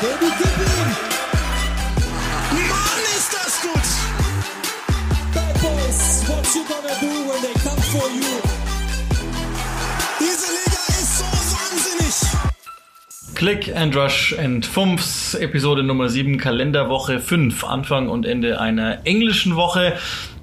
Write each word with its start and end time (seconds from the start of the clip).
Baby, 0.00 0.30
gib 0.38 0.46
ihm! 0.46 0.90
Mann, 2.68 3.02
ist 3.16 3.32
das 3.34 3.60
gut! 3.62 3.88
Bad 5.34 5.54
Boys, 5.60 6.22
what 6.28 6.46
you 6.54 6.62
gonna 6.68 6.94
do 7.00 7.28
when 7.28 7.42
they 7.42 7.52
come 7.64 7.82
for 7.82 8.08
you? 8.08 8.38
Diese 10.20 10.52
Liga 10.52 10.82
ist 10.88 11.18
so 11.18 11.24
wahnsinnig! 11.24 12.14
Click 13.34 13.76
and 13.76 13.96
Rush 13.96 14.38
and 14.38 14.64
Fumps, 14.64 15.34
Episode 15.34 15.82
Nummer 15.82 16.08
7, 16.08 16.38
Kalenderwoche 16.38 17.18
5, 17.18 17.64
Anfang 17.64 18.08
und 18.08 18.24
Ende 18.24 18.60
einer 18.60 19.04
englischen 19.04 19.56
Woche. 19.56 19.94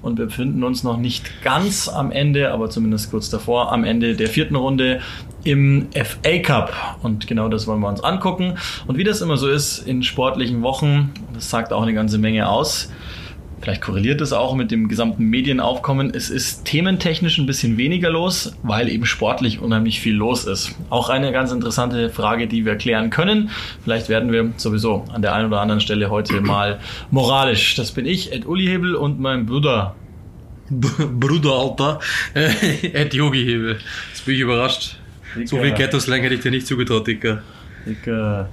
Und 0.02 0.18
wir 0.18 0.26
befinden 0.26 0.64
uns 0.64 0.82
noch 0.84 0.98
nicht 0.98 1.42
ganz 1.42 1.88
am 1.88 2.12
Ende, 2.12 2.52
aber 2.52 2.68
zumindest 2.68 3.10
kurz 3.10 3.30
davor, 3.30 3.72
am 3.72 3.84
Ende 3.84 4.16
der 4.16 4.28
vierten 4.28 4.54
Runde 4.54 5.00
im 5.46 5.88
FA 5.92 6.38
Cup. 6.38 6.98
Und 7.02 7.26
genau 7.26 7.48
das 7.48 7.66
wollen 7.66 7.80
wir 7.80 7.88
uns 7.88 8.02
angucken. 8.02 8.54
Und 8.86 8.98
wie 8.98 9.04
das 9.04 9.20
immer 9.20 9.36
so 9.36 9.48
ist 9.48 9.78
in 9.78 10.02
sportlichen 10.02 10.62
Wochen, 10.62 11.12
das 11.32 11.48
sagt 11.48 11.72
auch 11.72 11.82
eine 11.82 11.94
ganze 11.94 12.18
Menge 12.18 12.48
aus. 12.48 12.90
Vielleicht 13.60 13.80
korreliert 13.80 14.20
das 14.20 14.32
auch 14.32 14.54
mit 14.54 14.70
dem 14.70 14.88
gesamten 14.88 15.24
Medienaufkommen. 15.24 16.12
Es 16.14 16.30
ist 16.30 16.66
thementechnisch 16.66 17.38
ein 17.38 17.46
bisschen 17.46 17.78
weniger 17.78 18.10
los, 18.10 18.54
weil 18.62 18.88
eben 18.88 19.06
sportlich 19.06 19.60
unheimlich 19.60 20.00
viel 20.00 20.14
los 20.14 20.44
ist. 20.44 20.74
Auch 20.90 21.08
eine 21.08 21.32
ganz 21.32 21.52
interessante 21.52 22.10
Frage, 22.10 22.48
die 22.48 22.66
wir 22.66 22.76
klären 22.76 23.10
können. 23.10 23.50
Vielleicht 23.82 24.08
werden 24.08 24.30
wir 24.30 24.52
sowieso 24.56 25.04
an 25.12 25.22
der 25.22 25.32
einen 25.32 25.46
oder 25.46 25.60
anderen 25.60 25.80
Stelle 25.80 26.10
heute 26.10 26.40
mal 26.42 26.80
moralisch. 27.10 27.76
Das 27.76 27.92
bin 27.92 28.04
ich, 28.04 28.32
Ed 28.32 28.46
Uli 28.46 28.66
Hebel 28.66 28.94
und 28.94 29.20
mein 29.20 29.46
Bruder. 29.46 29.94
Bruder, 30.68 31.52
Alter. 31.52 32.00
Ed 32.34 33.14
Yogi 33.14 33.44
Hebel. 33.44 33.78
Jetzt 34.12 34.26
bin 34.26 34.34
ich 34.34 34.40
überrascht. 34.40 34.96
So 35.44 35.60
viel 35.60 35.72
Ghetto-Slang 35.72 36.20
hätte 36.22 36.34
ich 36.34 36.40
dir 36.40 36.50
nicht 36.50 36.66
zugetraut, 36.66 37.06
Dicker. 37.06 37.42
Äh, 37.86 38.44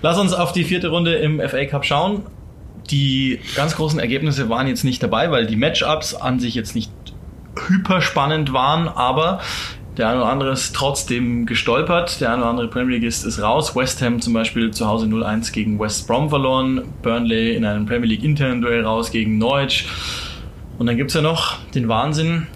lass 0.00 0.18
uns 0.18 0.32
auf 0.32 0.52
die 0.52 0.64
vierte 0.64 0.88
Runde 0.88 1.14
im 1.16 1.40
FA 1.40 1.64
Cup 1.66 1.84
schauen. 1.84 2.22
Die 2.90 3.40
ganz 3.54 3.76
großen 3.76 3.98
Ergebnisse 3.98 4.48
waren 4.48 4.66
jetzt 4.66 4.84
nicht 4.84 5.02
dabei, 5.02 5.30
weil 5.30 5.46
die 5.46 5.56
Matchups 5.56 6.14
an 6.14 6.40
sich 6.40 6.54
jetzt 6.54 6.74
nicht 6.74 6.90
hyper 7.68 8.00
spannend 8.00 8.52
waren, 8.52 8.88
aber 8.88 9.40
der 9.96 10.08
eine 10.08 10.22
oder 10.22 10.30
andere 10.30 10.52
ist 10.52 10.74
trotzdem 10.74 11.44
gestolpert. 11.44 12.20
Der 12.20 12.32
eine 12.32 12.42
oder 12.42 12.50
andere 12.50 12.68
Premier 12.68 12.96
Leagueist 12.96 13.26
ist 13.26 13.42
raus. 13.42 13.76
West 13.76 14.00
Ham 14.00 14.20
zum 14.22 14.32
Beispiel 14.32 14.70
zu 14.70 14.86
Hause 14.86 15.06
0-1 15.06 15.52
gegen 15.52 15.78
West 15.78 16.06
Brom 16.06 16.30
verloren. 16.30 16.82
Burnley 17.02 17.54
in 17.54 17.66
einem 17.66 17.84
Premier 17.84 18.08
League 18.08 18.24
internen 18.24 18.62
Duell 18.62 18.84
raus 18.84 19.10
gegen 19.10 19.36
Norwich. 19.36 19.86
Und 20.78 20.86
dann 20.86 20.96
gibt's 20.96 21.12
ja 21.12 21.20
noch 21.20 21.58
den 21.74 21.88
Wahnsinn 21.88 22.46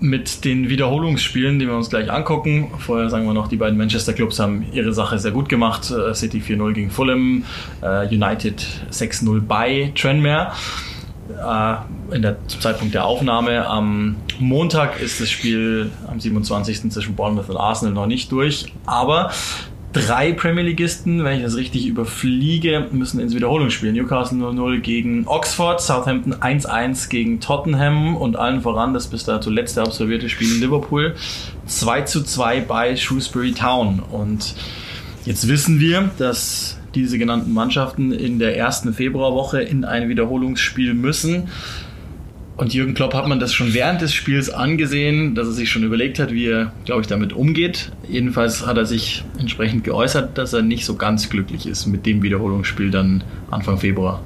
mit 0.00 0.44
den 0.44 0.68
Wiederholungsspielen, 0.68 1.58
die 1.58 1.66
wir 1.66 1.76
uns 1.76 1.90
gleich 1.90 2.10
angucken. 2.10 2.70
Vorher 2.78 3.08
sagen 3.10 3.26
wir 3.26 3.34
noch, 3.34 3.48
die 3.48 3.56
beiden 3.56 3.78
Manchester 3.78 4.12
Clubs 4.12 4.38
haben 4.38 4.66
ihre 4.72 4.92
Sache 4.92 5.18
sehr 5.18 5.30
gut 5.30 5.48
gemacht. 5.48 5.90
Äh, 5.90 6.14
City 6.14 6.40
4-0 6.40 6.72
gegen 6.72 6.90
Fulham, 6.90 7.44
äh, 7.82 8.06
United 8.08 8.66
6-0 8.90 9.40
bei 9.40 9.92
Tranmere. 9.94 10.52
Äh, 11.28 12.14
in 12.14 12.22
der, 12.22 12.36
zum 12.48 12.60
Zeitpunkt 12.60 12.94
der 12.94 13.06
Aufnahme 13.06 13.66
am 13.66 14.16
Montag 14.38 15.00
ist 15.00 15.20
das 15.20 15.30
Spiel 15.30 15.90
am 16.06 16.20
27. 16.20 16.90
zwischen 16.90 17.14
Bournemouth 17.14 17.48
und 17.48 17.56
Arsenal 17.56 17.94
noch 17.94 18.06
nicht 18.06 18.30
durch. 18.30 18.66
Aber 18.84 19.30
drei 19.94 20.32
Premier 20.32 20.64
Leagueisten, 20.64 21.24
wenn 21.24 21.38
ich 21.38 21.44
das 21.44 21.56
richtig 21.56 21.86
überfliege, 21.86 22.88
müssen 22.90 23.20
ins 23.20 23.34
Wiederholungsspiel. 23.34 23.92
Newcastle 23.92 24.38
0-0 24.38 24.80
gegen 24.80 25.26
Oxford, 25.26 25.80
Southampton 25.80 26.34
1-1 26.34 27.08
gegen 27.08 27.40
Tottenham 27.40 28.16
und 28.16 28.36
allen 28.36 28.60
voran 28.60 28.92
das 28.92 29.06
bis 29.06 29.24
dato 29.24 29.48
letzte 29.48 29.82
absolvierte 29.82 30.28
Spiel 30.28 30.52
in 30.52 30.60
Liverpool 30.60 31.14
2-2 31.68 32.62
bei 32.62 32.96
Shrewsbury 32.96 33.52
Town. 33.52 34.00
Und 34.00 34.54
jetzt 35.24 35.48
wissen 35.48 35.80
wir, 35.80 36.10
dass 36.18 36.76
diese 36.94 37.16
genannten 37.16 37.52
Mannschaften 37.52 38.12
in 38.12 38.38
der 38.38 38.56
ersten 38.56 38.92
Februarwoche 38.92 39.62
in 39.62 39.84
ein 39.84 40.08
Wiederholungsspiel 40.08 40.94
müssen. 40.94 41.48
Und 42.56 42.72
Jürgen 42.72 42.94
Klopp 42.94 43.14
hat 43.14 43.26
man 43.26 43.40
das 43.40 43.52
schon 43.52 43.74
während 43.74 44.00
des 44.00 44.14
Spiels 44.14 44.48
angesehen, 44.48 45.34
dass 45.34 45.48
er 45.48 45.52
sich 45.52 45.70
schon 45.70 45.82
überlegt 45.82 46.20
hat, 46.20 46.32
wie 46.32 46.46
er, 46.46 46.72
glaube 46.84 47.00
ich, 47.00 47.08
damit 47.08 47.32
umgeht. 47.32 47.90
Jedenfalls 48.08 48.64
hat 48.64 48.76
er 48.76 48.86
sich 48.86 49.24
entsprechend 49.38 49.82
geäußert, 49.82 50.38
dass 50.38 50.52
er 50.52 50.62
nicht 50.62 50.84
so 50.84 50.94
ganz 50.94 51.28
glücklich 51.28 51.66
ist 51.66 51.86
mit 51.86 52.06
dem 52.06 52.22
Wiederholungsspiel 52.22 52.92
dann 52.92 53.24
Anfang 53.50 53.78
Februar. 53.78 54.22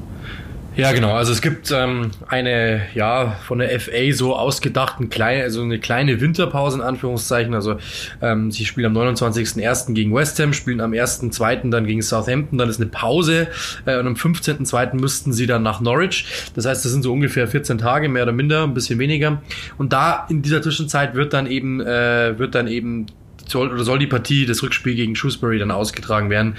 Ja, 0.79 0.93
genau. 0.93 1.13
Also 1.15 1.33
es 1.33 1.43
gibt 1.43 1.73
ähm, 1.73 2.13
eine, 2.29 2.83
ja, 2.95 3.37
von 3.43 3.59
der 3.59 3.81
FA 3.81 4.13
so 4.13 4.37
ausgedachten 4.37 5.11
kleine, 5.11 5.43
also 5.43 5.61
eine 5.61 5.81
kleine 5.81 6.21
Winterpause 6.21 6.77
in 6.79 6.85
Anführungszeichen. 6.85 7.53
Also 7.53 7.79
ähm, 8.23 8.53
sie 8.53 8.65
spielen 8.65 8.97
am 8.97 8.97
29.01. 8.97 9.95
gegen 9.95 10.15
West 10.15 10.39
Ham, 10.39 10.53
spielen 10.53 10.81
am 10.81 10.93
1.02. 10.93 11.71
dann 11.71 11.85
gegen 11.85 12.01
Southampton, 12.01 12.59
dann 12.59 12.69
ist 12.69 12.81
eine 12.81 12.89
Pause 12.91 13.49
äh, 13.87 13.99
und 13.99 14.07
am 14.07 14.15
15.02. 14.15 14.95
müssten 14.95 15.33
sie 15.33 15.49
dann 15.49 15.65
nach 15.65 15.81
Norwich. 15.81 16.27
Das 16.55 16.65
heißt, 16.65 16.85
das 16.85 16.93
sind 16.93 17.03
so 17.03 17.13
ungefähr 17.13 17.49
14 17.49 17.79
Tage, 17.79 18.09
mehr 18.09 18.23
oder 18.23 18.33
minder, 18.33 18.63
ein 18.63 18.75
bisschen 18.75 19.01
weniger. 19.01 19.43
Und 19.79 19.93
da 19.93 20.27
in 20.31 20.43
dieser 20.43 20.63
Zwischenzeit 20.63 21.17
wird 21.17 21.33
dann 21.33 21.49
eben, 21.49 21.81
äh, 21.81 22.39
wird 22.39 22.55
dann 22.55 22.69
eben 22.69 23.07
soll 23.51 23.73
oder 23.73 23.85
soll 23.85 23.99
die 23.99 24.07
Partie, 24.07 24.47
das 24.47 24.63
Rückspiel 24.63 24.95
gegen 24.95 25.17
Shrewsbury 25.17 25.59
dann 25.59 25.71
ausgetragen 25.71 26.31
werden. 26.31 26.57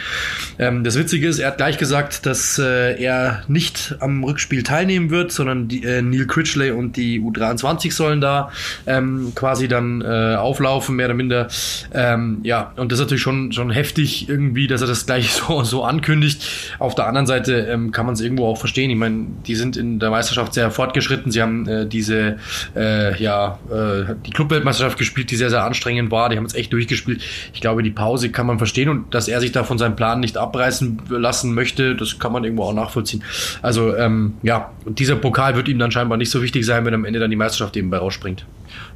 Ähm, 0.57 0.83
das 0.83 0.97
Witzige 0.97 1.27
ist, 1.27 1.39
er 1.39 1.47
hat 1.47 1.57
gleich 1.57 1.77
gesagt, 1.77 2.25
dass 2.25 2.59
äh, 2.59 3.01
er 3.01 3.43
nicht 3.47 3.95
am 3.99 4.23
Rückspiel 4.23 4.63
teilnehmen 4.63 5.09
wird, 5.09 5.31
sondern 5.31 5.67
die, 5.67 5.83
äh, 5.83 6.01
Neil 6.01 6.27
Critchley 6.27 6.71
und 6.71 6.97
die 6.97 7.19
U23 7.21 7.91
sollen 7.93 8.21
da 8.21 8.51
ähm, 8.85 9.33
quasi 9.35 9.67
dann 9.67 10.01
äh, 10.01 10.35
auflaufen, 10.35 10.95
mehr 10.95 11.07
oder 11.07 11.15
minder. 11.15 11.47
Ähm, 11.93 12.39
ja, 12.43 12.73
und 12.75 12.91
das 12.91 12.99
ist 12.99 13.05
natürlich 13.05 13.21
schon, 13.21 13.51
schon 13.51 13.69
heftig 13.71 14.29
irgendwie, 14.29 14.67
dass 14.67 14.81
er 14.81 14.87
das 14.87 15.05
gleich 15.05 15.31
so, 15.47 15.63
so 15.63 15.83
ankündigt. 15.83 16.75
Auf 16.79 16.95
der 16.95 17.07
anderen 17.07 17.27
Seite 17.27 17.67
ähm, 17.69 17.91
kann 17.91 18.05
man 18.05 18.13
es 18.13 18.21
irgendwo 18.21 18.47
auch 18.47 18.57
verstehen. 18.57 18.89
Ich 18.89 18.97
meine, 18.97 19.27
die 19.45 19.55
sind 19.55 19.77
in 19.77 19.99
der 19.99 20.09
Meisterschaft 20.09 20.53
sehr 20.53 20.71
fortgeschritten. 20.71 21.31
Sie 21.31 21.41
haben 21.41 21.67
äh, 21.67 21.85
diese, 21.87 22.37
äh, 22.75 23.21
ja, 23.21 23.59
äh, 23.69 24.15
die 24.25 24.31
Clubweltmeisterschaft 24.31 24.97
gespielt, 24.97 25.31
die 25.31 25.35
sehr, 25.35 25.49
sehr 25.49 25.63
anstrengend 25.63 26.11
war. 26.11 26.29
Die 26.29 26.37
haben 26.37 26.45
es 26.45 26.53
echt 26.53 26.73
durchgespielt. 26.79 27.21
Ich 27.53 27.61
glaube, 27.61 27.83
die 27.83 27.91
Pause 27.91 28.29
kann 28.29 28.47
man 28.47 28.57
verstehen 28.57 28.89
und 28.89 29.13
dass 29.13 29.27
er 29.27 29.41
sich 29.41 29.51
da 29.51 29.63
von 29.63 29.77
seinem 29.77 29.95
Plan 29.95 30.19
nicht 30.19 30.37
abreißen 30.37 31.01
lassen 31.09 31.53
möchte, 31.53 31.95
das 31.95 32.19
kann 32.19 32.31
man 32.31 32.43
irgendwo 32.43 32.63
auch 32.63 32.73
nachvollziehen. 32.73 33.23
Also 33.61 33.95
ähm, 33.95 34.35
ja, 34.43 34.71
und 34.85 34.99
dieser 34.99 35.15
Pokal 35.15 35.55
wird 35.55 35.67
ihm 35.67 35.79
dann 35.79 35.91
scheinbar 35.91 36.17
nicht 36.17 36.31
so 36.31 36.41
wichtig 36.41 36.65
sein, 36.65 36.85
wenn 36.85 36.93
am 36.93 37.05
Ende 37.05 37.19
dann 37.19 37.29
die 37.29 37.35
Meisterschaft 37.35 37.75
eben 37.77 37.89
bei 37.89 37.97
rausspringt. 37.97 38.45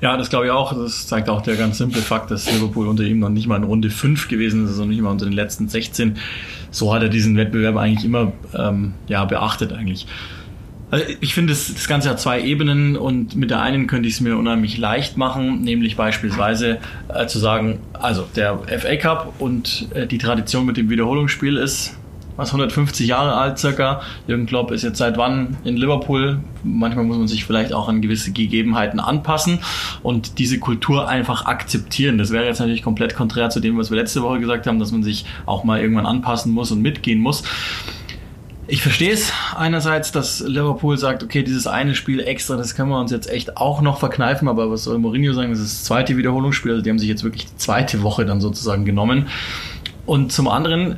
Ja, 0.01 0.17
das 0.17 0.29
glaube 0.29 0.45
ich 0.45 0.51
auch. 0.51 0.73
Das 0.73 1.07
zeigt 1.07 1.29
auch 1.29 1.41
der 1.41 1.55
ganz 1.55 1.77
simple 1.77 2.01
Fakt, 2.01 2.31
dass 2.31 2.51
Liverpool 2.51 2.87
unter 2.87 3.03
ihm 3.03 3.19
noch 3.19 3.29
nicht 3.29 3.47
mal 3.47 3.57
in 3.57 3.63
Runde 3.63 3.89
5 3.89 4.27
gewesen 4.27 4.65
ist, 4.65 4.71
also 4.71 4.85
nicht 4.85 5.01
mal 5.01 5.11
unter 5.11 5.25
den 5.25 5.33
letzten 5.33 5.67
16. 5.67 6.17
So 6.71 6.93
hat 6.93 7.03
er 7.03 7.09
diesen 7.09 7.37
Wettbewerb 7.37 7.77
eigentlich 7.77 8.05
immer 8.05 8.31
ähm, 8.57 8.93
ja, 9.07 9.25
beachtet 9.25 9.73
eigentlich. 9.73 10.07
Also 10.93 11.05
ich 11.21 11.33
finde, 11.33 11.53
das, 11.53 11.73
das 11.73 11.87
Ganze 11.87 12.07
hat 12.07 12.19
zwei 12.19 12.39
Ebenen 12.39 12.95
und 12.95 13.35
mit 13.35 13.49
der 13.49 13.63
einen 13.63 13.87
könnte 13.87 14.07
ich 14.07 14.13
es 14.13 14.21
mir 14.21 14.37
unheimlich 14.37 14.77
leicht 14.77 15.17
machen, 15.17 15.61
nämlich 15.61 15.95
beispielsweise 15.95 16.77
äh, 17.07 17.25
zu 17.25 17.39
sagen, 17.39 17.79
also 17.93 18.27
der 18.35 18.59
FA 18.59 18.95
Cup 18.97 19.33
und 19.39 19.87
äh, 19.95 20.05
die 20.05 20.19
Tradition 20.19 20.67
mit 20.67 20.77
dem 20.77 20.91
Wiederholungsspiel 20.91 21.57
ist 21.57 21.97
was 22.35 22.49
150 22.49 23.07
Jahre 23.07 23.33
alt 23.33 23.57
circa. 23.57 24.01
Jürgen 24.27 24.45
Klopp 24.45 24.69
ist 24.69 24.83
jetzt 24.83 24.99
seit 24.99 25.17
wann 25.17 25.57
in 25.63 25.77
Liverpool. 25.77 26.39
Manchmal 26.63 27.05
muss 27.05 27.17
man 27.17 27.27
sich 27.27 27.43
vielleicht 27.45 27.73
auch 27.73 27.89
an 27.89 28.03
gewisse 28.03 28.31
Gegebenheiten 28.31 28.99
anpassen 28.99 29.59
und 30.03 30.37
diese 30.37 30.59
Kultur 30.59 31.07
einfach 31.07 31.47
akzeptieren. 31.47 32.19
Das 32.19 32.29
wäre 32.29 32.45
jetzt 32.45 32.59
natürlich 32.59 32.83
komplett 32.83 33.15
konträr 33.15 33.49
zu 33.49 33.59
dem, 33.59 33.79
was 33.79 33.89
wir 33.89 33.97
letzte 33.97 34.21
Woche 34.21 34.39
gesagt 34.39 34.67
haben, 34.67 34.77
dass 34.77 34.91
man 34.91 35.01
sich 35.01 35.25
auch 35.47 35.63
mal 35.63 35.81
irgendwann 35.81 36.05
anpassen 36.05 36.51
muss 36.51 36.71
und 36.71 36.83
mitgehen 36.83 37.19
muss. 37.19 37.43
Ich 38.65 38.81
verstehe 38.81 39.11
es 39.11 39.33
einerseits, 39.55 40.13
dass 40.13 40.39
Liverpool 40.39 40.97
sagt, 40.97 41.21
okay, 41.21 41.43
dieses 41.43 41.67
eine 41.67 41.95
Spiel 41.95 42.21
extra, 42.21 42.55
das 42.55 42.75
können 42.75 42.89
wir 42.89 42.99
uns 42.99 43.11
jetzt 43.11 43.29
echt 43.29 43.57
auch 43.57 43.81
noch 43.81 43.99
verkneifen, 43.99 44.47
aber 44.47 44.71
was 44.71 44.85
soll 44.85 44.99
Mourinho 44.99 45.33
sagen, 45.33 45.51
das 45.51 45.59
ist 45.59 45.79
das 45.79 45.83
zweite 45.83 46.15
Wiederholungsspiel, 46.15 46.71
also 46.71 46.81
die 46.81 46.89
haben 46.89 46.99
sich 46.99 47.09
jetzt 47.09 47.25
wirklich 47.25 47.45
die 47.45 47.57
zweite 47.57 48.03
Woche 48.03 48.25
dann 48.25 48.39
sozusagen 48.39 48.85
genommen. 48.85 49.27
Und 50.05 50.31
zum 50.31 50.47
anderen, 50.47 50.95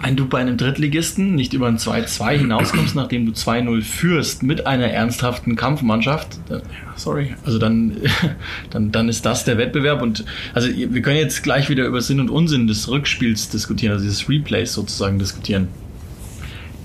wenn 0.00 0.14
du 0.14 0.28
bei 0.28 0.38
einem 0.38 0.56
Drittligisten 0.56 1.34
nicht 1.34 1.54
über 1.54 1.66
ein 1.66 1.78
2-2 1.78 2.38
hinauskommst, 2.38 2.94
nachdem 2.94 3.26
du 3.26 3.32
2-0 3.32 3.82
führst 3.82 4.44
mit 4.44 4.64
einer 4.64 4.86
ernsthaften 4.86 5.56
Kampfmannschaft, 5.56 6.38
dann, 6.48 6.62
sorry, 6.94 7.34
also 7.44 7.58
dann, 7.58 7.96
dann, 8.70 8.92
dann 8.92 9.08
ist 9.08 9.26
das 9.26 9.44
der 9.44 9.58
Wettbewerb 9.58 10.02
und 10.02 10.24
also 10.52 10.68
wir 10.68 11.02
können 11.02 11.16
jetzt 11.16 11.42
gleich 11.42 11.68
wieder 11.68 11.84
über 11.84 12.00
Sinn 12.00 12.20
und 12.20 12.30
Unsinn 12.30 12.68
des 12.68 12.88
Rückspiels 12.88 13.48
diskutieren, 13.48 13.92
also 13.92 14.04
dieses 14.04 14.28
Replays 14.28 14.72
sozusagen 14.72 15.18
diskutieren. 15.18 15.66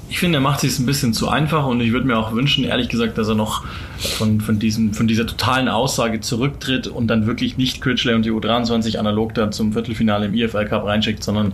Ich 0.10 0.20
finde, 0.20 0.40
er 0.40 0.42
macht 0.42 0.62
sich 0.62 0.78
ein 0.80 0.86
bisschen 0.86 1.14
zu 1.14 1.30
einfach 1.30 1.66
und 1.66 1.82
ich 1.82 1.92
würde 1.92 2.08
mir 2.08 2.18
auch 2.18 2.34
wünschen, 2.34 2.64
ehrlich 2.64 2.90
gesagt, 2.90 3.18
dass 3.18 3.28
er 3.28 3.36
noch 3.36 3.64
von, 4.00 4.42
von, 4.42 4.58
diesem, 4.58 4.94
von 4.94 5.08
dieser 5.08 5.28
totalen 5.28 5.68
Aussage 5.68 6.20
zurücktritt 6.20 6.88
und 6.88 7.08
dann 7.08 7.28
wirklich 7.28 7.58
nicht 7.58 7.82
Critchley 7.82 8.16
und 8.16 8.26
die 8.26 8.32
U23 8.32 8.98
analog 8.98 9.36
dann 9.36 9.52
zum 9.52 9.74
Viertelfinale 9.74 10.26
im 10.26 10.34
IFL 10.34 10.66
Cup 10.66 10.86
reinschickt, 10.86 11.24
sondern 11.24 11.54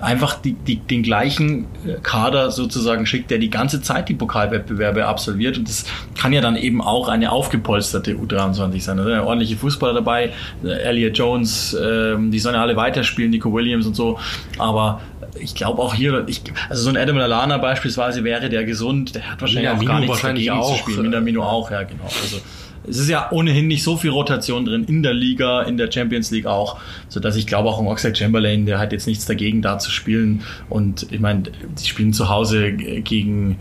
einfach 0.00 0.34
die, 0.34 0.54
die, 0.54 0.76
den 0.76 1.04
gleichen 1.04 1.66
äh, 1.86 1.94
Kader 2.02 2.50
sozusagen 2.50 3.06
schickt, 3.06 3.30
der 3.30 3.38
die 3.38 3.50
ganze 3.50 3.80
Zeit 3.80 4.08
die 4.08 4.14
Pokalwettbewerbe 4.14 5.06
absolviert. 5.06 5.56
Und 5.58 5.68
das 5.68 5.84
kann 6.18 6.32
ja 6.32 6.40
dann 6.40 6.56
eben 6.56 6.82
auch 6.82 7.08
eine 7.08 7.30
aufgepolsterte 7.30 8.16
U23 8.16 8.80
sein. 8.80 8.96
Da 8.96 9.04
sind 9.04 9.12
ja 9.12 9.22
ordentliche 9.22 9.56
Fußballer 9.56 9.94
dabei, 9.94 10.32
äh, 10.64 10.70
Elliot 10.70 11.16
Jones, 11.16 11.74
äh, 11.74 12.16
die 12.18 12.38
sollen 12.40 12.56
ja 12.56 12.62
alle 12.62 12.74
weiterspielen, 12.74 13.30
Nico 13.30 13.52
Williams 13.52 13.86
und 13.86 13.94
so. 13.94 14.18
Aber 14.58 15.00
ich 15.38 15.54
glaube 15.54 15.80
auch 15.80 15.94
hier, 15.94 16.24
ich, 16.26 16.42
also 16.68 16.82
so 16.82 16.90
ein 16.90 16.96
Adam 16.96 17.16
Lallana 17.16 17.58
beispielsweise 17.58 18.24
wäre 18.24 18.48
der 18.48 18.64
gesund, 18.64 19.14
der 19.14 19.30
hat 19.30 19.40
wahrscheinlich 19.40 19.70
Minamino 19.70 19.82
auch 19.82 19.86
gar 19.86 20.00
nichts 20.00 20.14
wahrscheinlich 20.14 20.46
dagegen 20.46 20.62
auch. 20.62 20.76
zu 20.76 20.90
spielen. 20.90 21.02
Minamino 21.02 21.42
auch, 21.42 21.70
ja 21.70 21.82
genau. 21.82 22.04
Also 22.04 22.40
es 22.86 22.98
ist 22.98 23.08
ja 23.08 23.30
ohnehin 23.30 23.68
nicht 23.68 23.82
so 23.82 23.96
viel 23.96 24.10
Rotation 24.10 24.64
drin 24.64 24.84
in 24.84 25.02
der 25.02 25.14
Liga, 25.14 25.62
in 25.62 25.76
der 25.76 25.90
Champions 25.90 26.30
League 26.30 26.46
auch, 26.46 26.80
so 27.08 27.20
dass 27.20 27.36
ich 27.36 27.46
glaube 27.46 27.68
auch 27.68 27.80
ein 27.80 27.86
Oxlade 27.86 28.16
Chamberlain, 28.16 28.66
der 28.66 28.78
hat 28.78 28.92
jetzt 28.92 29.06
nichts 29.06 29.24
dagegen 29.24 29.62
da 29.62 29.78
zu 29.78 29.90
spielen 29.90 30.42
und 30.68 31.06
ich 31.10 31.20
meine, 31.20 31.44
die 31.44 31.86
spielen 31.86 32.12
zu 32.12 32.28
Hause 32.28 32.72
gegen 32.72 33.58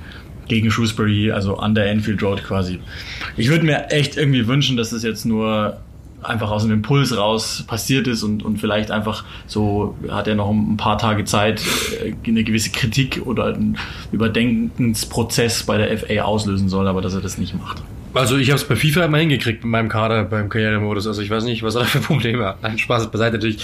gegen 0.48 0.70
Shrewsbury, 0.70 1.32
also 1.32 1.58
an 1.58 1.76
der 1.76 1.90
Enfield 1.90 2.22
Road 2.22 2.44
quasi. 2.44 2.80
Ich 3.38 3.48
würde 3.48 3.64
mir 3.64 3.90
echt 3.90 4.18
irgendwie 4.18 4.48
wünschen, 4.48 4.76
dass 4.76 4.92
es 4.92 5.02
jetzt 5.02 5.24
nur 5.24 5.80
einfach 6.24 6.52
aus 6.52 6.64
einem 6.64 6.74
Impuls 6.74 7.16
raus 7.16 7.64
passiert 7.68 8.08
ist 8.08 8.24
und, 8.24 8.44
und 8.44 8.58
vielleicht 8.58 8.92
einfach 8.92 9.24
so 9.48 9.96
hat 10.10 10.28
er 10.28 10.36
noch 10.36 10.50
ein 10.50 10.78
paar 10.78 10.98
Tage 10.98 11.26
Zeit, 11.26 11.62
äh, 12.04 12.14
eine 12.26 12.44
gewisse 12.44 12.72
Kritik 12.72 13.22
oder 13.26 13.48
einen 13.48 13.78
Überdenkensprozess 14.12 15.64
bei 15.64 15.78
der 15.78 15.98
FA 15.98 16.24
auslösen 16.24 16.70
soll, 16.70 16.88
aber 16.88 17.02
dass 17.02 17.14
er 17.14 17.22
das 17.22 17.38
nicht 17.38 17.58
macht. 17.58 17.82
Also 18.14 18.38
ich 18.38 18.50
habe 18.50 18.58
es 18.58 18.66
bei 18.66 18.76
FIFA 18.76 19.06
immer 19.06 19.20
hingekriegt 19.20 19.64
mit 19.64 19.72
meinem 19.72 19.90
Kader 19.90 20.24
beim 20.26 20.50
Karrieremodus. 20.50 21.08
Also 21.08 21.22
ich 21.22 21.30
weiß 21.30 21.46
nicht, 21.46 21.64
was 21.64 21.76
er 21.76 21.82
da 21.82 21.86
für 21.86 22.00
Probleme 22.00 22.46
hat. 22.46 22.62
Nein, 22.62 22.78
Spaß 22.78 23.10
beiseite 23.10 23.38
natürlich. 23.38 23.60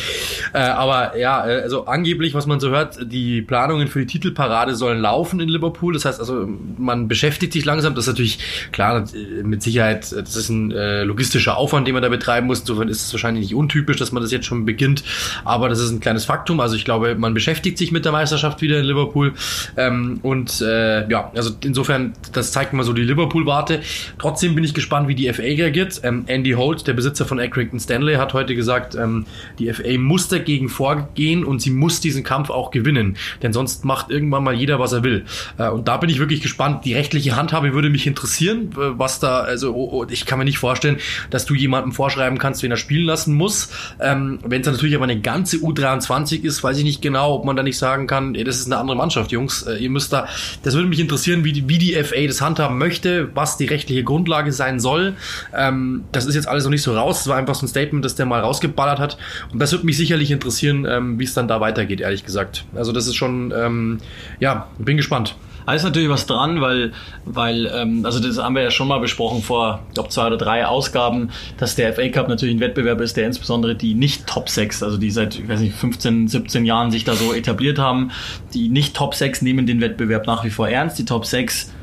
Äh, 0.53 0.59
aber 0.59 1.17
ja, 1.17 1.47
äh, 1.47 1.61
also 1.61 1.85
angeblich, 1.85 2.33
was 2.33 2.45
man 2.45 2.59
so 2.59 2.69
hört, 2.69 2.97
die 3.11 3.41
Planungen 3.41 3.88
für 3.88 3.99
die 3.99 4.05
Titelparade 4.05 4.75
sollen 4.75 4.99
laufen 4.99 5.39
in 5.39 5.49
Liverpool. 5.49 5.94
Das 5.94 6.05
heißt 6.05 6.19
also, 6.19 6.47
man 6.77 7.07
beschäftigt 7.07 7.53
sich 7.53 7.65
langsam. 7.65 7.95
Das 7.95 8.05
ist 8.05 8.13
natürlich 8.13 8.39
klar, 8.71 9.05
äh, 9.13 9.44
mit 9.44 9.61
Sicherheit, 9.63 10.11
äh, 10.13 10.23
das 10.23 10.35
ist 10.35 10.49
ein 10.49 10.71
äh, 10.71 11.03
logistischer 11.03 11.57
Aufwand, 11.57 11.88
den 11.88 11.94
man 11.94 12.03
da 12.03 12.09
betreiben 12.09 12.47
muss. 12.47 12.61
Insofern 12.61 12.88
ist 12.88 13.05
es 13.05 13.13
wahrscheinlich 13.13 13.44
nicht 13.44 13.55
untypisch, 13.55 13.97
dass 13.97 14.11
man 14.11 14.23
das 14.23 14.31
jetzt 14.31 14.45
schon 14.45 14.65
beginnt. 14.65 15.03
Aber 15.44 15.69
das 15.69 15.79
ist 15.79 15.91
ein 15.91 15.99
kleines 15.99 16.25
Faktum. 16.25 16.59
Also 16.59 16.75
ich 16.75 16.85
glaube, 16.85 17.15
man 17.15 17.33
beschäftigt 17.33 17.77
sich 17.77 17.91
mit 17.91 18.05
der 18.05 18.11
Meisterschaft 18.13 18.61
wieder 18.61 18.79
in 18.79 18.85
Liverpool. 18.85 19.33
Ähm, 19.75 20.19
und 20.23 20.61
äh, 20.61 21.07
ja, 21.09 21.31
also 21.35 21.51
insofern, 21.63 22.13
das 22.31 22.51
zeigt 22.51 22.73
mal 22.73 22.83
so 22.83 22.94
die 22.94 23.03
Liverpool-Warte. 23.03 23.81
Trotzdem 24.17 24.36
bin 24.41 24.63
ich 24.63 24.73
gespannt, 24.73 25.07
wie 25.07 25.15
die 25.15 25.31
FA 25.31 25.41
reagiert. 25.41 26.01
Ähm, 26.03 26.23
Andy 26.27 26.51
Holt, 26.51 26.87
der 26.87 26.93
Besitzer 26.93 27.25
von 27.25 27.39
Accrington 27.39 27.79
Stanley, 27.79 28.15
hat 28.15 28.33
heute 28.33 28.55
gesagt, 28.55 28.95
ähm, 28.95 29.25
die 29.59 29.71
FA 29.73 29.97
muss 29.97 30.27
dagegen 30.27 30.69
vorgehen 30.69 31.43
und 31.43 31.61
sie 31.61 31.71
muss 31.71 31.99
diesen 31.99 32.23
Kampf 32.23 32.49
auch 32.49 32.71
gewinnen. 32.71 33.17
Denn 33.41 33.53
sonst 33.53 33.85
macht 33.85 34.09
irgendwann 34.09 34.43
mal 34.43 34.53
jeder, 34.53 34.79
was 34.79 34.93
er 34.93 35.03
will. 35.03 35.25
Äh, 35.57 35.69
und 35.69 35.87
da 35.87 35.97
bin 35.97 36.09
ich 36.09 36.19
wirklich 36.19 36.41
gespannt. 36.41 36.85
Die 36.85 36.93
rechtliche 36.93 37.35
Handhabe 37.35 37.73
würde 37.73 37.89
mich 37.89 38.07
interessieren, 38.07 38.71
äh, 38.73 38.97
was 38.97 39.19
da, 39.19 39.39
also 39.39 39.73
oh, 39.73 39.89
oh, 39.91 40.05
ich 40.09 40.25
kann 40.25 40.39
mir 40.39 40.45
nicht 40.45 40.59
vorstellen, 40.59 40.97
dass 41.29 41.45
du 41.45 41.55
jemandem 41.55 41.91
vorschreiben 41.91 42.37
kannst, 42.37 42.63
wen 42.63 42.71
er 42.71 42.77
spielen 42.77 43.05
lassen 43.05 43.33
muss. 43.33 43.69
Ähm, 43.99 44.39
Wenn 44.45 44.61
es 44.61 44.67
natürlich 44.67 44.95
aber 44.95 45.05
eine 45.05 45.19
ganze 45.19 45.57
U23 45.57 46.43
ist, 46.43 46.63
weiß 46.63 46.77
ich 46.77 46.83
nicht 46.83 47.01
genau, 47.01 47.35
ob 47.35 47.45
man 47.45 47.55
da 47.55 47.63
nicht 47.63 47.77
sagen 47.77 48.07
kann, 48.07 48.35
ey, 48.35 48.43
das 48.43 48.57
ist 48.57 48.67
eine 48.67 48.77
andere 48.77 48.97
Mannschaft, 48.97 49.31
Jungs. 49.31 49.63
Äh, 49.63 49.77
ihr 49.77 49.89
müsst 49.89 50.13
da, 50.13 50.27
das 50.63 50.75
würde 50.75 50.87
mich 50.87 50.99
interessieren, 50.99 51.43
wie 51.43 51.53
die, 51.53 51.67
wie 51.67 51.77
die 51.77 51.93
FA 52.03 52.27
das 52.27 52.41
handhaben 52.41 52.77
möchte, 52.77 53.29
was 53.35 53.57
die 53.57 53.65
rechtliche 53.65 54.03
Grundlage 54.27 54.51
sein 54.51 54.79
soll. 54.79 55.15
Ähm, 55.56 56.03
das 56.12 56.25
ist 56.25 56.35
jetzt 56.35 56.47
alles 56.47 56.65
noch 56.65 56.71
nicht 56.71 56.83
so 56.83 56.95
raus. 56.95 57.21
Es 57.21 57.27
war 57.27 57.38
einfach 57.38 57.56
so 57.56 57.65
ein 57.65 57.69
Statement, 57.69 58.03
das 58.03 58.15
der 58.15 58.25
mal 58.25 58.41
rausgeballert 58.41 59.00
hat. 59.00 59.18
Und 59.51 59.59
das 59.59 59.71
würde 59.71 59.85
mich 59.85 59.97
sicherlich 59.97 60.31
interessieren, 60.31 60.85
ähm, 60.89 61.19
wie 61.19 61.24
es 61.24 61.33
dann 61.33 61.47
da 61.47 61.62
weitergeht, 61.62 62.01
ehrlich 62.01 62.25
gesagt. 62.25 62.65
Also 62.75 62.91
das 62.91 63.07
ist 63.07 63.15
schon, 63.15 63.53
ähm, 63.56 64.00
ja, 64.39 64.68
bin 64.77 64.97
gespannt. 64.97 65.35
Da 65.65 65.74
ist 65.74 65.83
natürlich 65.83 66.07
was 66.07 66.25
dran, 66.25 66.62
weil, 66.62 66.94
weil 67.25 67.69
ähm, 67.75 68.06
also 68.06 68.21
das 68.21 68.38
haben 68.38 68.56
wir 68.56 68.62
ja 68.62 68.71
schon 68.71 68.88
mal 68.88 69.01
besprochen 69.01 69.41
vor, 69.41 69.81
ich 69.89 69.95
glaube, 69.95 70.07
zwei 70.07 70.27
oder 70.27 70.38
drei 70.38 70.65
Ausgaben, 70.65 71.30
dass 71.57 71.75
der 71.75 71.94
FA 71.94 72.07
Cup 72.07 72.30
natürlich 72.30 72.56
ein 72.56 72.62
Wettbewerb 72.62 73.01
ist, 73.01 73.18
der 73.18 73.25
insbesondere 73.25 73.75
die 73.75 73.94
nicht 73.94 74.27
Top 74.27 74.47
6, 74.47 74.81
also 74.81 74.97
die 74.97 75.12
seit, 75.12 75.38
ich 75.38 75.50
weiß 75.50 75.59
nicht, 75.59 75.75
15, 75.75 76.30
17 76.30 76.65
Jahren 76.65 76.89
sich 76.89 77.03
da 77.03 77.15
so 77.15 77.33
etabliert 77.33 77.80
haben, 77.80 78.12
die 78.53 78.69
nicht 78.69 78.95
Top 78.95 79.13
6 79.13 79.41
nehmen 79.41 79.65
den 79.65 79.81
Wettbewerb 79.81 80.25
nach 80.25 80.45
wie 80.45 80.51
vor 80.51 80.69
ernst. 80.69 81.00
Die 81.00 81.06
Top 81.06 81.25
6 81.25 81.73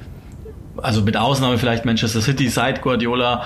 also 0.76 1.02
mit 1.02 1.16
Ausnahme 1.16 1.58
vielleicht 1.58 1.84
Manchester 1.84 2.20
City 2.20 2.48
seit 2.48 2.82
Guardiola, 2.82 3.44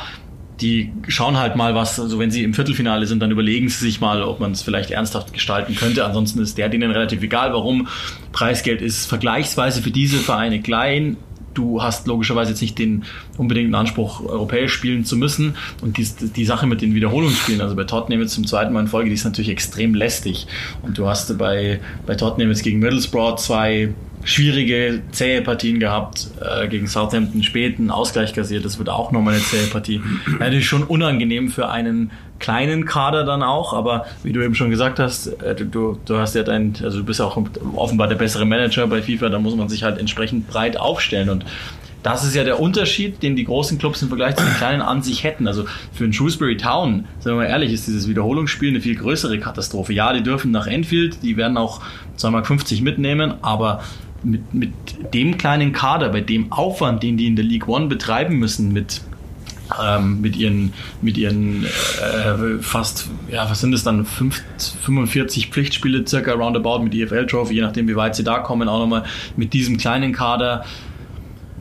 die 0.60 0.92
schauen 1.06 1.36
halt 1.36 1.56
mal 1.56 1.74
was, 1.74 2.00
also 2.00 2.18
wenn 2.18 2.30
sie 2.30 2.42
im 2.42 2.54
Viertelfinale 2.54 3.06
sind, 3.06 3.20
dann 3.20 3.30
überlegen 3.30 3.68
sie 3.68 3.84
sich 3.84 4.00
mal, 4.00 4.22
ob 4.22 4.40
man 4.40 4.52
es 4.52 4.62
vielleicht 4.62 4.90
ernsthaft 4.90 5.32
gestalten 5.32 5.76
könnte. 5.76 6.04
Ansonsten 6.04 6.40
ist 6.40 6.58
der 6.58 6.68
denen 6.68 6.90
relativ 6.90 7.22
egal. 7.22 7.52
Warum? 7.52 7.88
Preisgeld 8.32 8.82
ist 8.82 9.06
vergleichsweise 9.06 9.82
für 9.82 9.90
diese 9.90 10.18
Vereine 10.18 10.60
klein. 10.60 11.16
Du 11.54 11.82
hast 11.82 12.06
logischerweise 12.06 12.50
jetzt 12.50 12.60
nicht 12.60 12.78
den 12.78 13.04
unbedingten 13.36 13.74
Anspruch, 13.74 14.20
europäisch 14.24 14.72
spielen 14.72 15.04
zu 15.04 15.16
müssen. 15.16 15.56
Und 15.82 15.96
die, 15.96 16.06
die 16.36 16.44
Sache 16.44 16.66
mit 16.66 16.82
den 16.82 16.94
Wiederholungsspielen, 16.94 17.60
also 17.60 17.74
bei 17.74 17.84
Tottenham 17.84 18.20
jetzt 18.20 18.34
zum 18.34 18.46
zweiten 18.46 18.72
Mal 18.72 18.80
in 18.80 18.86
Folge, 18.88 19.10
die 19.10 19.14
ist 19.14 19.24
natürlich 19.24 19.50
extrem 19.50 19.94
lästig. 19.94 20.46
Und 20.82 20.98
du 20.98 21.08
hast 21.08 21.36
bei, 21.38 21.80
bei 22.06 22.14
Tottenham 22.14 22.50
jetzt 22.50 22.62
gegen 22.62 22.78
Middlesbrough 22.78 23.36
zwei 23.36 23.94
schwierige, 24.28 25.00
zähe 25.10 25.40
Partien 25.40 25.80
gehabt, 25.80 26.28
äh, 26.40 26.68
gegen 26.68 26.86
Southampton 26.86 27.42
späten 27.42 27.90
Ausgleich 27.90 28.34
kassiert, 28.34 28.62
das 28.64 28.78
wird 28.78 28.90
auch 28.90 29.10
nochmal 29.10 29.34
eine 29.34 29.42
zähe 29.42 29.66
Partie. 29.68 30.02
Natürlich 30.38 30.68
schon 30.68 30.82
unangenehm 30.82 31.48
für 31.48 31.70
einen 31.70 32.10
kleinen 32.38 32.84
Kader 32.84 33.24
dann 33.24 33.42
auch, 33.42 33.72
aber 33.72 34.04
wie 34.22 34.32
du 34.32 34.44
eben 34.44 34.54
schon 34.54 34.68
gesagt 34.68 34.98
hast, 34.98 35.28
äh, 35.42 35.54
du, 35.54 35.98
du 36.04 36.18
hast 36.18 36.34
ja 36.34 36.42
dein, 36.42 36.74
also 36.82 36.98
du 36.98 37.04
bist 37.04 37.20
ja 37.20 37.26
auch 37.26 37.42
offenbar 37.74 38.06
der 38.06 38.16
bessere 38.16 38.44
Manager 38.44 38.86
bei 38.86 39.00
FIFA, 39.00 39.30
da 39.30 39.38
muss 39.38 39.56
man 39.56 39.70
sich 39.70 39.82
halt 39.82 39.98
entsprechend 39.98 40.46
breit 40.46 40.78
aufstellen 40.78 41.30
und 41.30 41.46
das 42.02 42.24
ist 42.24 42.34
ja 42.36 42.44
der 42.44 42.60
Unterschied, 42.60 43.22
den 43.22 43.34
die 43.34 43.44
großen 43.44 43.78
Clubs 43.78 44.02
im 44.02 44.08
Vergleich 44.08 44.36
zu 44.36 44.44
den 44.44 44.54
kleinen 44.54 44.82
an 44.82 45.02
sich 45.02 45.24
hätten. 45.24 45.48
Also 45.48 45.64
für 45.92 46.04
ein 46.04 46.12
Shrewsbury 46.12 46.56
Town, 46.56 47.06
sagen 47.18 47.36
wir 47.38 47.44
mal 47.44 47.50
ehrlich, 47.50 47.72
ist 47.72 47.88
dieses 47.88 48.08
Wiederholungsspiel 48.08 48.68
eine 48.68 48.80
viel 48.80 48.94
größere 48.94 49.40
Katastrophe. 49.40 49.92
Ja, 49.92 50.12
die 50.12 50.22
dürfen 50.22 50.52
nach 50.52 50.68
Enfield, 50.68 51.22
die 51.24 51.36
werden 51.36 51.56
auch 51.56 51.80
2,50 52.18 52.30
Mark 52.30 52.82
mitnehmen, 52.82 53.34
aber 53.42 53.82
mit, 54.22 54.54
mit 54.54 54.72
dem 55.14 55.38
kleinen 55.38 55.72
Kader, 55.72 56.08
bei 56.10 56.20
dem 56.20 56.52
Aufwand, 56.52 57.02
den 57.02 57.16
die 57.16 57.26
in 57.26 57.36
der 57.36 57.44
League 57.44 57.68
One 57.68 57.86
betreiben 57.86 58.38
müssen, 58.38 58.72
mit 58.72 59.02
ähm, 59.82 60.20
mit 60.20 60.36
ihren, 60.36 60.72
mit 61.02 61.18
ihren 61.18 61.64
äh, 61.64 62.58
fast, 62.60 63.08
ja, 63.30 63.48
was 63.50 63.60
sind 63.60 63.74
es 63.74 63.84
dann, 63.84 64.04
5, 64.04 64.42
45 64.82 65.48
Pflichtspiele 65.48 66.06
circa 66.06 66.32
roundabout 66.32 66.80
mit 66.80 66.94
EFL 66.94 67.26
Trophy, 67.26 67.54
je 67.54 67.60
nachdem 67.60 67.88
wie 67.88 67.96
weit 67.96 68.16
sie 68.16 68.24
da 68.24 68.38
kommen, 68.38 68.68
auch 68.68 68.78
nochmal 68.78 69.04
mit 69.36 69.52
diesem 69.52 69.76
kleinen 69.76 70.12
Kader 70.12 70.64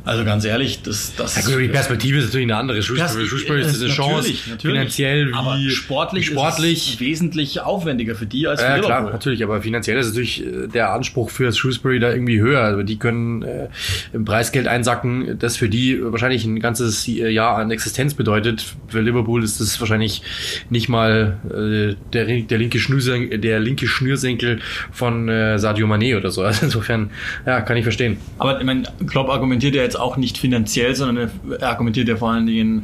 also 0.07 0.23
ganz 0.23 0.45
ehrlich, 0.45 0.81
das, 0.83 1.13
das 1.15 1.35
ja, 1.35 1.41
gut, 1.53 1.61
die 1.61 1.67
Perspektive 1.67 2.19
ist 2.19 2.25
natürlich 2.25 2.45
eine 2.45 2.55
andere. 2.55 2.81
Shrewsbury, 2.81 3.27
Shrewsbury 3.27 3.61
ist 3.61 3.81
eine 3.81 3.91
Chance, 3.91 4.15
natürlich, 4.15 4.47
natürlich. 4.47 4.77
finanziell 4.77 5.27
wie 5.27 5.33
aber 5.33 5.57
sportlich, 5.69 6.27
sportlich. 6.27 6.87
Ist 6.87 6.93
es 6.95 6.99
wesentlich 7.01 7.61
aufwendiger 7.61 8.15
für 8.15 8.25
die 8.25 8.47
als 8.47 8.61
für 8.61 8.67
Ja, 8.67 8.75
Liverpool. 8.75 8.95
klar, 8.95 9.11
natürlich, 9.11 9.43
aber 9.43 9.61
finanziell 9.61 9.97
ist 9.97 10.07
natürlich 10.07 10.45
äh, 10.45 10.67
der 10.67 10.93
Anspruch 10.93 11.29
für 11.29 11.51
Shrewsbury 11.51 11.99
da 11.99 12.11
irgendwie 12.11 12.39
höher. 12.39 12.61
Also 12.61 12.83
die 12.83 12.97
können 12.97 13.41
äh, 13.41 13.67
im 14.13 14.23
Preisgeld 14.23 14.67
einsacken, 14.67 15.37
das 15.39 15.57
für 15.57 15.67
die 15.67 16.01
wahrscheinlich 16.01 16.45
ein 16.45 16.61
ganzes 16.61 17.05
äh, 17.07 17.27
Jahr 17.27 17.57
an 17.57 17.69
Existenz 17.69 18.13
bedeutet. 18.13 18.65
Für 18.87 19.01
Liverpool 19.01 19.43
ist 19.43 19.59
das 19.59 19.77
wahrscheinlich 19.81 20.21
nicht 20.69 20.87
mal 20.87 21.37
äh, 21.49 21.95
der, 22.13 22.25
der, 22.25 22.57
linke 22.57 22.79
Schnürsenkel, 22.79 23.39
der 23.39 23.59
linke 23.59 23.87
Schnürsenkel 23.87 24.59
von 24.91 25.27
äh, 25.27 25.59
Sadio 25.59 25.85
Mané 25.85 26.15
oder 26.17 26.31
so. 26.31 26.37
Also 26.47 26.63
insofern, 26.65 27.09
ja, 27.45 27.59
kann 27.59 27.75
ich 27.75 27.83
verstehen. 27.83 28.15
Aber 28.37 28.57
ich 28.57 28.65
meine, 28.65 28.83
Klopp 29.05 29.29
argumentiert 29.29 29.75
ja 29.75 29.83
jetzt 29.83 29.96
auch 29.97 30.17
nicht 30.17 30.37
finanziell, 30.37 30.95
sondern 30.95 31.29
er 31.59 31.67
argumentiert 31.69 32.07
ja 32.07 32.15
vor 32.15 32.31
allen 32.31 32.45
Dingen 32.45 32.83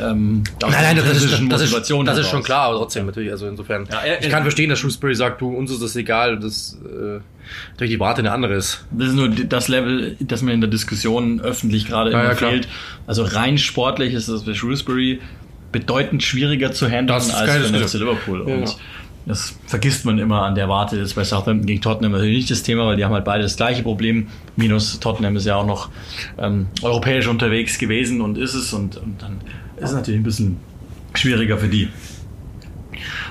ähm, 0.00 0.44
der 0.60 0.90
intrinsischen 0.92 1.48
das, 1.48 1.62
ist, 1.62 1.68
Motivation 1.70 2.06
das 2.06 2.14
ist 2.14 2.20
heraus. 2.20 2.30
schon 2.30 2.42
klar, 2.42 2.68
aber 2.68 2.78
trotzdem 2.78 3.06
natürlich. 3.06 3.30
Also 3.30 3.46
insofern, 3.48 3.86
Ja, 3.90 4.00
er- 4.00 4.22
ich 4.22 4.28
kann 4.30 4.42
verstehen, 4.42 4.70
dass 4.70 4.78
Shrewsbury 4.78 5.14
sagt, 5.14 5.40
du, 5.40 5.48
uns 5.54 5.70
ist 5.70 5.82
das 5.82 5.96
egal, 5.96 6.38
das 6.38 6.78
äh, 6.84 7.20
natürlich 7.72 7.94
die 7.94 8.00
Warte 8.00 8.20
eine 8.20 8.32
andere 8.32 8.54
ist. 8.54 8.84
Das 8.90 9.08
ist 9.08 9.14
nur 9.14 9.28
das 9.28 9.68
Level, 9.68 10.16
das 10.20 10.42
mir 10.42 10.52
in 10.52 10.60
der 10.60 10.70
Diskussion 10.70 11.40
öffentlich 11.40 11.86
gerade 11.86 12.12
Ja, 12.12 12.20
immer 12.20 12.28
ja, 12.30 12.34
fehlt. 12.36 12.68
Also 13.06 13.24
rein 13.24 13.58
sportlich 13.58 14.14
ist 14.14 14.28
das 14.28 14.44
bei 14.44 14.54
Shrewsbury 14.54 15.20
bedeutend 15.72 16.22
schwieriger 16.22 16.72
zu 16.72 16.86
handeln 16.86 17.06
Das 17.08 17.28
ist 17.28 17.34
als 17.34 17.70
Diskussion. 17.70 18.02
Liverpool. 18.02 18.40
Und. 18.42 18.76
Das 19.30 19.56
vergisst 19.66 20.04
man 20.04 20.18
immer 20.18 20.42
an 20.42 20.54
der 20.54 20.68
Warte. 20.68 20.98
Das 20.98 21.08
ist 21.08 21.14
bei 21.14 21.24
Southampton 21.24 21.64
gegen 21.64 21.80
Tottenham 21.80 22.12
natürlich 22.12 22.36
nicht 22.36 22.50
das 22.50 22.62
Thema, 22.62 22.86
weil 22.86 22.96
die 22.96 23.04
haben 23.04 23.14
halt 23.14 23.24
beide 23.24 23.44
das 23.44 23.56
gleiche 23.56 23.82
Problem. 23.82 24.26
Minus 24.56 24.98
Tottenham 24.98 25.36
ist 25.36 25.46
ja 25.46 25.54
auch 25.56 25.66
noch 25.66 25.88
ähm, 26.38 26.66
europäisch 26.82 27.28
unterwegs 27.28 27.78
gewesen 27.78 28.20
und 28.20 28.36
ist 28.36 28.54
es. 28.54 28.72
Und, 28.72 28.96
und 28.96 29.22
dann 29.22 29.40
ist 29.76 29.90
es 29.90 29.92
natürlich 29.92 30.20
ein 30.20 30.24
bisschen 30.24 30.56
schwieriger 31.14 31.58
für 31.58 31.68
die. 31.68 31.88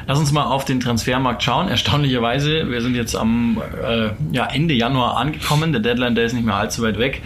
Lass 0.08 0.18
uns 0.18 0.32
mal 0.32 0.46
auf 0.46 0.63
den 0.63 0.79
Transfermarkt 0.79 1.44
schauen. 1.44 1.68
Erstaunlicherweise, 1.68 2.72
wir 2.72 2.82
sind 2.82 2.96
jetzt 2.96 3.15
am 3.15 3.62
äh, 3.84 4.10
ja, 4.32 4.46
Ende 4.46 4.74
Januar 4.74 5.18
angekommen. 5.18 5.74
Der 5.74 5.82
Deadline, 5.82 6.15
der 6.15 6.25
ist 6.25 6.34
nicht 6.34 6.46
mehr 6.46 6.56
allzu 6.56 6.82
weit 6.82 6.98
weg. 6.98 7.22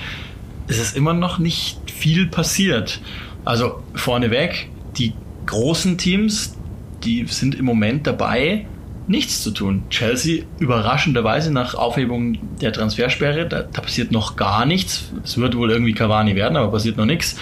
Es 0.67 0.79
ist 0.79 0.97
immer 0.97 1.13
noch 1.13 1.37
nicht 1.37 1.91
viel 1.91 2.25
passiert. 2.25 3.01
Also 3.45 3.83
vorneweg, 3.93 4.69
die 4.97 5.13
großen 5.45 5.97
Teams, 5.97 6.57
die 7.03 7.25
sind 7.27 7.55
im 7.55 7.65
Moment 7.65 8.07
dabei, 8.07 8.65
nichts 9.07 9.43
zu 9.43 9.51
tun. 9.51 9.83
Chelsea 9.89 10.43
überraschenderweise 10.59 11.51
nach 11.51 11.75
Aufhebung 11.75 12.37
der 12.61 12.71
Transfersperre, 12.71 13.47
da, 13.47 13.63
da 13.63 13.81
passiert 13.81 14.11
noch 14.11 14.35
gar 14.35 14.65
nichts. 14.65 15.11
Es 15.23 15.37
wird 15.37 15.55
wohl 15.55 15.71
irgendwie 15.71 15.93
Cavani 15.93 16.35
werden, 16.35 16.57
aber 16.57 16.71
passiert 16.71 16.97
noch 16.97 17.05
nichts. 17.05 17.35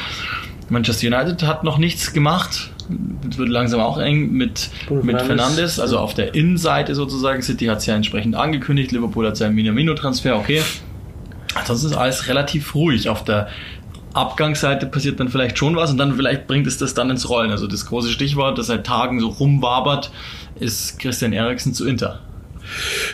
Manchester 0.70 1.08
United 1.08 1.44
hat 1.44 1.64
noch 1.64 1.78
nichts 1.78 2.14
gemacht. 2.14 2.72
Es 3.30 3.38
wird 3.38 3.50
langsam 3.50 3.80
auch 3.82 3.98
eng 3.98 4.32
mit, 4.32 4.70
Bruno 4.88 5.04
mit 5.04 5.18
Fernandes. 5.18 5.38
Fernandes, 5.46 5.80
also 5.80 6.00
auf 6.00 6.14
der 6.14 6.34
Innenseite 6.34 6.96
sozusagen. 6.96 7.42
City 7.42 7.66
hat 7.66 7.80
es 7.80 7.86
ja 7.86 7.96
entsprechend 7.96 8.36
angekündigt. 8.36 8.92
Liverpool 8.92 9.28
hat 9.28 9.38
seinen 9.38 9.56
Minamino-Transfer, 9.56 10.38
okay. 10.38 10.62
Ansonsten 11.56 11.88
ist 11.88 11.96
alles 11.96 12.28
relativ 12.28 12.74
ruhig. 12.74 13.10
Auf 13.10 13.24
der 13.24 13.50
Abgangsseite 14.14 14.86
passiert 14.86 15.20
dann 15.20 15.30
vielleicht 15.30 15.58
schon 15.58 15.76
was 15.76 15.92
und 15.92 15.98
dann 15.98 16.16
vielleicht 16.16 16.48
bringt 16.48 16.68
es 16.68 16.78
das 16.78 16.94
dann 16.94 17.10
ins 17.10 17.30
Rollen. 17.30 17.52
Also 17.52 17.68
das 17.68 17.86
große 17.86 18.10
Stichwort, 18.10 18.58
das 18.58 18.68
seit 18.68 18.86
Tagen 18.86 19.20
so 19.20 19.30
rumwabert, 19.30 20.12
ist 20.60 21.00
Christian 21.00 21.34
Eriksen 21.34 21.74
zu 21.74 21.88
Inter. 21.88 22.20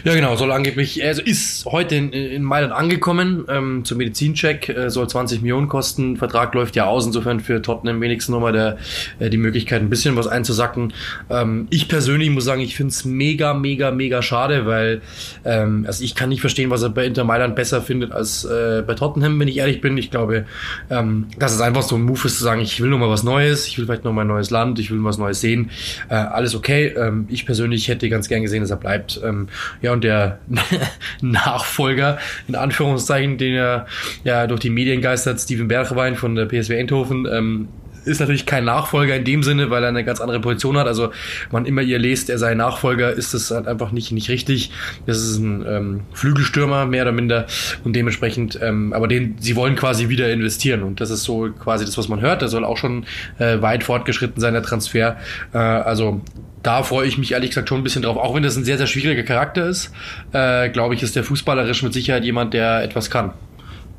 Ja, 0.04 0.14
genau, 0.14 0.36
soll 0.36 0.52
angeblich, 0.52 1.04
also 1.04 1.22
ist 1.22 1.66
heute 1.66 1.96
in, 1.96 2.14
in 2.14 2.44
Mailand 2.44 2.74
angekommen 2.74 3.46
ähm, 3.50 3.86
zum 3.86 3.98
Medizincheck, 3.98 4.70
äh, 4.70 4.90
soll 4.90 5.10
20 5.10 5.42
Millionen 5.42 5.68
kosten. 5.68 6.18
Vertrag 6.18 6.54
läuft 6.54 6.76
ja 6.76 6.86
aus, 6.86 7.06
insofern 7.06 7.40
für 7.40 7.62
Tottenham 7.62 8.02
wenigstens 8.02 8.34
nochmal 8.34 8.54
der, 8.54 8.78
äh, 9.20 9.30
die 9.30 9.38
Möglichkeit, 9.38 9.82
ein 9.82 9.90
bisschen 9.90 10.16
was 10.16 10.28
einzusacken. 10.28 10.94
Ähm, 11.30 11.68
ich 11.70 11.88
persönlich 11.88 12.30
muss 12.30 12.46
sagen, 12.46 12.62
ich 12.62 12.76
finde 12.76 12.92
es 12.92 13.06
mega, 13.06 13.54
mega, 13.54 13.92
mega 13.92 14.22
schade, 14.22 14.66
weil 14.66 15.02
ähm, 15.46 15.86
also 15.88 16.04
ich 16.04 16.16
kann 16.16 16.30
nicht 16.30 16.42
verstehen, 16.42 16.70
was 16.70 16.82
er 16.84 16.90
bei 16.90 17.06
Inter 17.06 17.24
Mailand 17.24 17.56
besser 17.56 17.82
findet 17.82 18.12
als 18.12 18.46
äh, 18.46 18.84
bei 18.86 18.94
Tottenham, 18.94 19.40
wenn 19.40 19.48
ich 19.48 19.58
ehrlich 19.58 19.82
bin. 19.82 19.98
Ich 19.98 20.12
glaube, 20.12 20.46
ähm, 20.90 21.28
dass 21.38 21.54
es 21.54 21.62
einfach 21.62 21.84
so 21.84 21.96
ein 21.96 22.04
Move 22.04 22.26
ist, 22.26 22.38
zu 22.38 22.44
sagen, 22.44 22.62
ich 22.62 22.82
will 22.82 22.90
nochmal 22.90 23.10
was 23.10 23.24
Neues, 23.24 23.68
ich 23.68 23.78
will 23.78 23.86
vielleicht 23.86 24.04
nochmal 24.04 24.26
ein 24.26 24.30
neues 24.30 24.50
Land, 24.50 24.80
ich 24.80 24.92
will 24.92 25.04
was 25.04 25.18
Neues 25.18 25.42
sehen. 25.42 25.72
Äh, 26.10 26.16
alles 26.16 26.56
okay. 26.56 26.94
Ähm, 26.98 27.28
ich 27.30 27.46
persönlich 27.46 27.88
hätte 27.88 28.10
ganz 28.10 28.28
gern 28.28 28.42
gesehen, 28.42 28.62
dass 28.62 28.72
er 28.72 28.78
bleibt. 28.78 29.20
Ähm, 29.24 29.47
ja, 29.82 29.94
und 29.94 30.04
der 30.04 30.40
Nachfolger, 31.22 32.18
in 32.48 32.56
Anführungszeichen, 32.56 33.38
den 33.38 33.56
er 33.56 33.88
ja 34.24 34.48
durch 34.48 34.62
die 34.62 34.70
Medien 34.70 35.02
geistert, 35.02 35.40
Steven 35.40 35.68
Bergwein 35.68 36.16
von 36.16 36.36
der 36.36 36.46
PSW 36.46 36.80
Eindhoven, 36.80 37.28
ähm, 37.32 37.68
ist 38.08 38.20
natürlich 38.20 38.46
kein 38.46 38.66
Nachfolger 38.66 39.16
in 39.16 39.26
dem 39.26 39.44
Sinne, 39.44 39.70
weil 39.70 39.84
er 39.84 39.90
eine 39.90 40.04
ganz 40.04 40.22
andere 40.22 40.40
Position 40.40 40.78
hat. 40.78 40.88
Also 40.88 41.12
wann 41.52 41.66
immer 41.66 41.82
ihr 41.82 42.00
lest, 42.00 42.30
er 42.30 42.38
sei 42.38 42.56
Nachfolger, 42.56 43.12
ist 43.12 43.34
das 43.34 43.52
halt 43.52 43.68
einfach 43.68 43.92
nicht, 43.92 44.12
nicht 44.12 44.30
richtig. 44.30 44.72
Das 45.06 45.18
ist 45.18 45.38
ein 45.38 45.66
ähm, 45.68 46.02
Flügelstürmer, 46.14 46.86
mehr 46.86 47.04
oder 47.04 47.12
minder. 47.12 47.46
Und 47.84 47.96
dementsprechend, 47.96 48.58
ähm, 48.62 48.94
aber 48.94 49.08
den, 49.08 49.36
sie 49.40 49.56
wollen 49.56 49.76
quasi 49.76 50.10
wieder 50.10 50.32
investieren. 50.32 50.84
Und 50.84 51.02
das 51.02 51.10
ist 51.10 51.24
so 51.24 51.50
quasi 51.52 51.86
das, 51.86 51.98
was 51.98 52.08
man 52.08 52.22
hört. 52.22 52.42
Der 52.42 52.48
soll 52.48 52.64
auch 52.64 52.78
schon 52.78 53.06
äh, 53.40 53.62
weit 53.62 53.84
fortgeschritten 53.84 54.42
sein, 54.42 54.54
der 54.54 54.64
Transfer. 54.64 55.18
Äh, 55.54 55.58
also 55.58 56.22
da 56.68 56.84
freue 56.84 57.08
ich 57.08 57.18
mich 57.18 57.32
ehrlich 57.32 57.52
gesagt 57.52 57.70
schon 57.70 57.80
ein 57.80 57.84
bisschen 57.84 58.02
drauf. 58.02 58.18
Auch 58.18 58.36
wenn 58.36 58.44
das 58.44 58.58
ein 58.58 58.66
sehr, 58.66 58.78
sehr 58.78 58.88
schwieriger 58.88 59.24
Charakter 59.24 59.68
ist, 59.68 59.90
äh, 60.34 60.68
glaube 60.68 60.96
ich, 60.96 61.02
ist 61.02 61.16
der 61.16 61.24
fußballerisch 61.24 61.82
mit 61.82 61.94
Sicherheit 61.94 62.26
jemand, 62.26 62.54
der 62.54 62.84
etwas 62.84 63.10
kann. 63.10 63.32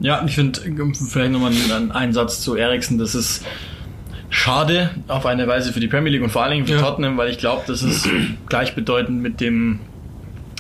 Ja, 0.01 0.23
ich 0.27 0.35
finde 0.35 0.61
vielleicht 1.11 1.33
nochmal 1.33 1.53
einen, 1.53 1.91
einen 1.93 2.13
Satz 2.13 2.43
zu 2.43 2.57
Eriksen. 2.57 2.99
Das 2.99 3.15
ist 3.15 3.43
schade 4.29 4.91
auf 5.09 5.25
eine 5.25 5.47
Weise 5.49 5.73
für 5.73 5.81
die 5.81 5.89
Premier 5.89 6.13
League 6.13 6.23
und 6.23 6.29
vor 6.29 6.43
allen 6.43 6.53
Dingen 6.53 6.67
für 6.67 6.75
Ja. 6.75 6.83
Tottenham, 6.83 7.17
weil 7.17 7.31
ich 7.31 7.39
glaube, 7.39 7.63
das 7.67 7.83
ist 7.83 8.07
gleichbedeutend 8.51 9.23
mit 9.23 9.41
dem 9.41 9.81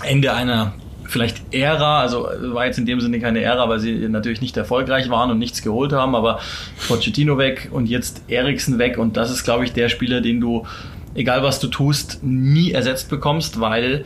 Ende 0.03 0.33
einer 0.33 0.73
vielleicht 1.05 1.55
Ära, 1.55 2.00
also 2.00 2.27
war 2.41 2.65
jetzt 2.65 2.79
in 2.79 2.87
dem 2.87 3.00
Sinne 3.00 3.21
keine 3.21 3.43
Ära, 3.43 3.69
weil 3.69 3.81
sie 3.81 4.09
natürlich 4.09 4.41
nicht 4.41 4.57
erfolgreich 4.57 5.11
waren 5.11 5.31
und 5.31 5.38
nichts 5.38 5.61
geholt 5.62 5.93
haben, 5.93 6.15
aber 6.15 6.41
Pochettino 6.87 7.37
weg 7.37 7.69
und 7.71 7.87
jetzt 7.87 8.23
Eriksen 8.29 8.79
weg 8.79 8.97
und 8.97 9.17
das 9.19 9.31
ist, 9.31 9.45
glaube 9.45 9.65
ich, 9.65 9.73
der 9.75 9.88
Spieler, 9.91 10.21
den 10.23 10.41
du 10.41 10.67
egal 11.15 11.43
was 11.43 11.61
du 11.61 11.69
tust, 11.69 12.21
nie 12.23 12.73
ersetzt 12.73 13.11
bekommst, 13.11 13.61
weil 13.61 14.05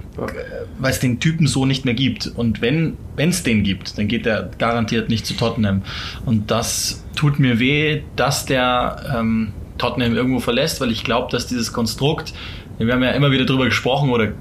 weil 0.78 0.90
es 0.90 1.00
den 1.00 1.20
Typen 1.20 1.46
so 1.46 1.66
nicht 1.66 1.84
mehr 1.84 1.94
gibt. 1.94 2.26
Und 2.26 2.60
wenn 2.62 2.96
es 3.16 3.42
den 3.42 3.62
gibt, 3.62 3.98
dann 3.98 4.08
geht 4.08 4.26
er 4.26 4.50
garantiert 4.58 5.08
nicht 5.08 5.26
zu 5.26 5.34
Tottenham. 5.34 5.82
Und 6.24 6.50
das 6.50 7.04
tut 7.16 7.38
mir 7.38 7.58
weh, 7.58 8.02
dass 8.16 8.46
der 8.46 9.14
ähm, 9.16 9.52
Tottenham 9.78 10.14
irgendwo 10.14 10.40
verlässt, 10.40 10.80
weil 10.80 10.90
ich 10.90 11.04
glaube, 11.04 11.30
dass 11.30 11.46
dieses 11.46 11.72
Konstrukt, 11.72 12.32
wir 12.78 12.92
haben 12.92 13.02
ja 13.02 13.10
immer 13.10 13.30
wieder 13.30 13.44
drüber 13.44 13.66
gesprochen 13.66 14.10
oder 14.10 14.32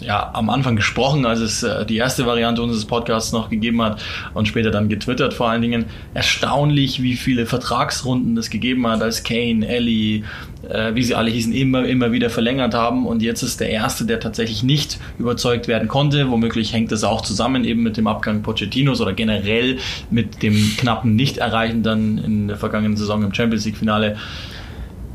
ja, 0.00 0.30
am 0.34 0.50
Anfang 0.50 0.76
gesprochen, 0.76 1.26
als 1.26 1.40
es 1.40 1.62
äh, 1.62 1.84
die 1.86 1.96
erste 1.96 2.26
Variante 2.26 2.62
unseres 2.62 2.84
Podcasts 2.84 3.32
noch 3.32 3.50
gegeben 3.50 3.82
hat 3.82 4.02
und 4.34 4.48
später 4.48 4.70
dann 4.70 4.88
getwittert 4.88 5.34
vor 5.34 5.48
allen 5.50 5.62
Dingen. 5.62 5.86
Erstaunlich, 6.14 7.02
wie 7.02 7.16
viele 7.16 7.46
Vertragsrunden 7.46 8.36
das 8.36 8.50
gegeben 8.50 8.86
hat, 8.86 9.02
als 9.02 9.22
Kane, 9.22 9.66
Ellie, 9.66 10.24
äh, 10.68 10.94
wie 10.94 11.02
sie 11.02 11.14
alle 11.14 11.30
hießen, 11.30 11.52
immer, 11.52 11.84
immer 11.84 12.12
wieder 12.12 12.30
verlängert 12.30 12.74
haben 12.74 13.06
und 13.06 13.22
jetzt 13.22 13.42
ist 13.42 13.60
der 13.60 13.70
erste, 13.70 14.04
der 14.04 14.20
tatsächlich 14.20 14.62
nicht 14.62 14.98
überzeugt 15.18 15.68
werden 15.68 15.88
konnte. 15.88 16.30
Womöglich 16.30 16.72
hängt 16.72 16.92
das 16.92 17.04
auch 17.04 17.20
zusammen 17.20 17.64
eben 17.64 17.82
mit 17.82 17.96
dem 17.96 18.06
Abgang 18.06 18.42
Pochettinos 18.42 19.00
oder 19.00 19.12
generell 19.12 19.78
mit 20.10 20.42
dem 20.42 20.54
knappen 20.76 21.16
Nicht-Erreichen 21.16 21.82
dann 21.82 22.18
in 22.18 22.48
der 22.48 22.56
vergangenen 22.56 22.96
Saison 22.96 23.22
im 23.22 23.34
Champions 23.34 23.64
League-Finale. 23.64 24.16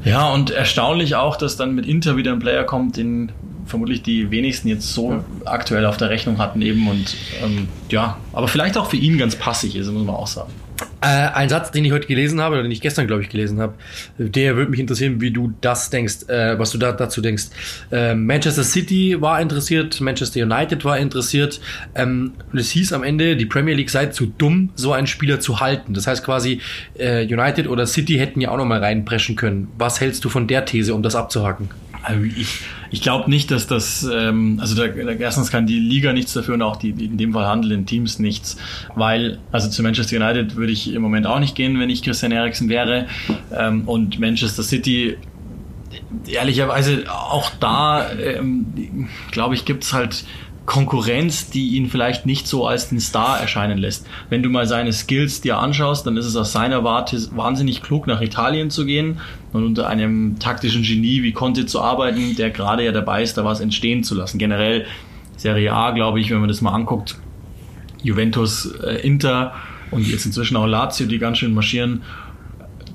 Ja, 0.04 0.32
und 0.32 0.52
erstaunlich 0.52 1.16
auch, 1.16 1.36
dass 1.36 1.58
dann 1.58 1.74
mit 1.74 1.88
Inter 1.88 2.16
wieder 2.16 2.32
ein 2.32 2.40
Player 2.40 2.64
kommt, 2.64 2.98
den 2.98 3.32
vermutlich 3.66 4.04
die 4.04 4.32
wenigsten 4.32 4.68
jetzt 4.68 4.94
so 4.94 5.24
aktuell 5.46 5.86
auf 5.86 5.98
der 5.98 6.10
Rechnung 6.10 6.38
hatten 6.38 6.62
eben 6.62 6.88
und 6.88 7.16
ähm, 7.44 7.68
ja, 7.90 8.18
aber 8.34 8.48
vielleicht 8.48 8.78
auch 8.78 8.90
für 8.90 8.98
ihn 8.98 9.18
ganz 9.18 9.36
passig 9.36 9.76
ist, 9.76 9.92
muss 9.92 10.06
man 10.06 10.16
auch 10.16 10.28
sagen. 10.28 10.52
Äh, 11.02 11.30
ein 11.34 11.50
Satz, 11.50 11.72
den 11.72 11.86
ich 11.86 11.92
heute 11.92 12.08
gelesen 12.08 12.42
habe, 12.42 12.56
oder 12.56 12.64
den 12.64 12.72
ich 12.72 12.82
gestern, 12.82 13.08
glaube 13.08 13.22
ich, 13.22 13.30
gelesen 13.30 13.60
habe, 13.60 13.76
der 14.18 14.56
würde 14.56 14.72
mich 14.72 14.80
interessieren, 14.80 15.22
wie 15.22 15.32
du 15.32 15.54
das 15.62 15.90
denkst, 15.90 16.28
äh, 16.28 16.58
was 16.58 16.72
du 16.72 16.78
da, 16.78 16.92
dazu 16.92 17.22
denkst. 17.22 17.46
Äh, 17.92 18.16
Manchester 18.16 18.64
City 18.64 19.22
war 19.22 19.40
interessiert, 19.40 20.02
Manchester 20.02 20.42
United 20.42 20.84
war 20.84 20.98
interessiert. 20.98 21.62
Ähm, 21.94 22.34
und 22.52 22.60
es 22.60 22.72
hieß 22.72 22.92
am 22.94 23.04
Ende, 23.04 23.38
die 23.38 23.46
Premier 23.46 23.76
League 23.76 23.90
sei 23.90 24.08
zu 24.08 24.26
dumm, 24.26 24.72
so 24.76 24.94
einen 24.94 25.08
Spieler 25.08 25.40
zu 25.40 25.60
halten. 25.60 25.94
Das 25.94 26.08
heißt 26.08 26.26
quasi, 26.26 26.60
äh, 26.98 27.24
United 27.24 27.68
oder 27.68 27.86
City 27.86 28.16
hätten 28.16 28.42
ja 28.42 28.50
auch 28.50 28.58
noch 28.58 28.66
mal 28.66 28.80
reinpreschen 28.80 29.36
können. 29.36 29.68
Was 29.78 30.02
hältst 30.02 30.26
du 30.26 30.30
von 30.30 30.48
der 30.48 30.66
These, 30.66 30.94
um 30.94 31.04
das 31.04 31.16
abzuhaken? 31.16 31.70
Also 32.02 32.24
ich, 32.24 32.62
ich 32.92 33.02
glaube 33.02 33.30
nicht, 33.30 33.52
dass 33.52 33.68
das, 33.68 34.08
ähm, 34.12 34.60
also 34.62 34.76
da, 34.76 34.86
erstens 34.86 35.52
kann 35.52 35.66
die 35.66 35.80
Liga 35.80 36.14
nichts 36.14 36.34
dafür 36.34 36.54
und 36.56 36.62
auch 36.62 36.78
die, 36.78 36.90
in 36.90 37.18
dem 37.18 37.34
Fall 37.34 37.46
handelnden 37.46 37.86
Teams 37.86 38.20
nichts, 38.20 38.58
weil, 38.96 39.40
also 39.52 39.70
zu 39.70 39.84
Manchester 39.84 40.18
United 40.18 40.56
würde 40.56 40.72
ich 40.72 40.94
im 40.94 41.02
Moment 41.02 41.28
auch 41.28 41.40
nicht 41.40 41.56
gehen, 41.56 41.80
wenn 41.80 41.90
ich 41.90 42.04
Christian 42.04 42.32
Eriksen 42.32 42.70
wäre. 42.70 43.08
Ähm, 43.54 43.88
und 43.88 44.20
Manchester 44.20 44.64
City, 44.64 45.18
ehrlicherweise 46.28 47.04
auch 47.10 47.52
da, 47.60 48.12
ähm, 48.14 49.10
glaube 49.32 49.56
ich, 49.56 49.66
gibt's 49.66 49.94
halt 49.94 50.26
Konkurrenz, 50.66 51.50
die 51.50 51.76
ihn 51.76 51.90
vielleicht 51.90 52.26
nicht 52.26 52.48
so 52.48 52.66
als 52.68 52.90
den 52.90 53.00
Star 53.00 53.40
erscheinen 53.40 53.78
lässt. 53.78 54.08
Wenn 54.30 54.42
du 54.42 54.50
mal 54.50 54.66
seine 54.66 54.94
Skills 54.94 55.42
dir 55.42 55.60
anschaust, 55.60 56.08
dann 56.08 56.18
ist 56.18 56.26
es 56.26 56.36
aus 56.36 56.52
seiner 56.52 56.84
Warte 56.84 57.20
wahnsinnig 57.36 57.84
klug, 57.84 58.08
nach 58.08 58.22
Italien 58.22 58.72
zu 58.72 58.86
gehen 58.86 59.20
und 59.54 59.64
unter 59.64 59.88
einem 59.88 60.40
taktischen 60.40 60.82
Genie 60.82 61.22
wie 61.22 61.34
Conte 61.34 61.68
zu 61.68 61.82
arbeiten, 61.82 62.36
der 62.36 62.50
gerade 62.50 62.84
ja 62.84 62.92
dabei 62.92 63.22
ist, 63.22 63.38
da 63.38 63.46
was 63.46 63.60
entstehen 63.60 64.04
zu 64.04 64.16
lassen. 64.16 64.40
Generell 64.40 64.86
Serie 65.38 65.72
A, 65.72 65.92
glaube 65.92 66.20
ich, 66.20 66.32
wenn 66.32 66.40
man 66.40 66.48
das 66.48 66.62
mal 66.62 66.74
anguckt, 66.74 67.18
Juventus, 68.02 68.74
äh, 68.84 69.06
Inter 69.06 69.54
und 69.92 70.08
jetzt 70.08 70.26
inzwischen 70.26 70.58
auch 70.58 70.66
Lazio, 70.66 71.08
die 71.08 71.20
ganz 71.20 71.38
schön 71.38 71.54
marschieren, 71.54 72.04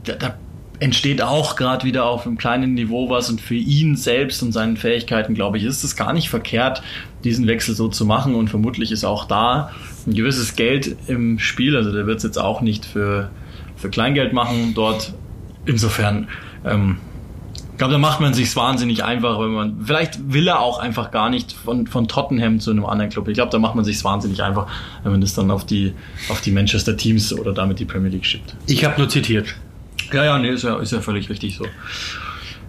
da, 0.04 0.14
da 0.14 0.34
entsteht 0.80 1.20
auch 1.20 1.56
gerade 1.56 1.84
wieder 1.84 2.06
auf 2.06 2.26
einem 2.26 2.38
kleinen 2.38 2.74
Niveau 2.74 3.10
was 3.10 3.28
und 3.30 3.40
für 3.40 3.54
ihn 3.54 3.96
selbst 3.96 4.42
und 4.42 4.52
seinen 4.52 4.78
Fähigkeiten, 4.78 5.34
glaube 5.34 5.58
ich, 5.58 5.64
ist 5.64 5.84
es 5.84 5.94
gar 5.94 6.14
nicht 6.14 6.30
verkehrt, 6.30 6.82
diesen 7.22 7.46
Wechsel 7.46 7.74
so 7.74 7.88
zu 7.88 8.06
machen 8.06 8.34
und 8.34 8.48
vermutlich 8.48 8.90
ist 8.90 9.04
auch 9.04 9.26
da 9.26 9.70
ein 10.06 10.14
gewisses 10.14 10.56
Geld 10.56 10.96
im 11.06 11.38
Spiel, 11.38 11.76
also 11.76 11.92
der 11.92 12.06
wird 12.06 12.18
es 12.18 12.24
jetzt 12.24 12.38
auch 12.38 12.62
nicht 12.62 12.86
für, 12.86 13.30
für 13.76 13.90
Kleingeld 13.90 14.32
machen 14.32 14.72
dort. 14.74 15.12
Insofern, 15.66 16.28
ähm, 16.64 16.96
ich 17.72 17.76
glaube, 17.76 17.92
da 17.92 17.98
macht 17.98 18.20
man 18.20 18.32
sich 18.32 18.54
wahnsinnig 18.56 19.04
einfach, 19.04 19.38
wenn 19.38 19.50
man, 19.50 19.84
vielleicht 19.84 20.32
will 20.32 20.48
er 20.48 20.60
auch 20.60 20.78
einfach 20.78 21.10
gar 21.10 21.28
nicht 21.28 21.52
von, 21.52 21.86
von 21.86 22.08
Tottenham 22.08 22.58
zu 22.58 22.70
einem 22.70 22.86
anderen 22.86 23.10
Club. 23.10 23.28
Ich 23.28 23.34
glaube, 23.34 23.50
da 23.50 23.58
macht 23.58 23.74
man 23.74 23.84
sich 23.84 24.02
wahnsinnig 24.02 24.42
einfach, 24.42 24.66
wenn 25.02 25.12
man 25.12 25.20
das 25.20 25.34
dann 25.34 25.50
auf 25.50 25.66
die, 25.66 25.92
auf 26.30 26.40
die 26.40 26.50
Manchester 26.50 26.96
Teams 26.96 27.34
oder 27.38 27.52
damit 27.52 27.78
die 27.78 27.84
Premier 27.84 28.10
League 28.10 28.24
schiebt. 28.24 28.56
Ich 28.66 28.84
habe 28.84 28.98
nur 28.98 29.10
zitiert. 29.10 29.54
Ja, 30.12 30.24
ja, 30.24 30.38
nee, 30.38 30.50
ist 30.50 30.64
ja, 30.64 30.78
ist 30.78 30.92
ja 30.92 31.00
völlig 31.00 31.28
richtig 31.30 31.56
so. 31.56 31.64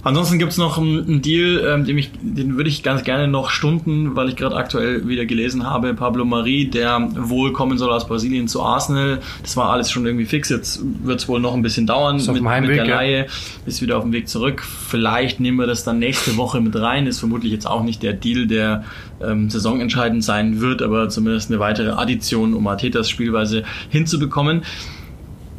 Ansonsten 0.03 0.39
gibt's 0.39 0.57
noch 0.57 0.79
einen 0.79 1.21
Deal, 1.21 1.63
ähm, 1.67 1.85
den, 1.85 1.97
ich, 1.97 2.09
den 2.21 2.57
würde 2.57 2.69
ich 2.69 2.81
ganz 2.81 3.03
gerne 3.03 3.27
noch 3.27 3.51
stunden, 3.51 4.15
weil 4.15 4.29
ich 4.29 4.35
gerade 4.35 4.55
aktuell 4.55 5.07
wieder 5.07 5.25
gelesen 5.25 5.67
habe, 5.67 5.93
Pablo 5.93 6.25
Mari, 6.25 6.71
der 6.71 7.07
wohl 7.15 7.53
kommen 7.53 7.77
soll 7.77 7.91
aus 7.91 8.07
Brasilien 8.07 8.47
zu 8.47 8.63
Arsenal. 8.63 9.19
Das 9.43 9.55
war 9.57 9.69
alles 9.69 9.91
schon 9.91 10.05
irgendwie 10.07 10.25
fix. 10.25 10.49
Jetzt 10.49 10.81
wird's 11.03 11.27
wohl 11.27 11.39
noch 11.39 11.53
ein 11.53 11.61
bisschen 11.61 11.85
dauern 11.85 12.15
Ist 12.15 12.31
mit, 12.31 12.43
Heimweg, 12.43 12.69
mit 12.69 12.77
der 12.79 12.85
ja. 12.87 12.95
Laie. 12.95 13.27
Ist 13.67 13.83
wieder 13.83 13.97
auf 13.97 14.03
dem 14.03 14.11
Weg 14.11 14.27
zurück. 14.27 14.63
Vielleicht 14.63 15.39
nehmen 15.39 15.59
wir 15.59 15.67
das 15.67 15.83
dann 15.83 15.99
nächste 15.99 16.35
Woche 16.35 16.61
mit 16.61 16.75
rein. 16.75 17.05
Ist 17.05 17.19
vermutlich 17.19 17.51
jetzt 17.51 17.67
auch 17.67 17.83
nicht 17.83 18.01
der 18.01 18.13
Deal, 18.13 18.47
der 18.47 18.83
ähm, 19.23 19.51
saisonentscheidend 19.51 20.23
sein 20.23 20.61
wird, 20.61 20.81
aber 20.81 21.09
zumindest 21.09 21.51
eine 21.51 21.59
weitere 21.59 21.91
Addition, 21.91 22.55
um 22.55 22.65
Artetas 22.65 23.07
Spielweise 23.07 23.63
hinzubekommen. 23.89 24.63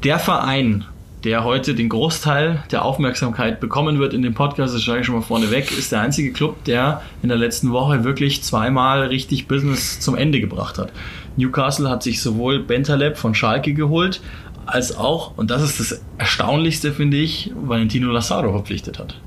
Der 0.02 0.18
Verein, 0.18 0.84
der 1.24 1.44
heute 1.44 1.74
den 1.74 1.88
Großteil 1.88 2.64
der 2.70 2.84
Aufmerksamkeit 2.84 3.60
bekommen 3.60 3.98
wird 3.98 4.12
in 4.14 4.22
dem 4.22 4.34
Podcast, 4.34 4.74
das 4.74 4.84
sage 4.84 5.00
ich 5.00 5.06
schon 5.06 5.14
mal 5.14 5.22
vorneweg, 5.22 5.76
ist 5.76 5.92
der 5.92 6.00
einzige 6.00 6.32
Club, 6.32 6.64
der 6.64 7.02
in 7.22 7.28
der 7.28 7.38
letzten 7.38 7.70
Woche 7.72 8.04
wirklich 8.04 8.42
zweimal 8.42 9.02
richtig 9.06 9.46
Business 9.46 10.00
zum 10.00 10.16
Ende 10.16 10.40
gebracht 10.40 10.78
hat. 10.78 10.92
Newcastle 11.36 11.88
hat 11.88 12.02
sich 12.02 12.20
sowohl 12.20 12.60
Bentaleb 12.60 13.16
von 13.16 13.34
Schalke 13.34 13.72
geholt, 13.72 14.20
als 14.66 14.96
auch, 14.96 15.36
und 15.36 15.50
das 15.50 15.62
ist 15.62 15.80
das 15.80 16.02
Erstaunlichste, 16.18 16.92
finde 16.92 17.16
ich, 17.16 17.52
Valentino 17.54 18.10
Lazaro 18.12 18.52
verpflichtet 18.52 18.98
hat. 18.98 19.18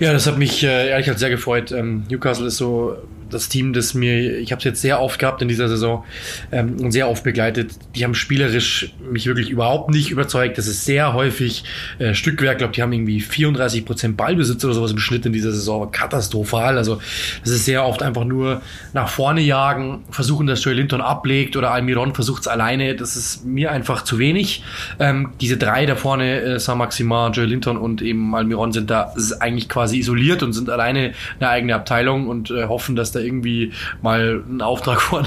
Ja, 0.00 0.12
das 0.12 0.26
hat 0.26 0.38
mich 0.38 0.62
äh, 0.62 0.88
ehrlich 0.88 1.04
gesagt 1.04 1.20
sehr 1.20 1.30
gefreut. 1.30 1.72
Ähm, 1.72 2.04
Newcastle 2.08 2.46
ist 2.46 2.56
so 2.56 2.96
das 3.32 3.48
Team, 3.48 3.72
das 3.72 3.94
mir, 3.94 4.38
ich 4.38 4.52
habe 4.52 4.58
es 4.58 4.64
jetzt 4.64 4.80
sehr 4.82 5.00
oft 5.00 5.18
gehabt 5.18 5.42
in 5.42 5.48
dieser 5.48 5.68
Saison 5.68 6.04
ähm, 6.50 6.76
und 6.80 6.92
sehr 6.92 7.08
oft 7.08 7.24
begleitet. 7.24 7.72
Die 7.94 8.04
haben 8.04 8.14
spielerisch 8.14 8.92
mich 9.10 9.26
wirklich 9.26 9.50
überhaupt 9.50 9.90
nicht 9.90 10.10
überzeugt. 10.10 10.58
Das 10.58 10.66
ist 10.66 10.84
sehr 10.84 11.12
häufig 11.14 11.64
äh, 11.98 12.14
Stückwerk. 12.14 12.52
Ich 12.52 12.58
glaube, 12.58 12.74
die 12.74 12.82
haben 12.82 12.92
irgendwie 12.92 13.20
34 13.20 13.84
Prozent 13.84 14.16
Ballbesitz 14.16 14.64
oder 14.64 14.74
sowas 14.74 14.92
im 14.92 14.98
Schnitt 14.98 15.26
in 15.26 15.32
dieser 15.32 15.52
Saison. 15.52 15.90
Katastrophal. 15.90 16.78
Also 16.78 17.00
das 17.42 17.52
ist 17.52 17.64
sehr 17.64 17.84
oft 17.84 18.02
einfach 18.02 18.24
nur 18.24 18.62
nach 18.92 19.08
vorne 19.08 19.40
jagen, 19.40 20.04
versuchen, 20.10 20.46
dass 20.46 20.62
Joey 20.64 20.76
Linton 20.76 21.00
ablegt 21.00 21.56
oder 21.56 21.72
Almiron 21.72 22.14
versucht 22.14 22.42
es 22.42 22.48
alleine. 22.48 22.94
Das 22.94 23.16
ist 23.16 23.44
mir 23.44 23.72
einfach 23.72 24.02
zu 24.04 24.18
wenig. 24.18 24.62
Ähm, 24.98 25.30
diese 25.40 25.56
drei 25.56 25.86
da 25.86 25.96
vorne, 25.96 26.40
äh, 26.40 26.60
Saint-Maximin, 26.60 27.32
Joey 27.32 27.46
Linton 27.46 27.76
und 27.76 28.02
eben 28.02 28.34
Almiron 28.34 28.72
sind 28.72 28.90
da 28.90 29.14
eigentlich 29.40 29.68
quasi 29.68 29.98
isoliert 29.98 30.42
und 30.42 30.52
sind 30.52 30.70
alleine 30.70 31.12
eine 31.40 31.48
eigene 31.48 31.74
Abteilung 31.74 32.28
und 32.28 32.50
äh, 32.50 32.66
hoffen, 32.66 32.96
dass 32.96 33.12
da 33.12 33.20
irgendwie 33.22 33.72
mal 34.02 34.42
ein 34.48 34.60
Auftrag 34.62 35.00
von, 35.00 35.26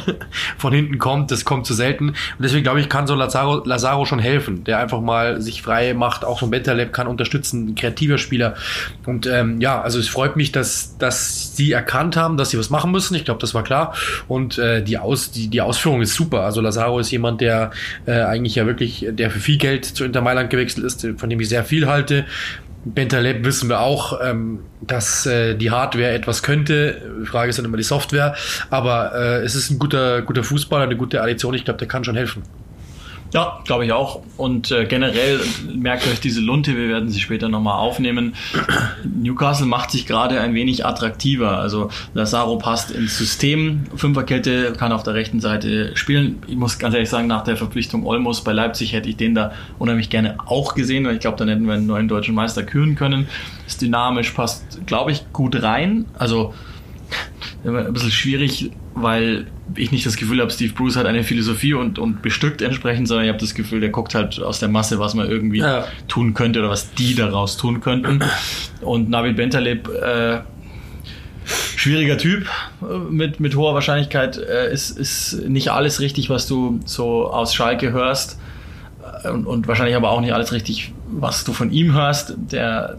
von 0.57 0.73
hinten 0.73 0.97
kommt. 0.97 1.31
Das 1.31 1.45
kommt 1.45 1.65
zu 1.65 1.73
selten. 1.73 2.09
Und 2.09 2.17
deswegen 2.39 2.63
glaube 2.63 2.79
ich, 2.79 2.89
kann 2.89 3.07
so 3.07 3.15
Lazaro, 3.15 3.63
Lazaro 3.65 4.05
schon 4.05 4.19
helfen, 4.19 4.63
der 4.63 4.79
einfach 4.79 5.01
mal 5.01 5.41
sich 5.41 5.61
frei 5.61 5.93
macht. 5.93 6.25
Auch 6.25 6.39
so 6.39 6.47
ein 6.47 6.51
Bentaleb 6.51 6.93
kann 6.93 7.07
unterstützen, 7.07 7.69
ein 7.69 7.75
kreativer 7.75 8.17
Spieler. 8.17 8.55
Und 9.05 9.27
ähm, 9.27 9.59
ja, 9.61 9.81
also 9.81 9.99
es 9.99 10.07
freut 10.07 10.35
mich, 10.35 10.51
dass, 10.51 10.97
dass 10.97 11.55
sie 11.55 11.71
erkannt 11.71 12.15
haben, 12.17 12.37
dass 12.37 12.49
sie 12.49 12.59
was 12.59 12.69
machen 12.69 12.91
müssen. 12.91 13.15
Ich 13.15 13.25
glaube, 13.25 13.39
das 13.39 13.53
war 13.53 13.63
klar. 13.63 13.93
Und 14.27 14.57
äh, 14.57 14.83
die, 14.83 14.97
Aus, 14.97 15.31
die, 15.31 15.47
die 15.47 15.61
Ausführung 15.61 16.01
ist 16.01 16.13
super. 16.13 16.41
Also 16.41 16.61
Lazaro 16.61 16.99
ist 16.99 17.11
jemand, 17.11 17.41
der 17.41 17.71
äh, 18.05 18.21
eigentlich 18.21 18.55
ja 18.55 18.65
wirklich, 18.65 19.07
der 19.09 19.31
für 19.31 19.39
viel 19.39 19.57
Geld 19.57 19.85
zu 19.85 20.03
Inter 20.03 20.21
Mailand 20.21 20.49
gewechselt 20.49 20.85
ist, 20.85 21.07
von 21.17 21.29
dem 21.29 21.39
ich 21.39 21.49
sehr 21.49 21.63
viel 21.63 21.87
halte. 21.87 22.25
Bentaleb 22.85 23.43
wissen 23.43 23.67
wir 23.67 23.81
auch, 23.81 24.19
ähm, 24.23 24.59
dass 24.81 25.25
äh, 25.25 25.55
die 25.55 25.71
Hardware 25.71 26.11
etwas 26.11 26.43
könnte. 26.43 27.01
Die 27.21 27.25
Frage 27.25 27.49
ist 27.49 27.57
dann 27.57 27.65
immer 27.65 27.77
die 27.77 27.83
Software. 27.83 28.35
Aber 28.69 29.13
äh, 29.15 29.43
es 29.43 29.55
ist 29.55 29.71
ein 29.71 29.79
guter, 29.79 30.21
guter 30.21 30.43
Fußballer, 30.43 30.83
eine 30.83 30.95
gute 30.95 31.21
Addition. 31.21 31.55
Ich 31.55 31.65
glaube, 31.65 31.79
der 31.79 31.87
kann 31.87 32.03
schon 32.03 32.15
helfen. 32.15 32.43
Ja, 33.35 33.59
glaube 33.65 33.83
ich 33.83 33.91
auch. 33.91 34.21
Und 34.37 34.71
äh, 34.71 34.85
generell 34.85 35.41
merkt 35.75 36.07
euch 36.07 36.21
diese 36.21 36.39
Lunte, 36.39 36.77
wir 36.77 36.87
werden 36.87 37.09
sie 37.09 37.19
später 37.19 37.49
nochmal 37.49 37.77
aufnehmen. 37.77 38.33
Newcastle 39.03 39.65
macht 39.65 39.91
sich 39.91 40.05
gerade 40.05 40.39
ein 40.39 40.53
wenig 40.53 40.85
attraktiver. 40.85 41.57
Also 41.57 41.89
Lazaro 42.13 42.57
passt 42.57 42.91
ins 42.91 43.17
System. 43.17 43.87
Fünferkette 43.93 44.71
kann 44.71 44.93
auf 44.93 45.03
der 45.03 45.15
rechten 45.15 45.41
Seite 45.41 45.97
spielen. 45.97 46.43
Ich 46.47 46.55
muss 46.55 46.79
ganz 46.79 46.93
ehrlich 46.93 47.09
sagen, 47.09 47.27
nach 47.27 47.43
der 47.43 47.57
Verpflichtung 47.57 48.05
Olmos 48.05 48.41
bei 48.41 48.53
Leipzig 48.53 48.93
hätte 48.93 49.09
ich 49.09 49.17
den 49.17 49.35
da 49.35 49.51
unheimlich 49.79 50.09
gerne 50.09 50.37
auch 50.45 50.73
gesehen, 50.73 51.05
weil 51.05 51.15
ich 51.15 51.19
glaube, 51.19 51.35
dann 51.35 51.49
hätten 51.49 51.67
wir 51.67 51.73
einen 51.73 51.87
neuen 51.87 52.07
deutschen 52.07 52.35
Meister 52.35 52.63
küren 52.63 52.95
können. 52.95 53.27
Ist 53.67 53.81
dynamisch, 53.81 54.31
passt, 54.31 54.79
glaube 54.85 55.11
ich, 55.11 55.33
gut 55.33 55.61
rein. 55.61 56.05
Also 56.17 56.53
ein 57.65 57.93
bisschen 57.93 58.11
schwierig, 58.11 58.71
weil 58.93 59.47
ich 59.75 59.91
nicht 59.91 60.05
das 60.05 60.15
Gefühl 60.15 60.39
habe, 60.41 60.51
Steve 60.51 60.73
Bruce 60.73 60.95
hat 60.95 61.05
eine 61.05 61.23
Philosophie 61.23 61.73
und, 61.73 61.97
und 61.99 62.21
bestückt 62.21 62.61
entsprechend, 62.61 63.07
sondern 63.07 63.25
ich 63.25 63.29
habe 63.29 63.39
das 63.39 63.55
Gefühl, 63.55 63.79
der 63.79 63.89
guckt 63.89 64.13
halt 64.15 64.39
aus 64.41 64.59
der 64.59 64.69
Masse, 64.69 64.99
was 64.99 65.13
man 65.15 65.29
irgendwie 65.29 65.59
Ja. 65.59 65.85
tun 66.07 66.33
könnte 66.33 66.59
oder 66.59 66.69
was 66.69 66.93
die 66.93 67.15
daraus 67.15 67.57
tun 67.57 67.81
könnten. 67.81 68.21
Und 68.81 69.09
Nabil 69.09 69.33
Bentaleb, 69.33 69.89
äh, 69.89 70.39
schwieriger 71.45 72.17
Typ 72.17 72.47
äh, 72.81 72.97
mit, 73.09 73.39
mit 73.39 73.55
hoher 73.55 73.73
Wahrscheinlichkeit, 73.73 74.37
äh, 74.37 74.71
ist, 74.71 74.97
ist 74.97 75.47
nicht 75.47 75.69
alles 75.71 75.99
richtig, 75.99 76.29
was 76.29 76.47
du 76.47 76.79
so 76.85 77.27
aus 77.29 77.53
Schalke 77.53 77.91
hörst. 77.91 78.39
Äh, 79.23 79.29
Und, 79.29 79.45
und 79.45 79.67
wahrscheinlich 79.67 79.95
aber 79.95 80.09
auch 80.11 80.21
nicht 80.21 80.33
alles 80.33 80.51
richtig, 80.51 80.93
was 81.11 81.43
du 81.43 81.53
von 81.53 81.71
ihm 81.71 81.93
hörst. 81.93 82.35
Der 82.51 82.97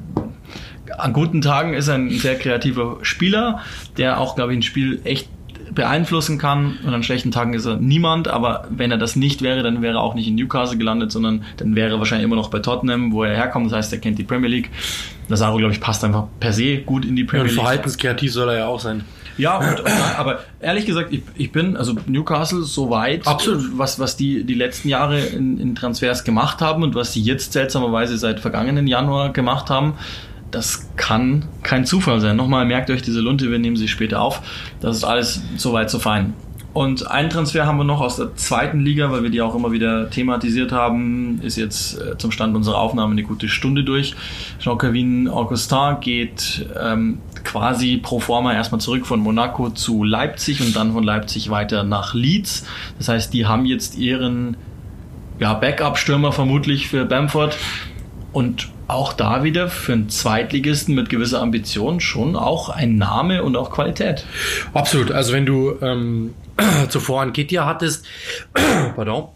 an 0.97 1.13
guten 1.13 1.41
Tagen 1.41 1.75
ist 1.75 1.89
er 1.89 1.95
ein 1.95 2.11
sehr 2.11 2.37
kreativer 2.37 2.99
Spieler, 3.03 3.61
der 3.97 4.21
auch, 4.21 4.35
glaube 4.37 4.53
ich, 4.53 4.59
ein 4.59 4.63
Spiel 4.63 5.01
echt 5.05 5.29
beeinflussen 5.75 6.39
kann. 6.39 6.79
Und 6.85 6.95
an 6.95 7.03
schlechten 7.03 7.31
Tagen 7.31 7.55
ist 7.55 7.67
er 7.67 7.77
niemand. 7.77 8.29
Aber 8.29 8.67
wenn 8.71 8.91
er 8.91 8.99
das 8.99 9.17
nicht 9.17 9.43
wäre, 9.43 9.63
dann 9.63 9.83
wäre 9.83 9.97
er 9.99 10.01
auch 10.01 10.15
nicht 10.15 10.29
in 10.29 10.35
Newcastle 10.35 10.79
gelandet, 10.79 11.13
sondern 11.13 11.45
dann 11.59 11.77
wäre 11.77 11.91
er 11.91 11.99
wahrscheinlich 11.99 12.25
immer 12.25 12.37
noch 12.37 12.51
bei 12.51 12.61
Tottenham, 12.61 13.13
wo 13.13 13.25
er 13.25 13.37
herkommt. 13.37 13.67
Das 13.67 13.77
heißt, 13.77 13.93
er 13.93 13.99
kennt 13.99 14.19
die 14.19 14.25
Premier 14.25 14.49
League. 14.49 14.71
Lazaro, 15.29 15.59
glaube 15.59 15.73
ich, 15.73 15.81
passt 15.81 16.05
einfach 16.05 16.25
per 16.41 16.53
se 16.53 16.79
gut 16.79 17.05
in 17.05 17.17
die 17.17 17.23
Und 17.23 17.29
Premier 17.29 17.47
League. 17.47 17.55
verhaltenskreativ 17.55 18.33
soll 18.33 18.49
er 18.51 18.59
ja 18.59 18.67
auch 18.67 18.81
sein. 18.81 19.05
Ja, 19.39 19.59
und, 19.59 19.83
aber 20.17 20.41
ehrlich 20.61 20.87
gesagt, 20.87 21.13
ich, 21.13 21.23
ich 21.37 21.53
bin, 21.53 21.77
also 21.77 21.95
Newcastle 22.07 22.63
soweit, 22.63 23.27
Absolut. 23.27 23.77
was, 23.77 23.99
was 23.99 24.17
die 24.17 24.45
die 24.45 24.55
letzten 24.55 24.89
Jahre 24.89 25.21
in, 25.21 25.61
in 25.61 25.75
Transfers 25.75 26.25
gemacht 26.25 26.63
haben 26.63 26.83
und 26.83 26.95
was 26.95 27.13
sie 27.13 27.21
jetzt 27.21 27.53
seltsamerweise 27.53 28.17
seit 28.17 28.41
vergangenen 28.41 28.87
Januar 28.87 29.35
gemacht 29.35 29.69
haben, 29.69 29.95
das 30.51 30.89
kann 30.97 31.47
kein 31.63 31.85
Zufall 31.85 32.21
sein. 32.21 32.37
Nochmal, 32.37 32.65
merkt 32.65 32.91
euch 32.91 33.03
diese 33.03 33.21
Lunte, 33.21 33.51
wir 33.51 33.59
nehmen 33.59 33.77
sie 33.77 33.89
später 33.89 34.21
auf. 34.21 34.43
Das 34.81 34.97
ist 34.97 35.05
alles 35.05 35.43
soweit 35.57 35.91
so 35.91 35.99
fein. 35.99 36.35
Und 36.77 37.11
einen 37.11 37.31
Transfer 37.31 37.65
haben 37.65 37.79
wir 37.79 37.85
noch 37.85 38.03
aus 38.03 38.17
der 38.17 38.37
zweiten 38.37 38.81
Liga, 38.81 39.11
weil 39.11 39.23
wir 39.23 39.31
die 39.31 39.41
auch 39.41 39.55
immer 39.55 39.73
wieder 39.73 40.11
thematisiert 40.11 40.73
haben, 40.73 41.41
ist 41.41 41.57
jetzt 41.57 41.99
äh, 41.99 42.19
zum 42.19 42.31
Stand 42.31 42.55
unserer 42.55 42.77
Aufnahme 42.77 43.13
eine 43.13 43.23
gute 43.23 43.49
Stunde 43.49 43.83
durch. 43.83 44.15
Jean-Kevin 44.59 45.27
Augustin 45.27 45.97
geht 46.03 46.67
ähm, 46.79 47.17
quasi 47.45 47.97
pro 47.97 48.21
forma 48.21 48.53
erstmal 48.53 48.83
zurück 48.83 49.07
von 49.07 49.21
Monaco 49.21 49.71
zu 49.71 50.05
Leipzig 50.05 50.61
und 50.61 50.77
dann 50.77 50.93
von 50.93 51.03
Leipzig 51.03 51.49
weiter 51.49 51.83
nach 51.83 52.13
Leeds. 52.13 52.67
Das 52.99 53.09
heißt, 53.09 53.33
die 53.33 53.47
haben 53.47 53.65
jetzt 53.65 53.97
ihren 53.97 54.59
ja, 55.39 55.55
Backup-Stürmer 55.55 56.31
vermutlich 56.33 56.89
für 56.89 57.07
Bamford 57.07 57.57
und 58.33 58.69
auch 58.89 59.13
da 59.13 59.43
wieder 59.43 59.69
für 59.69 59.93
einen 59.93 60.09
Zweitligisten 60.09 60.95
mit 60.95 61.09
gewisser 61.09 61.41
Ambition 61.41 62.01
schon 62.01 62.37
auch 62.37 62.69
ein 62.69 62.97
Name 62.97 63.43
und 63.43 63.57
auch 63.57 63.71
Qualität. 63.71 64.25
Absolut. 64.75 65.11
Also 65.11 65.33
wenn 65.33 65.47
du 65.47 65.77
ähm, 65.81 66.35
zuvor 66.89 67.23
einen 67.23 67.33
Ketia 67.33 67.67
hattest, 67.67 68.07
pardon, 68.97 69.29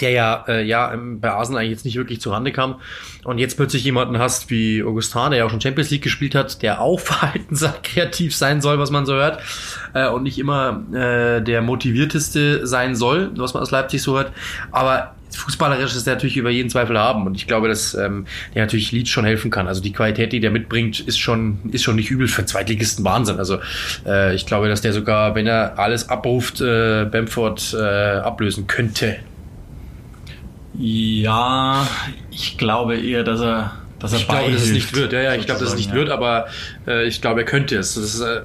der 0.00 0.10
ja, 0.10 0.44
äh, 0.48 0.64
ja 0.64 0.92
ähm, 0.92 1.20
bei 1.20 1.30
Arsenal 1.30 1.60
eigentlich 1.60 1.72
jetzt 1.72 1.84
nicht 1.84 1.96
wirklich 1.96 2.20
zurande 2.20 2.52
kam 2.52 2.76
und 3.24 3.38
jetzt 3.38 3.56
plötzlich 3.56 3.84
jemanden 3.84 4.18
hast 4.18 4.50
wie 4.50 4.82
Augustin, 4.82 5.30
der 5.30 5.40
ja 5.40 5.44
auch 5.44 5.50
schon 5.50 5.60
Champions 5.60 5.90
League 5.90 6.02
gespielt 6.02 6.34
hat, 6.34 6.62
der 6.62 6.80
auch 6.80 7.00
verhaltenskreativ 7.00 8.34
sein 8.34 8.60
soll, 8.60 8.78
was 8.78 8.90
man 8.90 9.06
so 9.06 9.14
hört 9.14 9.42
äh, 9.94 10.08
und 10.08 10.22
nicht 10.22 10.38
immer 10.38 10.82
äh, 10.92 11.42
der 11.42 11.62
motivierteste 11.62 12.66
sein 12.66 12.94
soll, 12.94 13.32
was 13.36 13.54
man 13.54 13.62
aus 13.62 13.70
Leipzig 13.70 14.02
so 14.02 14.16
hört, 14.16 14.32
aber 14.70 15.14
fußballerisch 15.36 15.94
ist 15.94 16.06
der 16.06 16.14
natürlich 16.14 16.36
über 16.36 16.50
jeden 16.50 16.68
Zweifel 16.70 16.98
haben 16.98 17.26
und 17.26 17.34
ich 17.34 17.46
glaube, 17.46 17.68
dass 17.68 17.94
ähm, 17.94 18.26
der 18.54 18.62
natürlich 18.62 18.92
Leeds 18.92 19.10
schon 19.10 19.24
helfen 19.24 19.50
kann. 19.50 19.66
Also 19.68 19.80
die 19.80 19.92
Qualität, 19.92 20.32
die 20.32 20.40
der 20.40 20.50
mitbringt, 20.50 21.00
ist 21.00 21.18
schon 21.18 21.58
ist 21.72 21.82
schon 21.82 21.96
nicht 21.96 22.10
übel 22.10 22.28
für 22.28 22.44
Zweitligisten 22.44 23.04
Wahnsinn. 23.04 23.38
Also 23.38 23.58
äh, 24.06 24.34
ich 24.34 24.46
glaube, 24.46 24.68
dass 24.68 24.80
der 24.82 24.92
sogar, 24.92 25.34
wenn 25.34 25.46
er 25.46 25.78
alles 25.78 26.08
abruft, 26.08 26.60
äh, 26.60 27.04
Bamford 27.10 27.74
äh, 27.78 27.82
ablösen 28.18 28.66
könnte. 28.66 29.16
Ja, 30.78 31.86
ich 32.30 32.56
glaube 32.56 32.96
eher, 32.96 33.24
dass 33.24 33.40
er, 33.40 33.72
dass 33.98 34.12
er 34.12 34.18
Ich 34.20 34.28
glaube, 34.28 34.50
dass 34.52 34.62
es 34.62 34.70
nicht 34.72 34.94
wird. 34.96 35.12
Ja, 35.12 35.20
ja, 35.20 35.34
ich 35.34 35.44
glaube, 35.46 35.60
dass 35.60 35.70
es 35.70 35.76
nicht 35.76 35.90
sozusagen, 35.90 36.08
wird, 36.08 36.10
aber 36.10 36.46
äh, 36.86 37.06
ich 37.06 37.20
glaube, 37.20 37.40
er 37.40 37.46
könnte 37.46 37.76
es. 37.76 37.94
Das 37.94 38.04
ist, 38.04 38.20
äh, 38.20 38.40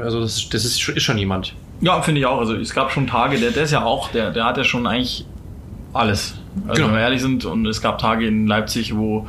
also 0.00 0.20
das, 0.20 0.36
ist- 0.36 0.54
das 0.54 0.64
ist, 0.64 0.80
schon- 0.80 0.94
ist 0.96 1.02
schon 1.02 1.18
jemand. 1.18 1.54
Ja, 1.80 2.00
finde 2.00 2.20
ich 2.20 2.26
auch. 2.26 2.38
Also 2.38 2.54
es 2.54 2.72
gab 2.72 2.92
schon 2.92 3.08
Tage, 3.08 3.38
der, 3.38 3.50
der 3.50 3.64
ist 3.64 3.72
ja 3.72 3.82
auch, 3.84 4.10
der, 4.12 4.30
der 4.30 4.44
hat 4.44 4.56
ja 4.56 4.62
schon 4.64 4.86
eigentlich 4.86 5.24
alles. 5.92 6.34
Also 6.66 6.74
Genau. 6.74 6.88
wenn 6.88 6.94
wir 6.94 7.00
ehrlich 7.02 7.20
sind, 7.22 7.44
und 7.44 7.66
es 7.66 7.80
gab 7.80 7.98
Tage 7.98 8.26
in 8.26 8.46
Leipzig, 8.46 8.96
wo, 8.96 9.26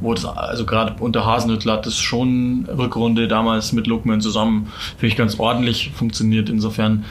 wo 0.00 0.14
das, 0.14 0.24
also 0.24 0.66
gerade 0.66 0.96
unter 1.02 1.24
Hasenhüttl 1.24 1.70
hat 1.70 1.86
das 1.86 1.98
schon 1.98 2.66
Rückrunde 2.76 3.28
damals 3.28 3.72
mit 3.72 3.86
Lookman 3.86 4.20
zusammen, 4.20 4.72
finde 4.96 5.06
ich, 5.06 5.16
ganz 5.16 5.38
ordentlich 5.38 5.92
funktioniert. 5.94 6.48
Insofern 6.48 7.04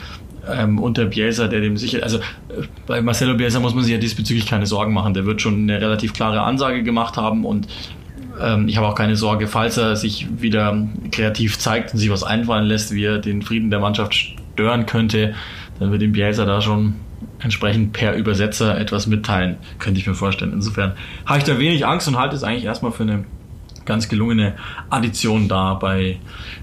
ähm, 0.50 0.78
unter 0.78 1.06
Bielsa, 1.06 1.48
der 1.48 1.60
dem 1.60 1.76
sicher, 1.76 2.02
also 2.02 2.18
äh, 2.18 2.22
bei 2.86 3.00
Marcelo 3.00 3.34
Bielsa 3.34 3.60
muss 3.60 3.74
man 3.74 3.84
sich 3.84 3.92
ja 3.92 3.98
diesbezüglich 3.98 4.46
keine 4.46 4.66
Sorgen 4.66 4.92
machen. 4.92 5.14
Der 5.14 5.24
wird 5.24 5.40
schon 5.40 5.62
eine 5.62 5.80
relativ 5.80 6.12
klare 6.12 6.42
Ansage 6.42 6.82
gemacht 6.82 7.16
haben 7.16 7.44
und 7.44 7.66
Ähm, 8.40 8.66
ich 8.66 8.76
habe 8.76 8.88
auch 8.88 8.96
keine 8.96 9.14
Sorge, 9.14 9.46
falls 9.46 9.76
er 9.76 9.94
sich 9.94 10.26
wieder 10.42 10.88
kreativ 11.12 11.56
zeigt 11.56 11.92
und 11.92 12.00
sich 12.00 12.10
was 12.10 12.24
einfallen 12.24 12.66
lässt, 12.66 12.92
wie 12.92 13.04
er 13.04 13.20
den 13.20 13.42
Frieden 13.42 13.70
der 13.70 13.78
Mannschaft 13.78 14.12
stören 14.12 14.86
könnte, 14.86 15.34
dann 15.78 15.92
wird 15.92 16.02
ihm 16.02 16.10
Bielsa 16.10 16.44
da 16.44 16.60
schon 16.60 16.94
entsprechend 17.38 17.92
per 17.92 18.14
Übersetzer 18.16 18.78
etwas 18.78 19.06
mitteilen, 19.06 19.56
könnte 19.78 20.00
ich 20.00 20.06
mir 20.06 20.14
vorstellen. 20.14 20.52
Insofern 20.52 20.92
habe 21.26 21.38
ich 21.38 21.44
da 21.44 21.58
wenig 21.58 21.86
Angst 21.86 22.08
und 22.08 22.18
halte 22.18 22.36
es 22.36 22.42
eigentlich 22.42 22.64
erstmal 22.64 22.92
für 22.92 23.02
eine 23.04 23.24
ganz 23.84 24.08
gelungene 24.08 24.54
Addition 24.90 25.46
da 25.48 25.74
bei, 25.74 26.18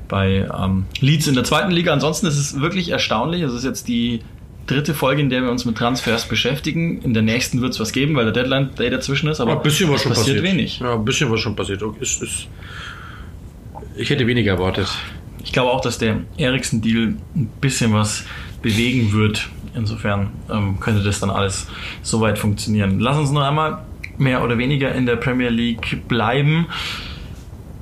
bei 0.07 0.49
ähm, 0.59 0.85
Leeds 0.99 1.27
in 1.27 1.35
der 1.35 1.43
zweiten 1.43 1.71
Liga. 1.71 1.93
Ansonsten 1.93 2.25
ist 2.27 2.37
es 2.37 2.59
wirklich 2.59 2.89
erstaunlich. 2.89 3.41
Es 3.43 3.53
ist 3.53 3.63
jetzt 3.63 3.87
die 3.87 4.21
dritte 4.67 4.93
Folge, 4.93 5.21
in 5.21 5.29
der 5.29 5.41
wir 5.43 5.51
uns 5.51 5.65
mit 5.65 5.77
Transfers 5.77 6.27
beschäftigen. 6.27 7.01
In 7.01 7.13
der 7.13 7.23
nächsten 7.23 7.61
wird 7.61 7.73
es 7.73 7.79
was 7.79 7.91
geben, 7.91 8.15
weil 8.15 8.25
der 8.25 8.33
Deadline 8.33 8.71
Day 8.75 8.89
dazwischen 8.89 9.29
ist, 9.29 9.39
aber 9.39 9.51
Ja, 9.51 9.57
ein 9.57 9.63
bisschen 9.63 9.91
was 9.91 10.01
schon 10.01 10.13
passiert 10.13 10.37
passiert. 10.37 10.43
wenig. 10.55 10.79
Ja, 10.79 10.93
ein 10.95 11.05
bisschen 11.05 11.31
was 11.31 11.39
schon 11.41 11.55
passiert. 11.55 11.83
Ist, 11.99 12.21
ist, 12.23 12.47
ich 13.95 14.09
hätte 14.09 14.25
weniger 14.27 14.53
erwartet. 14.53 14.87
Ich 15.43 15.51
glaube 15.51 15.71
auch, 15.71 15.81
dass 15.81 15.97
der 15.97 16.17
Eriksen-Deal 16.37 17.15
ein 17.35 17.49
bisschen 17.59 17.93
was 17.93 18.23
bewegen 18.61 19.11
wird. 19.13 19.49
Insofern 19.73 20.31
ähm, 20.51 20.79
könnte 20.79 21.03
das 21.03 21.19
dann 21.19 21.29
alles 21.29 21.67
soweit 22.01 22.37
funktionieren. 22.37 22.99
Lass 22.99 23.17
uns 23.17 23.31
noch 23.31 23.41
einmal 23.41 23.83
mehr 24.17 24.43
oder 24.43 24.57
weniger 24.57 24.93
in 24.93 25.05
der 25.05 25.15
Premier 25.15 25.49
League 25.49 26.07
bleiben. 26.07 26.67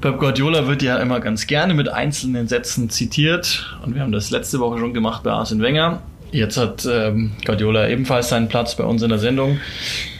Pep 0.02 0.17
Guardiola 0.17 0.67
wird 0.67 0.82
ja 0.82 0.97
immer 0.97 1.19
ganz 1.19 1.45
gerne 1.47 1.73
mit 1.73 1.89
einzelnen 1.89 2.47
Sätzen 2.47 2.89
zitiert 2.89 3.78
und 3.86 3.95
wir 3.95 4.02
haben 4.02 4.13
das 4.13 4.32
letzte 4.32 4.60
Woche 4.60 4.80
schon 4.80 4.93
gemacht 4.93 5.23
bei 5.23 5.32
Arsene 5.32 5.62
Wenger. 5.62 6.02
Jetzt 6.32 6.58
hat 6.58 6.88
ähm, 6.89 7.32
Guardiola 7.43 7.89
ebenfalls 7.89 8.30
seinen 8.30 8.47
Platz 8.47 8.75
bei 8.75 8.84
uns 8.84 9.02
in 9.02 9.10
der 9.10 9.17
Sendung. 9.17 9.60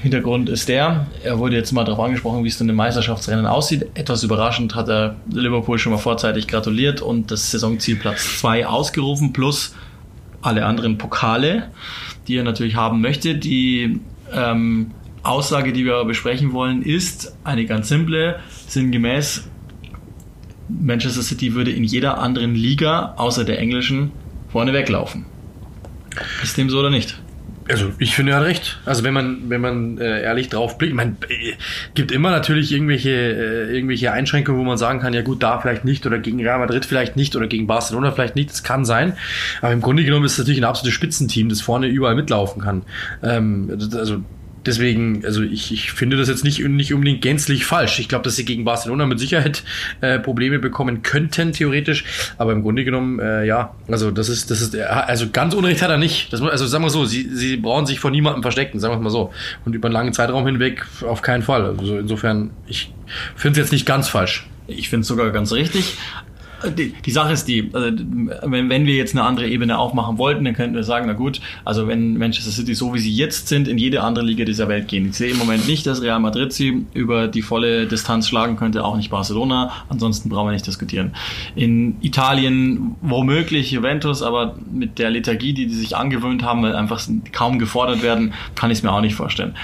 Hintergrund 0.02 0.50
ist 0.50 0.68
der, 0.68 1.08
er 1.24 1.38
wurde 1.38 1.56
jetzt 1.56 1.72
mal 1.72 1.86
darauf 1.86 2.04
angesprochen, 2.04 2.44
wie 2.44 2.48
es 2.48 2.58
denn 2.58 2.68
im 2.68 2.76
Meisterschaftsrennen 2.76 3.46
aussieht. 3.46 3.88
Etwas 3.94 4.24
überraschend 4.24 4.76
hat 4.76 4.90
er 4.90 5.16
Liverpool 5.32 5.78
schon 5.78 5.92
mal 5.94 6.00
vorzeitig 6.00 6.48
gratuliert 6.48 7.02
und 7.02 7.32
das 7.32 7.52
Saisonziel 7.52 7.96
Platz 7.96 8.40
2 8.40 8.66
ausgerufen, 8.66 9.34
plus 9.34 9.76
alle 10.42 10.66
anderen 10.66 10.98
Pokale, 10.98 11.72
die 12.28 12.38
er 12.38 12.44
natürlich 12.44 12.76
haben 12.76 13.02
möchte. 13.02 13.36
Die 13.36 14.00
ähm, 14.34 14.92
Aussage, 15.24 15.74
die 15.74 15.86
wir 15.86 16.04
besprechen 16.06 16.54
wollen, 16.54 16.82
ist 16.82 17.36
eine 17.44 17.66
ganz 17.66 17.90
simple, 17.90 18.40
sinngemäß, 18.68 19.50
Manchester 20.70 21.24
City 21.24 21.56
würde 21.56 21.72
in 21.72 21.84
jeder 21.84 22.20
anderen 22.20 22.54
Liga, 22.54 23.14
außer 23.18 23.44
der 23.44 23.60
englischen, 23.60 24.12
vorne 24.50 24.72
weglaufen. 24.72 25.26
Ist 26.44 26.58
dem 26.58 26.70
so 26.70 26.80
oder 26.80 26.90
nicht? 26.90 27.20
Also 27.70 27.92
ich 28.00 28.16
finde, 28.16 28.32
er 28.32 28.40
hat 28.40 28.46
recht. 28.46 28.80
Also 28.86 29.04
wenn 29.04 29.14
man, 29.14 29.50
wenn 29.50 29.62
man 29.62 29.98
äh, 30.00 30.24
ehrlich 30.24 30.50
drauf 30.50 30.78
blickt, 30.78 30.96
man 30.96 31.18
äh, 31.30 31.54
gibt 31.94 32.12
immer 32.12 32.32
natürlich 32.32 32.72
irgendwelche, 32.72 33.12
äh, 33.12 33.76
irgendwelche 33.76 34.12
Einschränkungen, 34.12 34.60
wo 34.60 34.66
man 34.66 34.78
sagen 34.78 35.00
kann, 35.00 35.14
ja 35.14 35.22
gut, 35.22 35.44
da 35.44 35.60
vielleicht 35.60 35.86
nicht 35.86 36.06
oder 36.06 36.18
gegen 36.18 36.42
Real 36.42 36.60
Madrid 36.60 36.86
vielleicht 36.86 37.16
nicht 37.16 37.36
oder 37.36 37.48
gegen 37.48 37.68
Barcelona 37.68 38.12
vielleicht 38.12 38.36
nicht. 38.36 38.50
Das 38.50 38.64
kann 38.64 38.86
sein. 38.86 39.14
Aber 39.62 39.72
im 39.72 39.82
Grunde 39.82 40.04
genommen 40.04 40.26
ist 40.26 40.34
es 40.34 40.40
natürlich 40.40 40.62
ein 40.62 40.66
absolutes 40.66 40.96
Spitzenteam, 40.96 41.50
das 41.50 41.62
vorne 41.62 41.88
überall 41.88 42.16
mitlaufen 42.16 42.62
kann. 42.62 42.84
Ähm, 43.24 43.70
also 43.94 44.24
Deswegen, 44.70 45.26
also 45.26 45.42
ich, 45.42 45.72
ich 45.74 45.92
finde 45.94 46.16
das 46.16 46.28
jetzt 46.28 46.44
nicht, 46.44 46.60
nicht 46.60 46.94
unbedingt 46.94 47.24
gänzlich 47.24 47.66
falsch. 47.66 47.98
Ich 47.98 48.08
glaube, 48.08 48.24
dass 48.24 48.36
sie 48.36 48.46
gegen 48.46 48.66
Barcelona 48.66 49.08
mit 49.08 49.20
Sicherheit 49.20 49.64
äh, 50.02 50.20
Probleme 50.20 50.60
bekommen 50.60 51.02
könnten, 51.02 51.54
theoretisch. 51.54 52.06
Aber 52.38 52.52
im 52.52 52.62
Grunde 52.62 52.86
genommen, 52.86 53.20
äh, 53.20 53.46
ja, 53.46 53.74
also 53.88 54.12
das 54.12 54.30
ist, 54.30 54.52
das 54.52 54.62
ist, 54.62 54.76
also 54.78 55.32
ganz 55.32 55.56
Unrecht 55.56 55.82
hat 55.82 55.90
er 55.90 55.98
nicht. 55.98 56.32
Das, 56.32 56.40
also 56.44 56.68
sagen 56.68 56.84
wir 56.84 56.92
so, 56.92 57.04
sie, 57.04 57.28
sie 57.34 57.58
brauchen 57.58 57.88
sich 57.88 58.00
vor 58.00 58.12
niemandem 58.12 58.44
verstecken, 58.44 58.80
sagen 58.80 58.94
wir 58.94 59.00
mal 59.00 59.10
so. 59.10 59.34
Und 59.66 59.74
über 59.74 59.88
einen 59.88 59.94
langen 59.94 60.14
Zeitraum 60.14 60.46
hinweg 60.46 60.86
auf 61.02 61.24
keinen 61.24 61.42
Fall. 61.42 61.66
Also 61.80 61.98
insofern, 61.98 62.52
ich 62.68 62.94
finde 63.36 63.60
es 63.60 63.66
jetzt 63.66 63.72
nicht 63.72 63.88
ganz 63.88 64.08
falsch. 64.08 64.48
Ich 64.68 64.90
finde 64.90 65.02
es 65.02 65.08
sogar 65.08 65.32
ganz 65.32 65.52
richtig. 65.52 65.98
Die, 66.78 66.94
die 66.94 67.12
Sache 67.12 67.34
ist 67.34 67.46
die, 67.46 67.70
also 67.74 67.90
wenn, 68.44 68.70
wenn 68.70 68.86
wir 68.86 68.96
jetzt 68.96 69.16
eine 69.16 69.24
andere 69.24 69.48
Ebene 69.48 69.78
aufmachen 69.78 70.18
wollten, 70.18 70.46
dann 70.46 70.54
könnten 70.54 70.76
wir 70.76 70.84
sagen, 70.84 71.08
na 71.08 71.14
gut, 71.14 71.40
also 71.66 71.88
wenn 71.88 72.18
Manchester 72.18 72.52
City 72.52 72.76
so 72.76 72.94
wie 72.94 73.00
sie 73.00 73.12
jetzt 73.12 73.48
sind, 73.48 73.68
in 73.68 73.78
jede 73.78 74.02
andere 74.04 74.26
Liga 74.26 74.46
dieser 74.46 74.68
Welt 74.68 74.88
gehen. 74.88 75.10
Ich 75.10 75.16
sehe 75.16 75.32
im 75.32 75.38
Moment 75.38 75.68
nicht, 75.68 75.86
dass 75.86 76.02
Real 76.02 76.20
Madrid 76.20 76.52
sie 76.52 76.86
über 76.94 77.28
die 77.28 77.42
volle 77.42 77.88
Distanz 77.88 78.28
schlagen 78.28 78.58
könnte, 78.58 78.84
auch 78.84 78.98
nicht 78.98 79.10
Barcelona. 79.10 79.72
Ansonsten 79.90 80.30
brauchen 80.30 80.48
wir 80.48 80.54
nicht 80.54 80.68
diskutieren. 80.68 81.14
In 81.56 81.98
Italien 82.02 82.96
womöglich 83.02 83.72
Juventus, 83.72 84.22
aber 84.22 84.56
mit 84.72 85.00
der 85.00 85.10
Lethargie, 85.10 85.54
die 85.54 85.68
die 85.68 85.76
sich 85.76 85.96
angewöhnt 85.96 86.44
haben, 86.44 86.64
weil 86.64 86.76
einfach 86.76 87.02
kaum 87.32 87.60
gefordert 87.60 88.04
werden, 88.04 88.34
kann 88.56 88.72
ich 88.72 88.80
es 88.80 88.84
mir 88.84 88.92
auch 88.92 89.02
nicht 89.02 89.16
vorstellen 89.16 89.56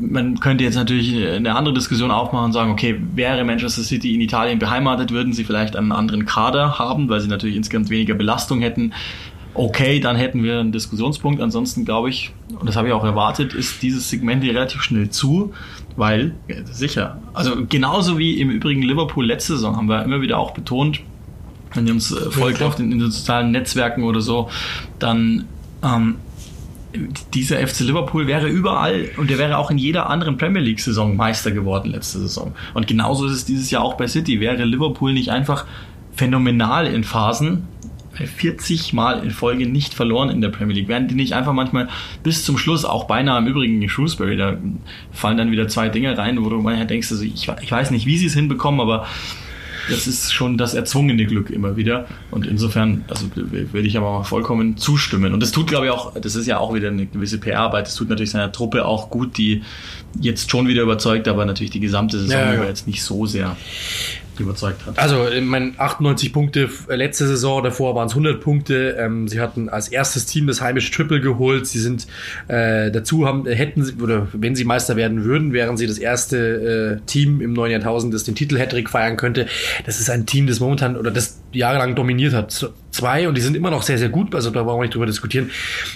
man 0.00 0.40
könnte 0.40 0.64
jetzt 0.64 0.74
natürlich 0.74 1.16
eine 1.16 1.54
andere 1.54 1.74
Diskussion 1.74 2.10
aufmachen 2.10 2.46
und 2.46 2.52
sagen, 2.52 2.70
okay, 2.70 3.00
wäre 3.14 3.44
Manchester 3.44 3.82
City 3.82 4.14
in 4.14 4.20
Italien 4.20 4.58
beheimatet, 4.58 5.10
würden 5.10 5.32
sie 5.32 5.44
vielleicht 5.44 5.76
einen 5.76 5.92
anderen 5.92 6.26
Kader 6.26 6.78
haben, 6.78 7.08
weil 7.08 7.20
sie 7.20 7.28
natürlich 7.28 7.56
insgesamt 7.56 7.90
weniger 7.90 8.14
Belastung 8.14 8.60
hätten. 8.60 8.92
Okay, 9.52 10.00
dann 10.00 10.16
hätten 10.16 10.42
wir 10.42 10.60
einen 10.60 10.72
Diskussionspunkt. 10.72 11.40
Ansonsten 11.40 11.84
glaube 11.84 12.08
ich, 12.08 12.32
und 12.58 12.68
das 12.68 12.76
habe 12.76 12.88
ich 12.88 12.94
auch 12.94 13.04
erwartet, 13.04 13.52
ist 13.52 13.82
dieses 13.82 14.08
Segment 14.08 14.42
hier 14.42 14.54
relativ 14.54 14.82
schnell 14.82 15.10
zu, 15.10 15.52
weil, 15.96 16.34
sicher, 16.70 17.20
also 17.34 17.66
genauso 17.68 18.16
wie 18.16 18.40
im 18.40 18.50
Übrigen 18.50 18.82
Liverpool 18.82 19.26
letzte 19.26 19.54
Saison 19.54 19.76
haben 19.76 19.88
wir 19.88 20.04
immer 20.04 20.20
wieder 20.20 20.38
auch 20.38 20.52
betont, 20.52 21.00
wenn 21.74 21.86
ihr 21.86 21.92
uns 21.92 22.12
äh, 22.12 22.30
folgt 22.30 22.58
klar. 22.58 22.68
auf 22.68 22.76
den, 22.76 22.92
in 22.92 22.98
den 22.98 23.10
sozialen 23.10 23.50
Netzwerken 23.50 24.04
oder 24.04 24.20
so, 24.20 24.48
dann 24.98 25.46
ähm, 25.82 26.16
dieser 27.34 27.66
FC 27.66 27.80
Liverpool 27.80 28.26
wäre 28.26 28.48
überall 28.48 29.10
und 29.16 29.30
der 29.30 29.38
wäre 29.38 29.58
auch 29.58 29.70
in 29.70 29.78
jeder 29.78 30.10
anderen 30.10 30.36
Premier 30.36 30.62
League 30.62 30.80
Saison 30.80 31.16
Meister 31.16 31.50
geworden 31.50 31.90
letzte 31.90 32.18
Saison. 32.18 32.52
Und 32.74 32.86
genauso 32.86 33.26
ist 33.26 33.32
es 33.32 33.44
dieses 33.44 33.70
Jahr 33.70 33.82
auch 33.82 33.94
bei 33.94 34.08
City. 34.08 34.40
Wäre 34.40 34.64
Liverpool 34.64 35.12
nicht 35.12 35.30
einfach 35.30 35.66
phänomenal 36.12 36.86
in 36.86 37.04
Phasen, 37.04 37.68
40 38.12 38.92
Mal 38.92 39.22
in 39.24 39.30
Folge 39.30 39.66
nicht 39.66 39.94
verloren 39.94 40.30
in 40.30 40.40
der 40.40 40.48
Premier 40.48 40.74
League. 40.74 40.88
Wären 40.88 41.08
die 41.08 41.14
nicht 41.14 41.34
einfach 41.34 41.52
manchmal 41.52 41.88
bis 42.22 42.44
zum 42.44 42.58
Schluss, 42.58 42.84
auch 42.84 43.04
beinahe 43.04 43.38
im 43.38 43.46
Übrigen 43.46 43.80
gegen 43.80 43.88
Shrewsbury, 43.88 44.36
da 44.36 44.58
fallen 45.12 45.38
dann 45.38 45.50
wieder 45.50 45.68
zwei 45.68 45.88
Dinge 45.88 46.16
rein, 46.18 46.44
wo 46.44 46.50
du 46.50 46.60
manchmal 46.60 46.86
denkst, 46.86 47.10
also 47.10 47.22
ich, 47.22 47.48
ich 47.62 47.72
weiß 47.72 47.90
nicht, 47.90 48.06
wie 48.06 48.18
sie 48.18 48.26
es 48.26 48.34
hinbekommen, 48.34 48.80
aber 48.80 49.06
das 49.88 50.06
ist 50.06 50.32
schon 50.32 50.58
das 50.58 50.74
erzwungene 50.74 51.26
Glück 51.26 51.50
immer 51.50 51.76
wieder. 51.76 52.06
Und 52.30 52.46
insofern, 52.46 53.04
also 53.08 53.26
würde 53.34 53.86
ich 53.86 53.96
aber 53.96 54.08
auch 54.08 54.26
vollkommen 54.26 54.76
zustimmen. 54.76 55.32
Und 55.32 55.40
das 55.40 55.52
tut, 55.52 55.68
glaube 55.68 55.86
ich, 55.86 55.92
auch, 55.92 56.14
das 56.14 56.34
ist 56.34 56.46
ja 56.46 56.58
auch 56.58 56.74
wieder 56.74 56.88
eine 56.88 57.06
gewisse 57.06 57.38
PR-Arbeit. 57.38 57.86
Das 57.86 57.94
tut 57.94 58.08
natürlich 58.08 58.30
seiner 58.30 58.52
Truppe 58.52 58.84
auch 58.84 59.10
gut, 59.10 59.38
die 59.38 59.62
jetzt 60.20 60.50
schon 60.50 60.66
wieder 60.68 60.82
überzeugt, 60.82 61.28
aber 61.28 61.44
natürlich 61.44 61.70
die 61.70 61.80
gesamte 61.80 62.18
Saison 62.18 62.38
Ja, 62.38 62.52
ja. 62.52 62.54
über 62.56 62.66
jetzt 62.66 62.86
nicht 62.86 63.02
so 63.02 63.26
sehr 63.26 63.56
überzeugt 64.40 64.84
hat. 64.86 64.98
Also, 64.98 65.28
ich 65.28 65.44
meine, 65.44 65.72
98 65.76 66.32
Punkte 66.32 66.64
f- 66.64 66.86
letzte 66.88 67.26
Saison, 67.26 67.62
davor 67.62 67.94
waren 67.94 68.06
es 68.06 68.12
100 68.12 68.40
Punkte. 68.40 68.96
Ähm, 68.98 69.28
sie 69.28 69.40
hatten 69.40 69.68
als 69.68 69.88
erstes 69.88 70.26
Team 70.26 70.46
das 70.46 70.60
heimische 70.60 70.90
Triple 70.92 71.20
geholt. 71.20 71.66
Sie 71.66 71.78
sind 71.78 72.06
äh, 72.48 72.90
dazu 72.90 73.26
haben, 73.26 73.46
hätten 73.46 73.84
sie, 73.84 73.94
oder 73.94 74.28
wenn 74.32 74.54
sie 74.56 74.64
Meister 74.64 74.96
werden 74.96 75.24
würden, 75.24 75.52
wären 75.52 75.76
sie 75.76 75.86
das 75.86 75.98
erste 75.98 77.00
äh, 77.02 77.06
Team 77.06 77.40
im 77.40 77.52
neuen 77.52 77.72
Jahrtausend, 77.72 78.12
das 78.14 78.24
den 78.24 78.34
Titel 78.34 78.58
Hattrick 78.58 78.90
feiern 78.90 79.16
könnte. 79.16 79.46
Das 79.86 80.00
ist 80.00 80.10
ein 80.10 80.26
Team, 80.26 80.46
das 80.46 80.60
momentan 80.60 80.96
oder 80.96 81.10
das 81.10 81.40
jahrelang 81.52 81.94
dominiert 81.94 82.32
hat. 82.34 82.70
Zwei 83.00 83.28
und 83.28 83.36
die 83.36 83.40
sind 83.40 83.56
immer 83.56 83.70
noch 83.70 83.82
sehr, 83.82 83.98
sehr 83.98 84.10
gut, 84.10 84.34
also 84.34 84.50
da 84.50 84.62
brauchen 84.62 84.78
wir 84.78 84.82
nicht 84.82 84.94
drüber 84.94 85.06
diskutieren. 85.06 85.50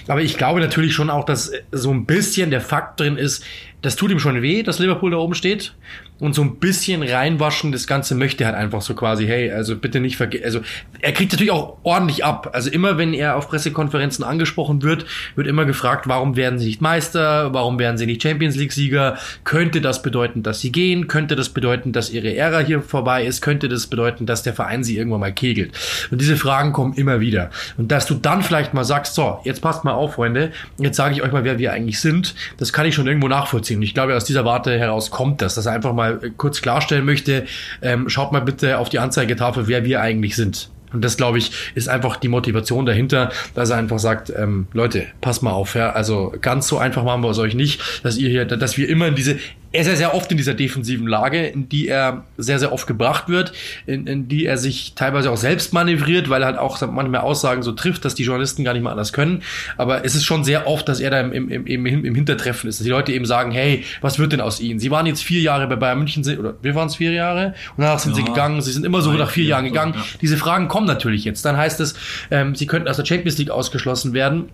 Aber 0.08 0.22
ich 0.22 0.38
glaube 0.38 0.60
natürlich 0.60 0.94
schon 0.94 1.10
auch, 1.10 1.24
dass 1.24 1.48
äh, 1.48 1.62
so 1.70 1.90
ein 1.90 2.06
bisschen 2.06 2.50
der 2.50 2.60
Fakt 2.60 3.00
drin 3.00 3.16
ist, 3.16 3.44
das 3.84 3.96
tut 3.96 4.10
ihm 4.10 4.18
schon 4.18 4.40
weh, 4.40 4.62
dass 4.62 4.78
Liverpool 4.78 5.10
da 5.10 5.18
oben 5.18 5.34
steht. 5.34 5.74
Und 6.20 6.34
so 6.34 6.42
ein 6.42 6.56
bisschen 6.56 7.02
reinwaschen, 7.02 7.72
das 7.72 7.88
Ganze 7.88 8.14
möchte 8.14 8.46
halt 8.46 8.54
einfach 8.54 8.80
so 8.80 8.94
quasi, 8.94 9.26
hey, 9.26 9.50
also 9.50 9.76
bitte 9.76 9.98
nicht 10.00 10.16
vergessen. 10.16 10.44
Also 10.44 10.60
er 11.00 11.12
kriegt 11.12 11.32
natürlich 11.32 11.50
auch 11.50 11.76
ordentlich 11.82 12.24
ab. 12.24 12.50
Also 12.54 12.70
immer, 12.70 12.96
wenn 12.96 13.12
er 13.12 13.36
auf 13.36 13.48
Pressekonferenzen 13.48 14.24
angesprochen 14.24 14.82
wird, 14.82 15.04
wird 15.34 15.48
immer 15.48 15.64
gefragt, 15.66 16.06
warum 16.06 16.36
werden 16.36 16.58
sie 16.58 16.66
nicht 16.66 16.80
Meister, 16.80 17.52
warum 17.52 17.78
werden 17.80 17.98
sie 17.98 18.06
nicht 18.06 18.22
Champions 18.22 18.54
League-Sieger? 18.54 19.18
Könnte 19.42 19.80
das 19.80 20.02
bedeuten, 20.02 20.44
dass 20.44 20.60
sie 20.60 20.72
gehen? 20.72 21.08
Könnte 21.08 21.36
das 21.36 21.48
bedeuten, 21.48 21.92
dass 21.92 22.10
ihre 22.10 22.34
Ära 22.34 22.60
hier 22.60 22.80
vorbei 22.80 23.26
ist? 23.26 23.42
Könnte 23.42 23.68
das 23.68 23.88
bedeuten, 23.88 24.24
dass 24.24 24.44
der 24.44 24.54
Verein 24.54 24.84
sie 24.84 24.96
irgendwann 24.96 25.20
mal 25.20 25.34
kegelt? 25.34 25.76
Und 26.10 26.20
diese 26.20 26.36
Fragen 26.36 26.72
kommen 26.72 26.93
immer 26.96 27.20
wieder. 27.20 27.50
Und 27.76 27.92
dass 27.92 28.06
du 28.06 28.14
dann 28.14 28.42
vielleicht 28.42 28.74
mal 28.74 28.84
sagst, 28.84 29.14
so, 29.14 29.40
jetzt 29.44 29.60
passt 29.60 29.84
mal 29.84 29.92
auf, 29.92 30.14
Freunde, 30.14 30.52
jetzt 30.78 30.96
sage 30.96 31.14
ich 31.14 31.22
euch 31.22 31.32
mal, 31.32 31.44
wer 31.44 31.58
wir 31.58 31.72
eigentlich 31.72 32.00
sind, 32.00 32.34
das 32.58 32.72
kann 32.72 32.86
ich 32.86 32.94
schon 32.94 33.06
irgendwo 33.06 33.28
nachvollziehen. 33.28 33.78
Und 33.78 33.82
ich 33.82 33.94
glaube, 33.94 34.16
aus 34.16 34.24
dieser 34.24 34.44
Warte 34.44 34.78
heraus 34.78 35.10
kommt 35.10 35.42
das, 35.42 35.54
dass 35.54 35.66
er 35.66 35.72
einfach 35.72 35.92
mal 35.92 36.20
äh, 36.22 36.30
kurz 36.36 36.62
klarstellen 36.62 37.04
möchte, 37.04 37.44
ähm, 37.82 38.08
schaut 38.08 38.32
mal 38.32 38.40
bitte 38.40 38.78
auf 38.78 38.88
die 38.88 38.98
Anzeigetafel, 38.98 39.66
wer 39.68 39.84
wir 39.84 40.00
eigentlich 40.00 40.36
sind. 40.36 40.70
Und 40.94 41.04
das, 41.04 41.16
glaube 41.16 41.38
ich, 41.38 41.50
ist 41.74 41.88
einfach 41.88 42.16
die 42.16 42.28
Motivation 42.28 42.86
dahinter, 42.86 43.32
dass 43.54 43.70
er 43.70 43.76
einfach 43.78 43.98
sagt, 43.98 44.32
ähm, 44.34 44.68
Leute, 44.72 45.06
passt 45.20 45.42
mal 45.42 45.50
auf, 45.50 45.74
ja, 45.74 45.90
also 45.90 46.32
ganz 46.40 46.68
so 46.68 46.78
einfach 46.78 47.02
machen 47.02 47.22
wir 47.22 47.30
es 47.30 47.38
euch 47.38 47.54
nicht, 47.54 48.04
dass 48.04 48.16
ihr 48.16 48.28
hier, 48.28 48.44
dass 48.44 48.78
wir 48.78 48.88
immer 48.88 49.08
in 49.08 49.16
diese 49.16 49.38
er 49.74 49.80
ist 49.80 49.88
ja 49.88 49.96
sehr 49.96 50.14
oft 50.14 50.30
in 50.30 50.36
dieser 50.36 50.54
defensiven 50.54 51.08
Lage, 51.08 51.48
in 51.48 51.68
die 51.68 51.88
er 51.88 52.24
sehr, 52.36 52.60
sehr 52.60 52.72
oft 52.72 52.86
gebracht 52.86 53.28
wird, 53.28 53.52
in, 53.86 54.06
in 54.06 54.28
die 54.28 54.46
er 54.46 54.56
sich 54.56 54.94
teilweise 54.94 55.32
auch 55.32 55.36
selbst 55.36 55.72
manövriert, 55.72 56.30
weil 56.30 56.42
er 56.42 56.46
halt 56.46 56.58
auch 56.58 56.80
manchmal 56.86 57.22
Aussagen 57.22 57.64
so 57.64 57.72
trifft, 57.72 58.04
dass 58.04 58.14
die 58.14 58.22
Journalisten 58.22 58.62
gar 58.62 58.74
nicht 58.74 58.84
mal 58.84 58.92
anders 58.92 59.12
können. 59.12 59.42
Aber 59.76 60.04
es 60.04 60.14
ist 60.14 60.24
schon 60.24 60.44
sehr 60.44 60.68
oft, 60.68 60.88
dass 60.88 61.00
er 61.00 61.10
da 61.10 61.20
im, 61.20 61.50
im, 61.50 61.66
im, 61.66 61.86
im 61.86 62.14
Hintertreffen 62.14 62.70
ist, 62.70 62.78
dass 62.78 62.84
die 62.84 62.90
Leute 62.90 63.12
eben 63.12 63.24
sagen, 63.24 63.50
hey, 63.50 63.82
was 64.00 64.20
wird 64.20 64.32
denn 64.32 64.40
aus 64.40 64.60
ihnen? 64.60 64.78
Sie 64.78 64.92
waren 64.92 65.06
jetzt 65.06 65.24
vier 65.24 65.40
Jahre 65.40 65.66
bei 65.66 65.74
Bayern 65.74 65.98
München, 65.98 66.22
oder 66.38 66.54
wir 66.62 66.76
waren 66.76 66.86
es 66.86 66.94
vier 66.94 67.10
Jahre, 67.10 67.54
und 67.76 67.82
danach 67.82 67.98
sind 67.98 68.12
ja. 68.12 68.18
sie 68.18 68.24
gegangen, 68.24 68.62
sie 68.62 68.70
sind 68.70 68.86
immer 68.86 69.02
so 69.02 69.10
nach 69.10 69.30
vier 69.30 69.44
Jahren 69.44 69.64
gegangen. 69.64 69.94
Ja. 69.96 70.04
Diese 70.20 70.36
Fragen 70.36 70.68
kommen 70.68 70.86
natürlich 70.86 71.24
jetzt. 71.24 71.44
Dann 71.44 71.56
heißt 71.56 71.80
es, 71.80 71.96
ähm, 72.30 72.54
sie 72.54 72.68
könnten 72.68 72.86
aus 72.86 72.96
der 72.96 73.06
Champions 73.06 73.38
League 73.38 73.50
ausgeschlossen 73.50 74.12
werden. 74.12 74.50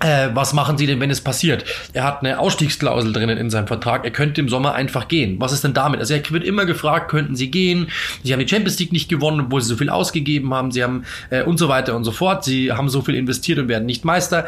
Äh, 0.00 0.28
was 0.34 0.52
machen 0.52 0.76
Sie 0.76 0.86
denn, 0.86 1.00
wenn 1.00 1.10
es 1.10 1.22
passiert? 1.22 1.64
Er 1.94 2.04
hat 2.04 2.20
eine 2.20 2.38
Ausstiegsklausel 2.38 3.12
drinnen 3.12 3.38
in 3.38 3.48
seinem 3.48 3.66
Vertrag. 3.66 4.04
Er 4.04 4.10
könnte 4.10 4.42
im 4.42 4.48
Sommer 4.48 4.74
einfach 4.74 5.08
gehen. 5.08 5.40
Was 5.40 5.52
ist 5.52 5.64
denn 5.64 5.72
damit? 5.72 6.00
Also 6.00 6.12
er 6.12 6.30
wird 6.30 6.44
immer 6.44 6.66
gefragt, 6.66 7.10
könnten 7.10 7.34
Sie 7.34 7.50
gehen? 7.50 7.88
Sie 8.22 8.32
haben 8.32 8.40
die 8.40 8.48
Champions 8.48 8.78
League 8.78 8.92
nicht 8.92 9.08
gewonnen, 9.08 9.40
obwohl 9.40 9.62
Sie 9.62 9.68
so 9.68 9.76
viel 9.76 9.88
ausgegeben 9.88 10.52
haben. 10.52 10.70
Sie 10.70 10.82
haben 10.82 11.04
äh, 11.30 11.42
und 11.42 11.56
so 11.58 11.68
weiter 11.68 11.96
und 11.96 12.04
so 12.04 12.12
fort. 12.12 12.44
Sie 12.44 12.72
haben 12.72 12.90
so 12.90 13.00
viel 13.00 13.14
investiert 13.14 13.58
und 13.58 13.68
werden 13.68 13.86
nicht 13.86 14.04
Meister 14.04 14.46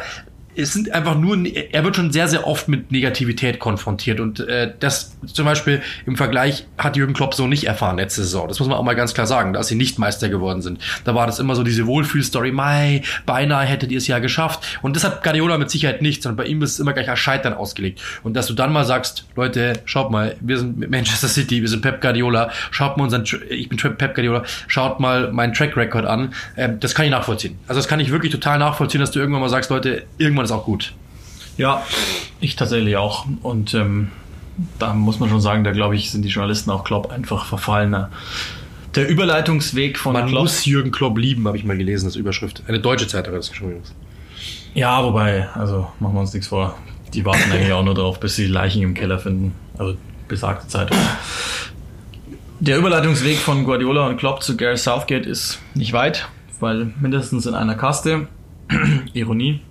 es 0.59 0.73
sind 0.73 0.91
einfach 0.91 1.15
nur, 1.15 1.37
er 1.45 1.83
wird 1.83 1.95
schon 1.95 2.11
sehr, 2.11 2.27
sehr 2.27 2.45
oft 2.45 2.67
mit 2.67 2.91
Negativität 2.91 3.59
konfrontiert 3.59 4.19
und 4.19 4.41
äh, 4.41 4.73
das 4.79 5.17
zum 5.25 5.45
Beispiel 5.45 5.81
im 6.05 6.17
Vergleich 6.17 6.65
hat 6.77 6.97
Jürgen 6.97 7.13
Klopp 7.13 7.33
so 7.33 7.47
nicht 7.47 7.63
erfahren 7.63 7.97
letzte 7.97 8.21
Saison. 8.21 8.47
Das 8.47 8.59
muss 8.59 8.67
man 8.67 8.77
auch 8.77 8.83
mal 8.83 8.95
ganz 8.95 9.13
klar 9.13 9.25
sagen, 9.25 9.53
dass 9.53 9.67
sie 9.67 9.75
nicht 9.75 9.99
Meister 9.99 10.29
geworden 10.29 10.61
sind. 10.61 10.79
Da 11.05 11.15
war 11.15 11.25
das 11.27 11.39
immer 11.39 11.55
so 11.55 11.63
diese 11.63 11.87
Wohlfühlstory, 11.87 12.51
Mai, 12.51 13.03
beinahe 13.25 13.65
hättet 13.65 13.91
ihr 13.91 13.97
es 13.97 14.07
ja 14.07 14.19
geschafft. 14.19 14.79
Und 14.81 14.95
das 14.95 15.03
hat 15.03 15.23
Guardiola 15.23 15.57
mit 15.57 15.69
Sicherheit 15.71 16.01
nicht, 16.01 16.23
sondern 16.23 16.37
bei 16.37 16.45
ihm 16.45 16.61
ist 16.61 16.73
es 16.73 16.79
immer 16.79 16.93
gleich 16.93 17.09
als 17.09 17.19
Scheitern 17.19 17.53
ausgelegt. 17.53 18.01
Und 18.23 18.33
dass 18.33 18.47
du 18.47 18.53
dann 18.53 18.73
mal 18.73 18.85
sagst, 18.85 19.25
Leute, 19.35 19.73
schaut 19.85 20.11
mal, 20.11 20.35
wir 20.41 20.57
sind 20.57 20.89
Manchester 20.89 21.27
City, 21.27 21.61
wir 21.61 21.69
sind 21.69 21.81
Pep 21.81 22.01
Guardiola, 22.01 22.51
schaut 22.71 22.97
mal 22.97 23.05
unseren, 23.05 23.23
ich 23.49 23.69
bin 23.69 23.77
Pep 23.77 24.15
Guardiola, 24.15 24.43
schaut 24.67 24.99
mal 24.99 25.31
meinen 25.31 25.53
Track 25.53 25.77
Record 25.77 26.05
an. 26.05 26.33
Äh, 26.55 26.69
das 26.79 26.95
kann 26.95 27.05
ich 27.05 27.11
nachvollziehen. 27.11 27.57
Also 27.67 27.79
das 27.79 27.87
kann 27.87 27.99
ich 27.99 28.11
wirklich 28.11 28.31
total 28.31 28.59
nachvollziehen, 28.59 28.99
dass 29.01 29.11
du 29.11 29.19
irgendwann 29.19 29.41
mal 29.41 29.49
sagst, 29.49 29.69
Leute, 29.69 30.03
irgendwann 30.17 30.48
ist 30.49 30.55
auch 30.55 30.65
gut. 30.65 30.93
Ja, 31.57 31.83
ich 32.39 32.55
tatsächlich 32.55 32.97
auch. 32.97 33.25
Und 33.41 33.73
ähm, 33.73 34.09
da 34.77 34.93
muss 34.93 35.19
man 35.19 35.29
schon 35.29 35.41
sagen, 35.41 35.63
da 35.63 35.71
glaube 35.71 35.95
ich, 35.95 36.11
sind 36.11 36.23
die 36.23 36.29
Journalisten 36.29 36.71
auch 36.71 36.83
Klopp 36.83 37.11
einfach 37.11 37.45
verfallener. 37.45 38.09
Der 38.95 39.07
Überleitungsweg 39.07 39.97
von 39.97 40.13
Man 40.13 40.27
Klopp. 40.27 40.43
muss 40.43 40.65
Jürgen 40.65 40.91
Klopp 40.91 41.17
lieben, 41.17 41.47
habe 41.47 41.57
ich 41.57 41.63
mal 41.63 41.77
gelesen, 41.77 42.05
das 42.05 42.15
Überschrift. 42.15 42.63
Eine 42.67 42.79
deutsche 42.79 43.07
Zeitung 43.07 43.33
hat 43.33 43.39
das 43.39 43.49
geschrieben. 43.49 43.81
Ja, 44.73 45.03
wobei, 45.03 45.47
also 45.53 45.87
machen 45.99 46.13
wir 46.15 46.21
uns 46.21 46.33
nichts 46.33 46.47
vor. 46.47 46.75
Die 47.13 47.25
warten 47.25 47.51
eigentlich 47.51 47.73
auch 47.73 47.83
nur 47.83 47.95
darauf, 47.95 48.19
bis 48.19 48.35
sie 48.35 48.47
Leichen 48.47 48.81
im 48.81 48.93
Keller 48.93 49.19
finden. 49.19 49.53
Also 49.77 49.95
besagte 50.27 50.67
Zeitung. 50.67 50.97
Der 52.59 52.77
Überleitungsweg 52.77 53.37
von 53.37 53.63
Guardiola 53.63 54.07
und 54.07 54.17
Klopp 54.17 54.43
zu 54.43 54.57
Gareth 54.57 54.79
Southgate 54.79 55.25
ist 55.25 55.59
nicht 55.75 55.93
weit, 55.93 56.27
weil 56.59 56.93
mindestens 56.99 57.45
in 57.45 57.53
einer 57.53 57.75
Kaste. 57.75 58.27
Ironie. 59.13 59.61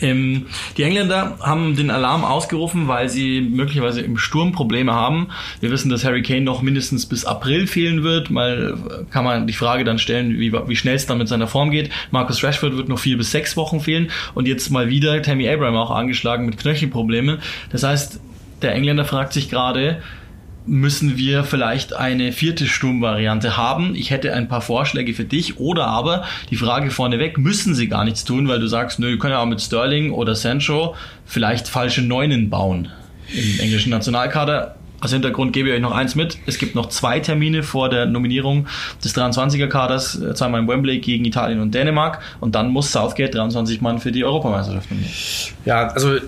Ähm, 0.00 0.46
die 0.76 0.82
Engländer 0.82 1.38
haben 1.40 1.76
den 1.76 1.90
Alarm 1.90 2.24
ausgerufen, 2.24 2.88
weil 2.88 3.08
sie 3.08 3.40
möglicherweise 3.40 4.00
im 4.00 4.16
Sturm 4.16 4.52
Probleme 4.52 4.92
haben. 4.92 5.28
Wir 5.60 5.70
wissen, 5.70 5.90
dass 5.90 6.04
Harry 6.04 6.22
Kane 6.22 6.42
noch 6.42 6.62
mindestens 6.62 7.06
bis 7.06 7.24
April 7.24 7.66
fehlen 7.66 8.02
wird. 8.02 8.30
Mal 8.30 8.76
kann 9.10 9.24
man 9.24 9.46
die 9.46 9.52
Frage 9.52 9.84
dann 9.84 9.98
stellen, 9.98 10.38
wie, 10.38 10.52
wie 10.52 10.76
schnell 10.76 10.96
es 10.96 11.06
dann 11.06 11.18
mit 11.18 11.28
seiner 11.28 11.46
Form 11.46 11.70
geht. 11.70 11.90
Marcus 12.10 12.42
Rashford 12.42 12.76
wird 12.76 12.88
noch 12.88 12.98
vier 12.98 13.16
bis 13.16 13.30
sechs 13.30 13.56
Wochen 13.56 13.80
fehlen 13.80 14.10
und 14.34 14.48
jetzt 14.48 14.70
mal 14.70 14.88
wieder 14.88 15.20
Tammy 15.22 15.48
Abraham 15.48 15.76
auch 15.76 15.90
angeschlagen 15.90 16.46
mit 16.46 16.58
Knöchelproblemen. 16.58 17.38
Das 17.70 17.82
heißt, 17.82 18.20
der 18.62 18.74
Engländer 18.74 19.04
fragt 19.04 19.32
sich 19.32 19.48
gerade, 19.48 20.02
müssen 20.66 21.16
wir 21.16 21.44
vielleicht 21.44 21.94
eine 21.94 22.32
vierte 22.32 22.66
Sturmvariante 22.66 23.56
haben. 23.56 23.94
Ich 23.94 24.10
hätte 24.10 24.34
ein 24.34 24.48
paar 24.48 24.60
Vorschläge 24.60 25.14
für 25.14 25.24
dich. 25.24 25.58
Oder 25.58 25.86
aber 25.86 26.24
die 26.50 26.56
Frage 26.56 26.90
vorneweg, 26.90 27.38
müssen 27.38 27.74
sie 27.74 27.88
gar 27.88 28.04
nichts 28.04 28.24
tun, 28.24 28.48
weil 28.48 28.60
du 28.60 28.66
sagst, 28.66 28.98
nö, 28.98 29.08
wir 29.08 29.18
können 29.18 29.32
ja 29.32 29.40
auch 29.40 29.46
mit 29.46 29.60
Sterling 29.60 30.12
oder 30.12 30.34
Sancho 30.34 30.94
vielleicht 31.24 31.68
falsche 31.68 32.02
Neunen 32.02 32.50
bauen 32.50 32.88
im 33.32 33.60
englischen 33.60 33.90
Nationalkader. 33.90 34.76
Als 35.00 35.12
Hintergrund 35.12 35.54
gebe 35.54 35.70
ich 35.70 35.74
euch 35.74 35.80
noch 35.80 35.92
eins 35.92 36.14
mit. 36.14 36.36
Es 36.44 36.58
gibt 36.58 36.74
noch 36.74 36.90
zwei 36.90 37.20
Termine 37.20 37.62
vor 37.62 37.88
der 37.88 38.04
Nominierung 38.04 38.66
des 39.02 39.16
23er-Kaders, 39.16 40.20
äh, 40.20 40.34
zweimal 40.34 40.60
in 40.60 40.68
Wembley 40.68 40.98
gegen 40.98 41.24
Italien 41.24 41.60
und 41.60 41.74
Dänemark. 41.74 42.20
Und 42.40 42.54
dann 42.54 42.68
muss 42.68 42.92
Southgate 42.92 43.34
23 43.34 43.80
Mann 43.80 43.98
für 43.98 44.12
die 44.12 44.24
Europameisterschaft 44.24 44.90
nominieren. 44.90 45.14
Ja, 45.64 45.88
also 45.88 46.18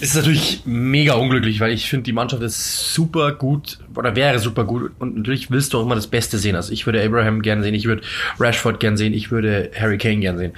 ist 0.00 0.14
natürlich 0.16 0.62
mega 0.64 1.14
unglücklich, 1.14 1.60
weil 1.60 1.72
ich 1.72 1.88
finde, 1.88 2.04
die 2.04 2.12
Mannschaft 2.12 2.42
ist 2.42 2.92
super 2.92 3.32
gut 3.32 3.78
oder 3.94 4.16
wäre 4.16 4.38
super 4.38 4.64
gut 4.64 4.90
und 4.98 5.16
natürlich 5.16 5.50
willst 5.50 5.72
du 5.72 5.78
auch 5.78 5.82
immer 5.82 5.94
das 5.94 6.08
Beste 6.08 6.38
sehen. 6.38 6.56
Also 6.56 6.72
ich 6.72 6.86
würde 6.86 7.02
Abraham 7.02 7.42
gern 7.42 7.62
sehen, 7.62 7.74
ich 7.74 7.86
würde 7.86 8.02
Rashford 8.38 8.80
gern 8.80 8.96
sehen, 8.96 9.14
ich 9.14 9.30
würde 9.30 9.70
Harry 9.78 9.98
Kane 9.98 10.18
gern 10.18 10.38
sehen. 10.38 10.52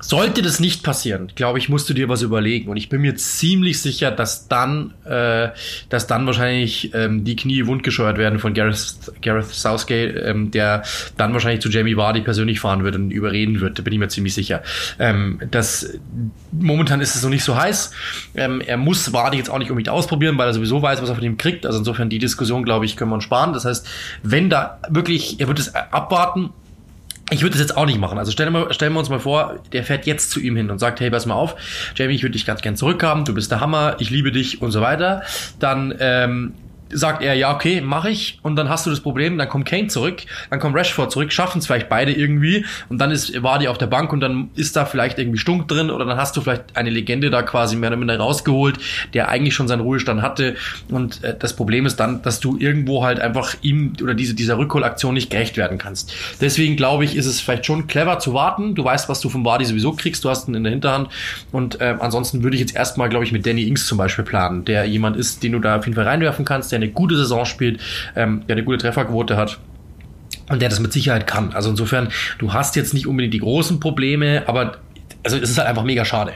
Sollte 0.00 0.40
das 0.40 0.60
nicht 0.60 0.82
passieren, 0.82 1.30
glaube 1.34 1.58
ich, 1.58 1.68
musst 1.68 1.88
du 1.90 1.94
dir 1.94 2.08
was 2.08 2.22
überlegen. 2.22 2.70
Und 2.70 2.76
ich 2.78 2.88
bin 2.88 3.02
mir 3.02 3.16
ziemlich 3.16 3.82
sicher, 3.82 4.10
dass 4.10 4.48
dann, 4.48 4.94
äh, 5.04 5.50
dass 5.90 6.06
dann 6.06 6.26
wahrscheinlich 6.26 6.92
ähm, 6.94 7.24
die 7.24 7.36
Knie 7.36 7.66
wundgescheuert 7.66 8.16
werden 8.16 8.38
von 8.38 8.54
Gareth, 8.54 9.12
Gareth 9.20 9.46
Southgate, 9.46 10.16
ähm, 10.24 10.50
der 10.50 10.82
dann 11.18 11.34
wahrscheinlich 11.34 11.60
zu 11.60 11.68
Jamie 11.68 11.96
Vardy 11.96 12.22
persönlich 12.22 12.60
fahren 12.60 12.82
wird 12.82 12.96
und 12.96 13.10
überreden 13.10 13.60
wird. 13.60 13.78
Da 13.78 13.82
bin 13.82 13.92
ich 13.92 13.98
mir 13.98 14.08
ziemlich 14.08 14.32
sicher. 14.32 14.62
Ähm, 14.98 15.40
das, 15.50 15.98
momentan 16.50 17.00
ist 17.00 17.14
es 17.14 17.22
noch 17.22 17.30
nicht 17.30 17.44
so 17.44 17.56
heiß. 17.56 17.92
Ähm, 18.34 18.62
er 18.62 18.78
muss 18.78 19.12
Vardy 19.12 19.36
jetzt 19.36 19.50
auch 19.50 19.58
nicht 19.58 19.70
unbedingt 19.70 19.90
ausprobieren, 19.90 20.38
weil 20.38 20.48
er 20.48 20.54
sowieso 20.54 20.80
weiß, 20.80 21.02
was 21.02 21.10
er 21.10 21.14
von 21.14 21.24
ihm 21.24 21.36
kriegt. 21.36 21.66
Also 21.66 21.78
insofern 21.78 22.08
die 22.08 22.18
Diskussion, 22.18 22.64
glaube 22.64 22.86
ich, 22.86 22.96
können 22.96 23.10
wir 23.10 23.16
uns 23.16 23.24
sparen. 23.24 23.52
Das 23.52 23.66
heißt, 23.66 23.86
wenn 24.22 24.48
da 24.48 24.78
wirklich, 24.88 25.40
er 25.40 25.48
wird 25.48 25.58
es 25.58 25.74
abwarten 25.74 26.50
ich 27.30 27.42
würde 27.42 27.52
das 27.52 27.60
jetzt 27.60 27.76
auch 27.76 27.86
nicht 27.86 27.98
machen. 27.98 28.18
Also 28.18 28.32
stellen 28.32 28.52
wir, 28.52 28.72
stellen 28.72 28.92
wir 28.92 28.98
uns 28.98 29.08
mal 29.08 29.20
vor, 29.20 29.58
der 29.72 29.84
fährt 29.84 30.06
jetzt 30.06 30.30
zu 30.30 30.40
ihm 30.40 30.56
hin 30.56 30.70
und 30.70 30.78
sagt, 30.78 31.00
hey, 31.00 31.10
pass 31.10 31.26
mal 31.26 31.34
auf, 31.34 31.56
Jamie, 31.94 32.14
ich 32.14 32.22
würde 32.22 32.32
dich 32.32 32.46
ganz 32.46 32.62
gern 32.62 32.76
zurückhaben, 32.76 33.24
du 33.24 33.34
bist 33.34 33.50
der 33.50 33.60
Hammer, 33.60 33.96
ich 33.98 34.10
liebe 34.10 34.32
dich 34.32 34.60
und 34.62 34.72
so 34.72 34.80
weiter. 34.80 35.22
Dann 35.58 35.94
ähm, 36.00 36.54
sagt 36.92 37.22
er, 37.22 37.34
ja, 37.34 37.54
okay, 37.54 37.80
mache 37.80 38.10
ich. 38.10 38.38
Und 38.42 38.56
dann 38.56 38.68
hast 38.68 38.86
du 38.86 38.90
das 38.90 39.00
Problem, 39.00 39.38
dann 39.38 39.48
kommt 39.48 39.66
Kane 39.66 39.88
zurück, 39.88 40.22
dann 40.50 40.60
kommt 40.60 40.76
Rashford 40.76 41.10
zurück, 41.10 41.32
schaffen 41.32 41.58
es 41.58 41.66
vielleicht 41.66 41.88
beide 41.88 42.12
irgendwie. 42.12 42.64
Und 42.88 42.98
dann 42.98 43.10
ist 43.10 43.42
Wadi 43.42 43.68
auf 43.68 43.78
der 43.78 43.86
Bank 43.86 44.12
und 44.12 44.20
dann 44.20 44.50
ist 44.54 44.76
da 44.76 44.84
vielleicht 44.84 45.18
irgendwie 45.18 45.38
Stunk 45.38 45.68
drin 45.68 45.90
oder 45.90 46.04
dann 46.04 46.18
hast 46.18 46.36
du 46.36 46.40
vielleicht 46.40 46.76
eine 46.76 46.90
Legende 46.90 47.30
da 47.30 47.42
quasi 47.42 47.76
mehr 47.76 47.90
oder 47.90 47.96
minder 47.96 48.18
rausgeholt, 48.18 48.78
der 49.14 49.28
eigentlich 49.28 49.54
schon 49.54 49.68
seinen 49.68 49.80
Ruhestand 49.80 50.22
hatte. 50.22 50.56
Und 50.90 51.22
äh, 51.22 51.36
das 51.38 51.54
Problem 51.54 51.86
ist 51.86 51.96
dann, 52.00 52.22
dass 52.22 52.40
du 52.40 52.56
irgendwo 52.58 53.04
halt 53.04 53.20
einfach 53.20 53.54
ihm 53.62 53.94
oder 54.02 54.14
diese, 54.14 54.34
dieser 54.34 54.58
Rückholaktion 54.58 55.14
nicht 55.14 55.30
gerecht 55.30 55.56
werden 55.56 55.78
kannst. 55.78 56.12
Deswegen 56.40 56.76
glaube 56.76 57.04
ich, 57.04 57.16
ist 57.16 57.26
es 57.26 57.40
vielleicht 57.40 57.66
schon 57.66 57.86
clever 57.86 58.18
zu 58.18 58.34
warten. 58.34 58.74
Du 58.74 58.84
weißt, 58.84 59.08
was 59.08 59.20
du 59.20 59.28
vom 59.28 59.44
Wadi 59.44 59.64
sowieso 59.64 59.92
kriegst, 59.92 60.24
du 60.24 60.30
hast 60.30 60.48
ihn 60.48 60.54
in 60.54 60.64
der 60.64 60.72
Hinterhand. 60.72 61.08
Und 61.52 61.80
äh, 61.80 61.96
ansonsten 62.00 62.42
würde 62.42 62.56
ich 62.56 62.60
jetzt 62.60 62.74
erstmal, 62.74 63.08
glaube 63.08 63.24
ich, 63.24 63.32
mit 63.32 63.46
Danny 63.46 63.64
Ings 63.64 63.86
zum 63.86 63.98
Beispiel 63.98 64.24
planen, 64.24 64.64
der 64.64 64.84
jemand 64.84 65.16
ist, 65.16 65.42
den 65.42 65.52
du 65.52 65.58
da 65.58 65.76
auf 65.76 65.86
jeden 65.86 65.94
Fall 65.94 66.06
reinwerfen 66.06 66.44
kannst, 66.44 66.72
der 66.72 66.79
eine 66.82 66.90
gute 66.90 67.16
Saison 67.16 67.44
spielt, 67.44 67.80
ähm, 68.16 68.42
der 68.48 68.56
eine 68.56 68.64
gute 68.64 68.78
Trefferquote 68.78 69.36
hat. 69.36 69.58
Und 70.48 70.60
der 70.60 70.68
das 70.68 70.80
mit 70.80 70.92
Sicherheit 70.92 71.26
kann. 71.26 71.52
Also 71.52 71.70
insofern, 71.70 72.08
du 72.38 72.52
hast 72.52 72.74
jetzt 72.74 72.92
nicht 72.92 73.06
unbedingt 73.06 73.34
die 73.34 73.38
großen 73.38 73.78
Probleme, 73.78 74.42
aber 74.46 74.78
also 75.22 75.36
es 75.36 75.50
ist 75.50 75.58
halt 75.58 75.68
einfach 75.68 75.84
mega 75.84 76.04
schade. 76.04 76.32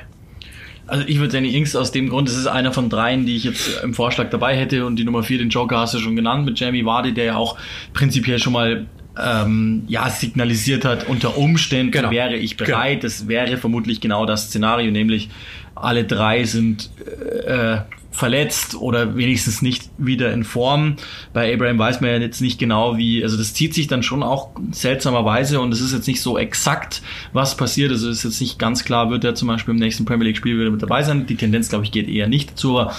Also 0.86 1.04
ich 1.06 1.18
würde 1.18 1.32
Danny 1.32 1.56
Ings 1.56 1.74
aus 1.74 1.92
dem 1.92 2.10
Grund, 2.10 2.28
das 2.28 2.36
ist 2.36 2.46
einer 2.46 2.72
von 2.72 2.90
dreien, 2.90 3.24
die 3.24 3.36
ich 3.36 3.44
jetzt 3.44 3.82
im 3.82 3.94
Vorschlag 3.94 4.28
dabei 4.30 4.56
hätte 4.56 4.84
und 4.84 4.96
die 4.96 5.04
Nummer 5.04 5.22
vier, 5.22 5.38
den 5.38 5.48
Joker 5.48 5.78
hast 5.78 5.94
du 5.94 5.98
schon 5.98 6.14
genannt, 6.14 6.44
mit 6.44 6.60
Jamie 6.60 6.84
Vardy, 6.84 7.14
der 7.14 7.24
ja 7.24 7.36
auch 7.36 7.56
prinzipiell 7.94 8.38
schon 8.38 8.52
mal 8.52 8.86
ähm, 9.18 9.84
ja, 9.88 10.08
signalisiert 10.10 10.84
hat, 10.84 11.08
unter 11.08 11.38
Umständen 11.38 11.92
genau. 11.92 12.10
wäre 12.10 12.36
ich 12.36 12.56
bereit. 12.56 13.00
Genau. 13.00 13.02
Das 13.02 13.28
wäre 13.28 13.56
vermutlich 13.56 14.00
genau 14.00 14.26
das 14.26 14.48
Szenario, 14.48 14.90
nämlich 14.90 15.30
alle 15.74 16.04
drei 16.04 16.44
sind 16.44 16.90
äh, 17.46 17.78
verletzt 18.14 18.76
oder 18.76 19.16
wenigstens 19.16 19.60
nicht 19.60 19.90
wieder 19.98 20.32
in 20.32 20.44
Form. 20.44 20.94
Bei 21.32 21.52
Abraham 21.52 21.78
weiß 21.80 22.00
man 22.00 22.10
ja 22.10 22.16
jetzt 22.18 22.40
nicht 22.40 22.60
genau, 22.60 22.96
wie, 22.96 23.24
also 23.24 23.36
das 23.36 23.54
zieht 23.54 23.74
sich 23.74 23.88
dann 23.88 24.04
schon 24.04 24.22
auch 24.22 24.50
seltsamerweise 24.70 25.60
und 25.60 25.72
es 25.72 25.80
ist 25.80 25.92
jetzt 25.92 26.06
nicht 26.06 26.20
so 26.20 26.38
exakt, 26.38 27.02
was 27.32 27.56
passiert. 27.56 27.90
Also 27.90 28.08
es 28.08 28.18
ist 28.18 28.24
jetzt 28.24 28.40
nicht 28.40 28.58
ganz 28.60 28.84
klar, 28.84 29.10
wird 29.10 29.24
er 29.24 29.34
zum 29.34 29.48
Beispiel 29.48 29.74
im 29.74 29.80
nächsten 29.80 30.04
Premier 30.04 30.28
League 30.28 30.36
Spiel 30.36 30.58
wieder 30.58 30.70
mit 30.70 30.80
dabei 30.80 31.02
sein. 31.02 31.26
Die 31.26 31.34
Tendenz, 31.34 31.68
glaube 31.70 31.84
ich, 31.84 31.90
geht 31.90 32.08
eher 32.08 32.28
nicht 32.28 32.56
aber 32.56 32.92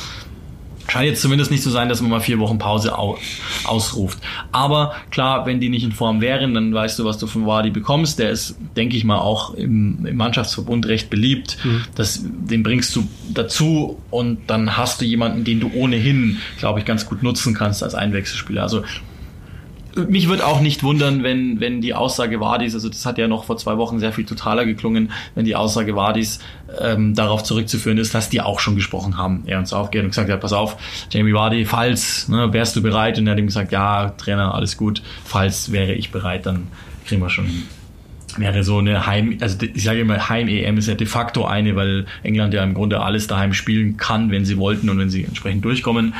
Scheint 0.87 1.07
jetzt 1.07 1.21
zumindest 1.21 1.51
nicht 1.51 1.63
zu 1.63 1.69
sein, 1.69 1.89
dass 1.89 2.01
man 2.01 2.11
mal 2.11 2.19
vier 2.19 2.39
Wochen 2.39 2.57
Pause 2.57 2.97
au 2.97 3.17
ausruft. 3.63 4.19
Aber 4.51 4.95
klar, 5.09 5.45
wenn 5.45 5.59
die 5.59 5.69
nicht 5.69 5.83
in 5.83 5.91
Form 5.91 6.21
wären, 6.21 6.53
dann 6.53 6.73
weißt 6.73 6.99
du, 6.99 7.05
was 7.05 7.17
du 7.17 7.27
von 7.27 7.47
Wadi 7.47 7.71
bekommst. 7.71 8.19
Der 8.19 8.29
ist, 8.29 8.55
denke 8.75 8.95
ich 8.95 9.03
mal, 9.03 9.17
auch 9.17 9.53
im, 9.55 10.05
im 10.05 10.15
Mannschaftsverbund 10.15 10.85
recht 10.85 11.09
beliebt. 11.09 11.57
Mhm. 11.63 11.83
Das, 11.95 12.21
den 12.23 12.61
bringst 12.61 12.95
du 12.95 13.07
dazu 13.33 13.99
und 14.11 14.39
dann 14.47 14.77
hast 14.77 15.01
du 15.01 15.05
jemanden, 15.05 15.43
den 15.43 15.59
du 15.59 15.71
ohnehin, 15.73 16.39
glaube 16.59 16.79
ich, 16.79 16.85
ganz 16.85 17.07
gut 17.07 17.23
nutzen 17.23 17.53
kannst 17.55 17.81
als 17.81 17.95
Einwechselspieler. 17.95 18.61
Also 18.61 18.83
mich 19.95 20.27
würde 20.27 20.45
auch 20.45 20.59
nicht 20.61 20.83
wundern, 20.83 21.23
wenn, 21.23 21.59
wenn 21.59 21.81
die 21.81 21.93
Aussage 21.93 22.39
Wadis, 22.39 22.73
also 22.73 22.89
das 22.89 23.05
hat 23.05 23.17
ja 23.17 23.27
noch 23.27 23.45
vor 23.45 23.57
zwei 23.57 23.77
Wochen 23.77 23.99
sehr 23.99 24.11
viel 24.11 24.25
totaler 24.25 24.65
geklungen, 24.65 25.11
wenn 25.35 25.45
die 25.45 25.55
Aussage 25.55 25.95
Wadis 25.95 26.39
ähm, 26.79 27.15
darauf 27.15 27.43
zurückzuführen 27.43 27.97
ist, 27.97 28.13
dass 28.13 28.29
die 28.29 28.41
auch 28.41 28.59
schon 28.59 28.75
gesprochen 28.75 29.17
haben. 29.17 29.43
Er 29.45 29.59
und 29.59 29.67
Southgate 29.67 30.03
und 30.03 30.09
gesagt 30.09 30.29
hat, 30.29 30.41
pass 30.41 30.53
auf, 30.53 30.77
Jamie 31.09 31.33
Vardy, 31.33 31.65
falls, 31.65 32.27
ne, 32.27 32.51
wärst 32.51 32.75
du 32.75 32.81
bereit? 32.81 33.17
Und 33.17 33.27
er 33.27 33.31
hat 33.31 33.39
ihm 33.39 33.47
gesagt, 33.47 33.71
ja, 33.71 34.09
Trainer, 34.09 34.53
alles 34.53 34.77
gut, 34.77 35.01
falls 35.23 35.71
wäre 35.71 35.93
ich 35.93 36.11
bereit, 36.11 36.45
dann 36.45 36.67
kriegen 37.05 37.21
wir 37.21 37.29
schon 37.29 37.47
wäre 38.37 38.63
so 38.63 38.79
eine 38.79 39.05
Heim, 39.05 39.37
also 39.39 39.57
ich 39.61 39.83
sage 39.83 40.01
immer, 40.01 40.29
Heim-EM 40.29 40.77
ist 40.77 40.87
ja 40.87 40.95
de 40.95 41.07
facto 41.07 41.45
eine, 41.45 41.75
weil 41.75 42.05
England 42.23 42.53
ja 42.53 42.63
im 42.63 42.73
Grunde 42.73 43.01
alles 43.01 43.27
daheim 43.27 43.53
spielen 43.53 43.97
kann, 43.97 44.31
wenn 44.31 44.45
sie 44.45 44.57
wollten 44.57 44.89
und 44.89 44.97
wenn 44.97 45.09
sie 45.09 45.23
entsprechend 45.23 45.63
durchkommen. 45.63 46.13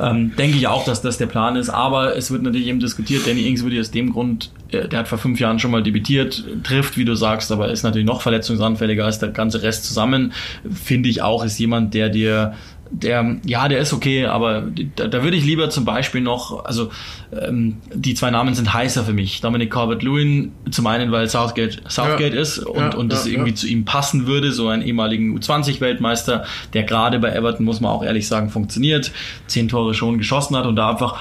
Ähm, 0.00 0.32
denke 0.36 0.56
ich 0.56 0.66
auch, 0.66 0.84
dass 0.84 1.02
das 1.02 1.18
der 1.18 1.26
Plan 1.26 1.56
ist, 1.56 1.70
aber 1.70 2.16
es 2.16 2.30
wird 2.30 2.42
natürlich 2.42 2.68
eben 2.68 2.80
diskutiert. 2.80 3.26
Danny 3.26 3.46
Ings 3.46 3.62
würde 3.62 3.80
aus 3.80 3.90
dem 3.90 4.12
Grund, 4.12 4.50
äh, 4.70 4.88
der 4.88 5.00
hat 5.00 5.08
vor 5.08 5.18
fünf 5.18 5.40
Jahren 5.40 5.58
schon 5.58 5.70
mal 5.70 5.82
debütiert, 5.82 6.44
trifft, 6.62 6.96
wie 6.96 7.04
du 7.04 7.14
sagst, 7.14 7.50
aber 7.50 7.70
ist 7.70 7.82
natürlich 7.82 8.06
noch 8.06 8.22
verletzungsanfälliger 8.22 9.04
als 9.04 9.18
der 9.18 9.30
ganze 9.30 9.62
Rest 9.62 9.84
zusammen. 9.84 10.32
Finde 10.72 11.08
ich 11.08 11.22
auch, 11.22 11.44
ist 11.44 11.58
jemand, 11.58 11.94
der 11.94 12.08
dir 12.08 12.54
der, 12.90 13.36
ja, 13.44 13.68
der 13.68 13.78
ist 13.78 13.92
okay, 13.92 14.26
aber 14.26 14.64
da, 14.96 15.06
da 15.08 15.22
würde 15.22 15.36
ich 15.36 15.44
lieber 15.44 15.70
zum 15.70 15.84
Beispiel 15.84 16.20
noch, 16.20 16.64
also 16.64 16.90
ähm, 17.32 17.78
die 17.94 18.14
zwei 18.14 18.30
Namen 18.30 18.54
sind 18.54 18.72
heißer 18.72 19.04
für 19.04 19.12
mich. 19.12 19.40
Dominic 19.40 19.70
Corbett-Lewin, 19.70 20.52
zum 20.70 20.86
einen, 20.86 21.12
weil 21.12 21.28
Southgate 21.28 21.82
Southgate 21.88 22.34
Ja. 22.34 22.40
ist 22.40 22.58
und, 22.58 22.76
Ja, 22.76 22.94
und 22.94 23.12
das 23.12 23.26
ja, 23.26 23.32
irgendwie 23.32 23.54
zu 23.54 23.66
ihm 23.66 23.84
passen 23.84 24.26
würde, 24.26 24.52
so 24.52 24.68
einen 24.68 24.82
ehemaligen 24.82 25.38
U20-Weltmeister, 25.38 26.44
der 26.72 26.82
gerade 26.84 27.18
bei 27.18 27.30
Everton, 27.34 27.64
muss 27.64 27.80
man 27.80 27.90
auch 27.90 28.02
ehrlich 28.04 28.26
sagen, 28.26 28.50
funktioniert, 28.50 29.12
zehn 29.46 29.68
Tore 29.68 29.94
schon 29.94 30.18
geschossen 30.18 30.56
hat 30.56 30.66
und 30.66 30.76
da 30.76 30.90
einfach 30.90 31.18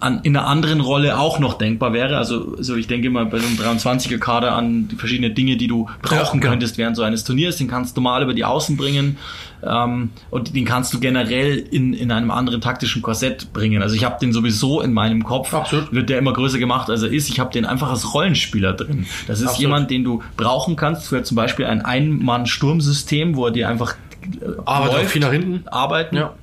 an, 0.00 0.20
in 0.22 0.36
einer 0.36 0.46
anderen 0.46 0.80
Rolle 0.80 1.18
auch 1.18 1.38
noch 1.38 1.54
denkbar 1.54 1.92
wäre. 1.92 2.16
Also, 2.16 2.54
also 2.56 2.76
ich 2.76 2.86
denke 2.86 3.10
mal 3.10 3.26
bei 3.26 3.38
so 3.38 3.46
einem 3.46 3.56
23er-Kader 3.56 4.52
an 4.52 4.88
die 4.88 4.96
verschiedenen 4.96 5.34
Dinge, 5.34 5.56
die 5.56 5.66
du 5.66 5.88
brauchen 6.02 6.40
genau. 6.40 6.52
könntest 6.52 6.78
während 6.78 6.96
so 6.96 7.02
eines 7.02 7.24
Turniers. 7.24 7.56
Den 7.56 7.68
kannst 7.68 7.96
du 7.96 8.00
mal 8.00 8.22
über 8.22 8.34
die 8.34 8.44
Außen 8.44 8.76
bringen 8.76 9.18
ähm, 9.62 10.10
und 10.30 10.54
den 10.54 10.64
kannst 10.64 10.94
du 10.94 11.00
generell 11.00 11.58
in, 11.58 11.92
in 11.92 12.12
einem 12.12 12.30
anderen 12.30 12.60
taktischen 12.60 13.02
Korsett 13.02 13.52
bringen. 13.52 13.82
Also 13.82 13.96
ich 13.96 14.04
habe 14.04 14.18
den 14.20 14.32
sowieso 14.32 14.80
in 14.80 14.92
meinem 14.92 15.24
Kopf, 15.24 15.52
Absolut. 15.52 15.92
wird 15.92 16.08
der 16.08 16.18
immer 16.18 16.32
größer 16.32 16.58
gemacht, 16.58 16.88
als 16.90 17.02
er 17.02 17.12
ist. 17.12 17.28
Ich 17.28 17.40
habe 17.40 17.52
den 17.52 17.64
einfach 17.64 17.90
als 17.90 18.14
Rollenspieler 18.14 18.74
drin. 18.74 19.06
Das 19.26 19.40
ist 19.40 19.46
Absolut. 19.46 19.60
jemand, 19.60 19.90
den 19.90 20.04
du 20.04 20.22
brauchen 20.36 20.76
kannst 20.76 21.08
für 21.08 21.22
zum 21.22 21.36
Beispiel 21.36 21.66
ein 21.66 21.84
Ein-Mann-Sturmsystem, 21.84 23.36
wo 23.36 23.46
er 23.46 23.52
dir 23.52 23.68
einfach 23.68 23.94
äh, 24.22 24.46
Arbeit 24.64 24.90
auch 24.90 25.08
viel 25.08 25.22
nach 25.22 25.32
hinten. 25.32 25.66
arbeiten. 25.68 26.16
Ja. 26.16 26.34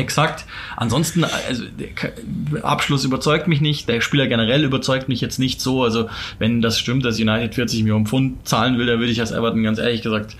Exakt. 0.00 0.46
Ansonsten, 0.76 1.24
also 1.24 1.64
Abschluss 2.62 3.04
überzeugt 3.04 3.48
mich 3.48 3.60
nicht. 3.60 3.88
Der 3.88 4.00
Spieler 4.00 4.26
generell 4.26 4.64
überzeugt 4.64 5.08
mich 5.08 5.20
jetzt 5.20 5.38
nicht 5.38 5.60
so. 5.60 5.84
Also 5.84 6.08
wenn 6.38 6.62
das 6.62 6.78
stimmt, 6.78 7.04
dass 7.04 7.20
United 7.20 7.54
40 7.54 7.82
Millionen 7.82 8.06
Pfund 8.06 8.48
zahlen 8.48 8.78
will, 8.78 8.86
dann 8.86 8.98
würde 8.98 9.12
ich 9.12 9.20
als 9.20 9.30
Everton 9.30 9.62
ganz 9.62 9.78
ehrlich 9.78 10.02
gesagt 10.02 10.36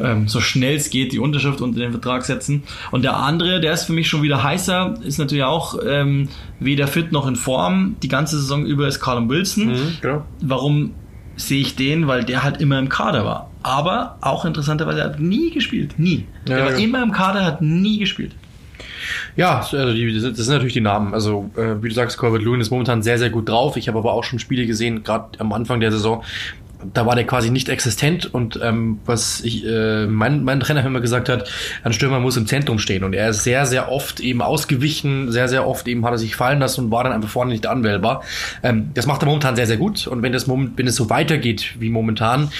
ähm, 0.00 0.28
so 0.28 0.40
schnell 0.40 0.76
es 0.76 0.90
geht 0.90 1.12
die 1.12 1.18
Unterschrift 1.18 1.60
unter 1.60 1.80
den 1.80 1.90
Vertrag 1.90 2.24
setzen. 2.24 2.62
Und 2.90 3.02
der 3.02 3.16
andere, 3.16 3.60
der 3.60 3.72
ist 3.72 3.84
für 3.84 3.92
mich 3.92 4.08
schon 4.08 4.22
wieder 4.22 4.42
heißer, 4.42 4.94
ist 5.04 5.18
natürlich 5.18 5.44
auch 5.44 5.78
ähm, 5.86 6.28
weder 6.60 6.86
fit 6.86 7.12
noch 7.12 7.26
in 7.26 7.36
Form. 7.36 7.96
Die 8.02 8.08
ganze 8.08 8.38
Saison 8.38 8.64
über 8.64 8.86
ist 8.86 9.00
Callum 9.00 9.28
Wilson. 9.28 9.68
Mhm, 9.68 9.96
genau. 10.00 10.24
Warum 10.40 10.92
sehe 11.36 11.60
ich 11.60 11.76
den? 11.76 12.06
Weil 12.06 12.24
der 12.24 12.42
halt 12.42 12.60
immer 12.60 12.78
im 12.78 12.88
Kader 12.88 13.24
war. 13.24 13.50
Aber 13.62 14.18
auch 14.20 14.44
interessanterweise, 14.44 15.00
er 15.00 15.06
hat 15.06 15.20
nie 15.20 15.50
gespielt. 15.50 15.98
Nie. 15.98 16.26
Ja, 16.48 16.56
der 16.56 16.64
war 16.64 16.72
ja. 16.72 16.78
immer 16.78 17.02
im 17.02 17.12
Kader, 17.12 17.44
hat 17.44 17.62
nie 17.62 17.98
gespielt. 17.98 18.32
Ja, 19.36 19.60
also 19.60 19.92
die, 19.92 20.12
das 20.12 20.36
sind 20.36 20.48
natürlich 20.48 20.74
die 20.74 20.80
Namen. 20.80 21.14
Also, 21.14 21.50
äh, 21.56 21.82
wie 21.82 21.88
du 21.88 21.94
sagst, 21.94 22.18
Corbett 22.18 22.42
Lewin 22.42 22.60
ist 22.60 22.70
momentan 22.70 23.02
sehr, 23.02 23.18
sehr 23.18 23.30
gut 23.30 23.48
drauf. 23.48 23.76
Ich 23.76 23.88
habe 23.88 23.98
aber 23.98 24.12
auch 24.12 24.24
schon 24.24 24.38
Spiele 24.38 24.66
gesehen, 24.66 25.02
gerade 25.02 25.38
am 25.38 25.52
Anfang 25.52 25.80
der 25.80 25.90
Saison. 25.90 26.22
Da 26.92 27.06
war 27.06 27.14
der 27.14 27.24
quasi 27.24 27.50
nicht 27.50 27.68
existent 27.68 28.34
und 28.34 28.58
ähm, 28.60 28.98
was 29.06 29.40
ich, 29.42 29.64
äh, 29.64 30.08
mein, 30.08 30.42
mein 30.42 30.58
Trainer 30.58 30.84
immer 30.84 31.00
gesagt 31.00 31.28
hat, 31.28 31.48
ein 31.84 31.92
Stürmer 31.92 32.18
muss 32.18 32.36
im 32.36 32.48
Zentrum 32.48 32.80
stehen 32.80 33.04
und 33.04 33.12
er 33.12 33.28
ist 33.28 33.44
sehr, 33.44 33.66
sehr 33.66 33.92
oft 33.92 34.18
eben 34.18 34.42
ausgewichen, 34.42 35.30
sehr, 35.30 35.46
sehr 35.46 35.64
oft 35.64 35.86
eben 35.86 36.04
hat 36.04 36.10
er 36.10 36.18
sich 36.18 36.34
fallen 36.34 36.58
lassen 36.58 36.86
und 36.86 36.90
war 36.90 37.04
dann 37.04 37.12
einfach 37.12 37.28
vorne 37.28 37.52
nicht 37.52 37.68
anwählbar. 37.68 38.24
Ähm, 38.64 38.90
das 38.94 39.06
macht 39.06 39.22
er 39.22 39.26
momentan 39.26 39.54
sehr, 39.54 39.68
sehr 39.68 39.76
gut 39.76 40.08
und 40.08 40.22
wenn 40.22 40.32
das 40.32 40.48
wenn 40.48 40.86
es 40.88 40.96
so 40.96 41.08
weitergeht 41.08 41.76
wie 41.78 41.88
momentan, 41.88 42.50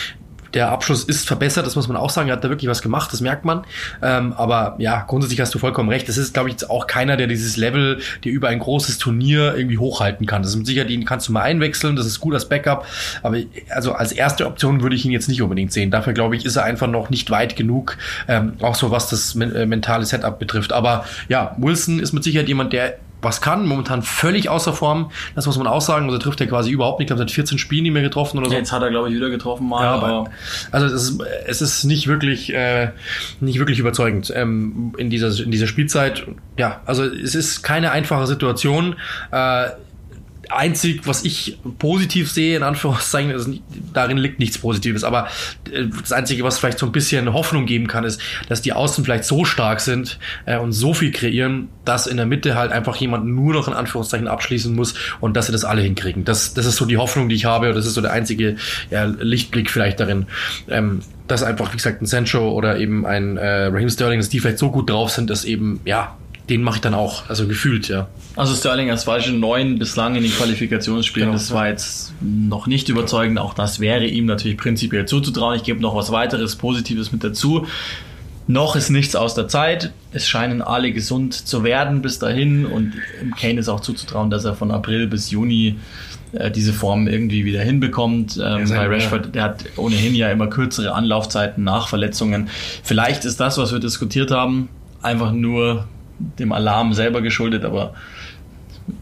der 0.54 0.70
Abschluss 0.70 1.04
ist 1.04 1.26
verbessert, 1.26 1.66
das 1.66 1.76
muss 1.76 1.88
man 1.88 1.96
auch 1.96 2.10
sagen. 2.10 2.28
Er 2.28 2.36
hat 2.36 2.44
da 2.44 2.48
wirklich 2.48 2.68
was 2.68 2.82
gemacht, 2.82 3.12
das 3.12 3.20
merkt 3.20 3.44
man. 3.44 3.64
Ähm, 4.02 4.32
aber 4.34 4.76
ja, 4.78 5.04
grundsätzlich 5.06 5.40
hast 5.40 5.54
du 5.54 5.58
vollkommen 5.58 5.88
recht. 5.88 6.08
Das 6.08 6.16
ist, 6.16 6.34
glaube 6.34 6.48
ich, 6.48 6.54
jetzt 6.54 6.70
auch 6.70 6.86
keiner, 6.86 7.16
der 7.16 7.26
dieses 7.26 7.56
Level, 7.56 8.00
der 8.24 8.32
über 8.32 8.48
ein 8.48 8.58
großes 8.58 8.98
Turnier 8.98 9.54
irgendwie 9.56 9.78
hochhalten 9.78 10.26
kann. 10.26 10.42
Das 10.42 10.52
ist 10.52 10.56
mit 10.56 10.66
Sicherheit, 10.66 10.90
den 10.90 11.04
kannst 11.04 11.28
du 11.28 11.32
mal 11.32 11.42
einwechseln, 11.42 11.96
das 11.96 12.06
ist 12.06 12.20
gut 12.20 12.34
als 12.34 12.48
Backup. 12.48 12.86
Aber 13.22 13.38
also 13.70 13.92
als 13.92 14.12
erste 14.12 14.46
Option 14.46 14.82
würde 14.82 14.96
ich 14.96 15.04
ihn 15.04 15.12
jetzt 15.12 15.28
nicht 15.28 15.42
unbedingt 15.42 15.72
sehen. 15.72 15.90
Dafür, 15.90 16.12
glaube 16.12 16.36
ich, 16.36 16.44
ist 16.44 16.56
er 16.56 16.64
einfach 16.64 16.88
noch 16.88 17.10
nicht 17.10 17.30
weit 17.30 17.56
genug, 17.56 17.96
ähm, 18.28 18.54
auch 18.60 18.74
so 18.74 18.90
was 18.90 19.08
das 19.08 19.34
men 19.34 19.54
äh, 19.54 19.66
mentale 19.66 20.04
Setup 20.04 20.38
betrifft. 20.38 20.72
Aber 20.72 21.04
ja, 21.28 21.56
Wilson 21.58 21.98
ist 21.98 22.12
mit 22.12 22.24
Sicherheit 22.24 22.48
jemand, 22.48 22.72
der 22.72 22.98
was 23.22 23.40
kann, 23.40 23.66
momentan 23.66 24.02
völlig 24.02 24.48
außer 24.48 24.72
Form. 24.72 25.10
Das 25.34 25.46
muss 25.46 25.56
man 25.56 25.66
auch 25.66 25.80
sagen. 25.80 26.06
Also 26.06 26.18
trifft 26.18 26.40
er 26.40 26.48
quasi 26.48 26.70
überhaupt 26.70 26.98
nicht. 26.98 27.06
Ich 27.06 27.08
glaube, 27.08 27.20
seit 27.20 27.30
14 27.30 27.58
Spielen 27.58 27.84
nicht 27.84 27.92
mehr 27.92 28.02
getroffen 28.02 28.38
oder 28.38 28.50
so. 28.50 28.54
Jetzt 28.54 28.72
hat 28.72 28.82
er, 28.82 28.90
glaube 28.90 29.08
ich, 29.08 29.14
wieder 29.14 29.30
getroffen 29.30 29.68
mal. 29.68 29.84
Ja, 29.84 29.92
aber 29.92 30.02
aber 30.02 30.30
also 30.72 30.86
es 30.86 30.92
ist, 30.92 31.22
es 31.46 31.62
ist 31.62 31.84
nicht 31.84 32.06
wirklich 32.08 32.52
äh, 32.52 32.90
nicht 33.40 33.58
wirklich 33.58 33.78
überzeugend 33.78 34.32
ähm, 34.34 34.94
in 34.98 35.10
dieser 35.10 35.42
in 35.42 35.50
dieser 35.50 35.66
Spielzeit. 35.66 36.26
Ja, 36.58 36.80
also 36.84 37.04
es 37.04 37.34
ist 37.34 37.62
keine 37.62 37.92
einfache 37.92 38.26
Situation. 38.26 38.96
Äh, 39.30 39.68
einzig, 40.56 41.06
was 41.06 41.24
ich 41.24 41.58
positiv 41.78 42.30
sehe, 42.30 42.56
in 42.56 42.62
Anführungszeichen, 42.62 43.34
nicht- 43.50 43.62
darin 43.92 44.18
liegt 44.18 44.38
nichts 44.38 44.58
Positives, 44.58 45.04
aber 45.04 45.28
äh, 45.72 45.86
das 46.00 46.12
Einzige, 46.12 46.44
was 46.44 46.58
vielleicht 46.58 46.78
so 46.78 46.86
ein 46.86 46.92
bisschen 46.92 47.32
Hoffnung 47.32 47.66
geben 47.66 47.86
kann, 47.86 48.04
ist, 48.04 48.20
dass 48.48 48.62
die 48.62 48.72
Außen 48.72 49.04
vielleicht 49.04 49.24
so 49.24 49.44
stark 49.44 49.80
sind 49.80 50.18
äh, 50.46 50.58
und 50.58 50.72
so 50.72 50.94
viel 50.94 51.10
kreieren, 51.12 51.68
dass 51.84 52.06
in 52.06 52.16
der 52.16 52.26
Mitte 52.26 52.54
halt 52.54 52.72
einfach 52.72 52.96
jemand 52.96 53.26
nur 53.26 53.52
noch 53.54 53.68
in 53.68 53.74
Anführungszeichen 53.74 54.28
abschließen 54.28 54.74
muss 54.74 54.94
und 55.20 55.36
dass 55.36 55.46
sie 55.46 55.52
das 55.52 55.64
alle 55.64 55.82
hinkriegen. 55.82 56.24
Das, 56.24 56.54
das 56.54 56.66
ist 56.66 56.76
so 56.76 56.84
die 56.86 56.96
Hoffnung, 56.96 57.28
die 57.28 57.34
ich 57.34 57.44
habe 57.44 57.68
und 57.70 57.74
das 57.74 57.86
ist 57.86 57.94
so 57.94 58.00
der 58.00 58.12
einzige 58.12 58.56
ja, 58.90 59.04
Lichtblick 59.04 59.70
vielleicht 59.70 60.00
darin. 60.00 60.26
Ähm, 60.68 61.00
dass 61.28 61.42
einfach, 61.42 61.72
wie 61.72 61.76
gesagt, 61.76 62.02
ein 62.02 62.06
Sancho 62.06 62.50
oder 62.50 62.78
eben 62.78 63.06
ein 63.06 63.36
äh, 63.38 63.66
Raheem 63.66 63.88
Sterling, 63.88 64.18
dass 64.20 64.28
die 64.28 64.40
vielleicht 64.40 64.58
so 64.58 64.70
gut 64.70 64.90
drauf 64.90 65.10
sind, 65.10 65.30
dass 65.30 65.44
eben, 65.44 65.80
ja, 65.84 66.16
den 66.52 66.62
mache 66.62 66.76
ich 66.76 66.80
dann 66.82 66.92
auch, 66.94 67.28
also 67.30 67.48
gefühlt, 67.48 67.88
ja. 67.88 68.08
Also 68.36 68.54
Sterling 68.54 68.90
als 68.90 69.04
falsche 69.04 69.32
neun 69.32 69.78
bislang 69.78 70.14
in 70.16 70.22
den 70.22 70.32
Qualifikationsspielen, 70.32 71.30
Genau. 71.30 71.38
das 71.38 71.50
war 71.52 71.68
jetzt 71.68 72.12
noch 72.20 72.66
nicht 72.66 72.88
überzeugend. 72.90 73.38
Auch 73.38 73.54
das 73.54 73.80
wäre 73.80 74.04
ihm 74.06 74.26
natürlich 74.26 74.58
prinzipiell 74.58 75.06
zuzutrauen. 75.06 75.56
Ich 75.56 75.62
gebe 75.64 75.80
noch 75.80 75.94
was 75.94 76.12
weiteres 76.12 76.56
Positives 76.56 77.10
mit 77.10 77.24
dazu. 77.24 77.66
Noch 78.48 78.76
ist 78.76 78.90
nichts 78.90 79.16
aus 79.16 79.34
der 79.34 79.48
Zeit. 79.48 79.92
Es 80.12 80.28
scheinen 80.28 80.60
alle 80.62 80.92
gesund 80.92 81.32
zu 81.32 81.64
werden 81.64 82.02
bis 82.02 82.18
dahin 82.18 82.66
und 82.66 82.92
Kane 83.40 83.58
ist 83.60 83.68
auch 83.68 83.80
zuzutrauen, 83.80 84.28
dass 84.30 84.44
er 84.44 84.54
von 84.54 84.70
April 84.72 85.06
bis 85.06 85.30
Juni 85.30 85.76
äh, 86.32 86.50
diese 86.50 86.72
Form 86.74 87.06
irgendwie 87.08 87.44
wieder 87.46 87.62
hinbekommt. 87.62 88.36
Ähm, 88.44 88.66
sein- 88.66 88.76
bei 88.78 88.88
Rashford, 88.88 89.34
der 89.34 89.42
hat 89.44 89.64
ohnehin 89.76 90.14
ja 90.14 90.30
immer 90.30 90.48
kürzere 90.48 90.92
Anlaufzeiten 90.92 91.64
nach 91.64 91.88
Verletzungen. 91.88 92.48
Vielleicht 92.82 93.24
ist 93.24 93.40
das, 93.40 93.56
was 93.58 93.72
wir 93.72 93.78
diskutiert 93.78 94.30
haben, 94.30 94.68
einfach 95.00 95.32
nur 95.32 95.86
dem 96.38 96.52
Alarm 96.52 96.92
selber 96.92 97.22
geschuldet, 97.22 97.64
aber 97.64 97.94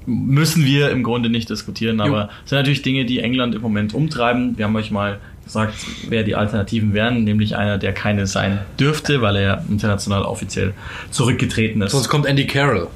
müssen 0.06 0.64
wir 0.64 0.90
im 0.90 1.02
Grunde 1.02 1.30
nicht 1.30 1.48
diskutieren. 1.48 2.00
Aber 2.00 2.28
es 2.44 2.50
sind 2.50 2.58
natürlich 2.58 2.82
Dinge, 2.82 3.04
die 3.04 3.20
England 3.20 3.54
im 3.54 3.62
Moment 3.62 3.94
umtreiben. 3.94 4.56
Wir 4.58 4.66
haben 4.66 4.76
euch 4.76 4.90
mal 4.90 5.18
gesagt, 5.44 5.74
wer 6.08 6.22
die 6.22 6.36
Alternativen 6.36 6.94
wären, 6.94 7.24
nämlich 7.24 7.56
einer, 7.56 7.78
der 7.78 7.92
keine 7.92 8.26
sein 8.26 8.60
dürfte, 8.78 9.20
weil 9.20 9.36
er 9.36 9.64
international 9.68 10.22
offiziell 10.22 10.74
zurückgetreten 11.10 11.82
ist. 11.82 11.92
Sonst 11.92 12.08
kommt 12.08 12.26
Andy 12.26 12.46
Carroll. 12.46 12.88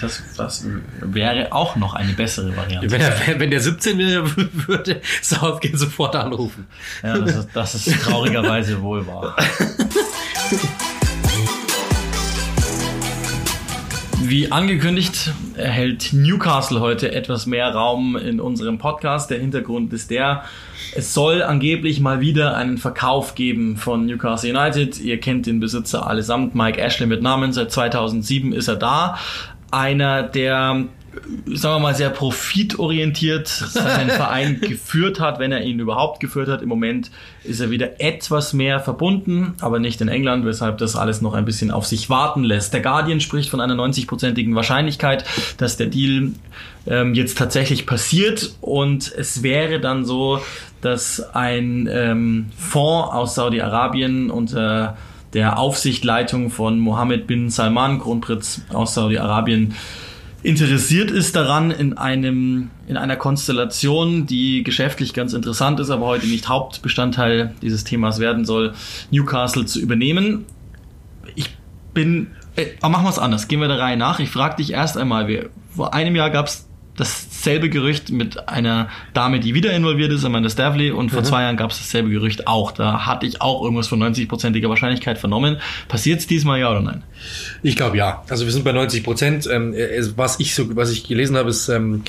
Das, 0.00 0.22
das 0.36 0.66
wäre 1.00 1.52
auch 1.52 1.76
noch 1.76 1.94
eine 1.94 2.12
bessere 2.12 2.54
Variante. 2.56 2.90
Wenn, 2.90 3.00
er, 3.00 3.14
wenn 3.38 3.50
der 3.50 3.60
17 3.60 3.98
wäre, 3.98 4.24
würde 4.66 5.00
Southgate 5.22 5.78
sofort 5.78 6.14
anrufen. 6.14 6.66
Ja, 7.02 7.18
das 7.18 7.36
ist, 7.36 7.48
das 7.54 7.74
ist 7.74 8.02
traurigerweise 8.02 8.82
wohl 8.82 9.06
wahr. 9.06 9.36
Wie 14.28 14.52
angekündigt, 14.52 15.32
erhält 15.56 16.12
Newcastle 16.12 16.80
heute 16.80 17.12
etwas 17.12 17.46
mehr 17.46 17.72
Raum 17.72 18.14
in 18.14 18.40
unserem 18.40 18.76
Podcast. 18.76 19.30
Der 19.30 19.38
Hintergrund 19.38 19.90
ist 19.94 20.10
der, 20.10 20.44
es 20.94 21.14
soll 21.14 21.42
angeblich 21.42 22.00
mal 22.00 22.20
wieder 22.20 22.54
einen 22.54 22.76
Verkauf 22.76 23.34
geben 23.34 23.78
von 23.78 24.04
Newcastle 24.04 24.50
United. 24.50 25.00
Ihr 25.00 25.18
kennt 25.18 25.46
den 25.46 25.60
Besitzer 25.60 26.06
allesamt, 26.06 26.54
Mike 26.54 26.78
Ashley 26.78 27.06
mit 27.06 27.22
Namen. 27.22 27.54
Seit 27.54 27.72
2007 27.72 28.52
ist 28.52 28.68
er 28.68 28.76
da. 28.76 29.16
Einer 29.70 30.24
der 30.24 30.84
sagen 31.54 31.76
wir 31.76 31.80
mal, 31.80 31.94
sehr 31.94 32.10
profitorientiert 32.10 33.48
seinen 33.48 34.10
Verein 34.10 34.60
geführt 34.62 35.20
hat, 35.20 35.38
wenn 35.38 35.52
er 35.52 35.62
ihn 35.62 35.78
überhaupt 35.78 36.20
geführt 36.20 36.48
hat. 36.48 36.62
Im 36.62 36.68
Moment 36.68 37.10
ist 37.44 37.60
er 37.60 37.70
wieder 37.70 38.00
etwas 38.00 38.52
mehr 38.52 38.80
verbunden, 38.80 39.54
aber 39.60 39.78
nicht 39.78 40.00
in 40.00 40.08
England, 40.08 40.44
weshalb 40.44 40.78
das 40.78 40.96
alles 40.96 41.20
noch 41.20 41.34
ein 41.34 41.44
bisschen 41.44 41.70
auf 41.70 41.86
sich 41.86 42.10
warten 42.10 42.44
lässt. 42.44 42.72
Der 42.74 42.80
Guardian 42.80 43.20
spricht 43.20 43.50
von 43.50 43.60
einer 43.60 43.74
90-prozentigen 43.74 44.54
Wahrscheinlichkeit, 44.54 45.24
dass 45.56 45.76
der 45.76 45.86
Deal 45.86 46.32
ähm, 46.86 47.14
jetzt 47.14 47.38
tatsächlich 47.38 47.86
passiert 47.86 48.54
und 48.60 49.12
es 49.16 49.42
wäre 49.42 49.80
dann 49.80 50.04
so, 50.04 50.40
dass 50.80 51.34
ein 51.34 51.88
ähm, 51.90 52.46
Fonds 52.56 53.12
aus 53.12 53.34
Saudi-Arabien 53.34 54.30
unter 54.30 54.96
der 55.34 55.58
Aufsichtleitung 55.58 56.50
von 56.50 56.78
Mohammed 56.78 57.26
bin 57.26 57.50
Salman, 57.50 58.00
Kronprinz 58.00 58.62
aus 58.72 58.94
Saudi-Arabien, 58.94 59.74
interessiert 60.42 61.10
ist 61.10 61.34
daran, 61.34 61.70
in 61.70 61.98
einem, 61.98 62.70
in 62.86 62.96
einer 62.96 63.16
Konstellation, 63.16 64.26
die 64.26 64.62
geschäftlich 64.62 65.12
ganz 65.12 65.32
interessant 65.32 65.80
ist, 65.80 65.90
aber 65.90 66.06
heute 66.06 66.26
nicht 66.26 66.48
Hauptbestandteil 66.48 67.54
dieses 67.60 67.84
Themas 67.84 68.20
werden 68.20 68.44
soll, 68.44 68.74
Newcastle 69.10 69.66
zu 69.66 69.80
übernehmen. 69.80 70.44
Ich 71.34 71.56
bin, 71.92 72.28
äh, 72.56 72.66
machen 72.82 73.04
wir 73.04 73.10
es 73.10 73.18
anders, 73.18 73.48
gehen 73.48 73.60
wir 73.60 73.68
der 73.68 73.80
Reihe 73.80 73.96
nach. 73.96 74.20
Ich 74.20 74.30
frage 74.30 74.56
dich 74.56 74.72
erst 74.72 74.96
einmal, 74.96 75.26
wir, 75.26 75.50
vor 75.74 75.92
einem 75.92 76.14
Jahr 76.14 76.30
gab 76.30 76.46
es 76.46 76.67
dasselbe 76.98 77.70
Gerücht 77.70 78.10
mit 78.10 78.48
einer 78.48 78.88
Dame, 79.14 79.40
die 79.40 79.54
wieder 79.54 79.72
involviert 79.72 80.12
ist, 80.12 80.24
Amanda 80.24 80.50
Stavley, 80.50 80.90
und 80.90 81.10
vor 81.10 81.20
mhm. 81.20 81.24
zwei 81.24 81.42
Jahren 81.42 81.56
gab 81.56 81.70
es 81.70 81.78
dasselbe 81.78 82.10
Gerücht 82.10 82.46
auch. 82.46 82.72
Da 82.72 83.06
hatte 83.06 83.26
ich 83.26 83.40
auch 83.40 83.62
irgendwas 83.62 83.88
von 83.88 84.02
90-prozentiger 84.02 84.68
Wahrscheinlichkeit 84.68 85.18
vernommen. 85.18 85.58
Passiert 85.88 86.20
es 86.20 86.26
diesmal 86.26 86.60
ja 86.60 86.70
oder 86.70 86.80
nein? 86.80 87.02
Ich 87.62 87.76
glaube 87.76 87.96
ja. 87.96 88.22
Also 88.28 88.44
wir 88.44 88.52
sind 88.52 88.64
bei 88.64 88.72
90 88.72 89.04
Prozent. 89.04 89.48
Ähm, 89.50 89.74
was 90.16 90.40
ich 90.40 90.54
so, 90.54 90.76
was 90.76 90.90
ich 90.90 91.06
gelesen 91.06 91.36
habe, 91.36 91.50
ist 91.50 91.68
ähm, 91.68 92.02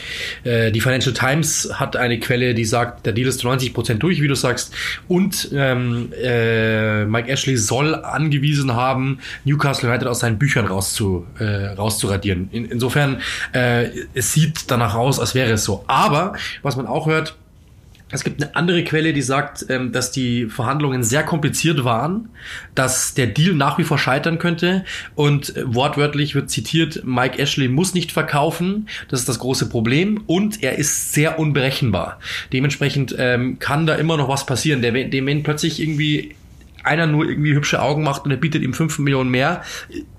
äh, 0.44 0.72
die 0.72 0.82
Financial 0.82 1.14
Times 1.14 1.70
hat 1.74 1.96
eine 1.96 2.20
Quelle, 2.20 2.54
die 2.54 2.66
sagt, 2.66 3.06
der 3.06 3.14
Deal 3.14 3.28
ist 3.28 3.40
zu 3.40 3.48
90 3.48 3.74
Prozent 3.74 4.04
durch, 4.04 4.22
wie 4.22 4.28
du 4.28 4.36
sagst, 4.36 4.74
und 5.08 5.50
ähm, 5.54 6.12
äh, 6.22 7.06
Mike 7.06 7.30
Ashley 7.30 7.58
soll 7.58 7.96
angewiesen 7.96 8.74
haben, 8.74 9.20
Newcastle 9.46 9.90
United 9.90 10.08
aus 10.08 10.20
seinen 10.20 10.38
Büchern 10.38 10.66
rauszu, 10.66 11.26
äh, 11.40 11.68
rauszuradieren. 11.68 12.50
In, 12.52 12.66
insofern 12.66 13.22
äh, 13.54 13.90
es 14.14 14.34
sieht 14.34 14.72
danach 14.80 14.95
aus, 14.95 15.19
als 15.19 15.36
wäre 15.36 15.51
es 15.51 15.63
so. 15.63 15.84
Aber 15.88 16.34
was 16.61 16.75
man 16.75 16.88
auch 16.88 17.05
hört, 17.05 17.36
es 18.11 18.23
gibt 18.23 18.41
eine 18.41 18.55
andere 18.55 18.84
Quelle, 18.84 19.13
die 19.13 19.21
sagt, 19.21 19.67
ähm, 19.69 19.91
dass 19.91 20.11
die 20.11 20.47
Verhandlungen 20.47 21.03
sehr 21.03 21.23
kompliziert 21.23 21.84
waren, 21.84 22.30
dass 22.73 23.13
der 23.13 23.27
Deal 23.27 23.53
nach 23.53 23.77
wie 23.77 23.84
vor 23.84 23.99
scheitern 23.99 24.39
könnte 24.39 24.84
und 25.13 25.55
äh, 25.55 25.63
wortwörtlich 25.65 26.34
wird 26.34 26.49
zitiert, 26.49 27.03
Mike 27.05 27.38
Ashley 27.38 27.67
muss 27.67 27.93
nicht 27.93 28.11
verkaufen, 28.11 28.88
das 29.09 29.19
ist 29.19 29.30
das 29.30 29.38
große 29.39 29.69
Problem 29.69 30.23
und 30.25 30.63
er 30.63 30.80
ist 30.80 31.13
sehr 31.13 31.38
unberechenbar. 31.38 32.19
Dementsprechend 32.51 33.15
ähm, 33.17 33.59
kann 33.59 33.86
da 33.86 33.95
immer 33.95 34.17
noch 34.17 34.27
was 34.27 34.45
passieren. 34.45 34.82
Der, 34.82 34.91
dem 34.91 35.27
wenn 35.27 35.43
plötzlich 35.43 35.80
irgendwie 35.80 36.36
einer 36.86 37.07
nur 37.07 37.27
irgendwie 37.27 37.53
hübsche 37.53 37.82
Augen 37.82 38.03
macht 38.03 38.25
und 38.25 38.32
er 38.32 38.38
bietet 38.38 38.63
ihm 38.63 38.73
5 38.73 38.99
Millionen 38.99 39.30
mehr, 39.30 39.63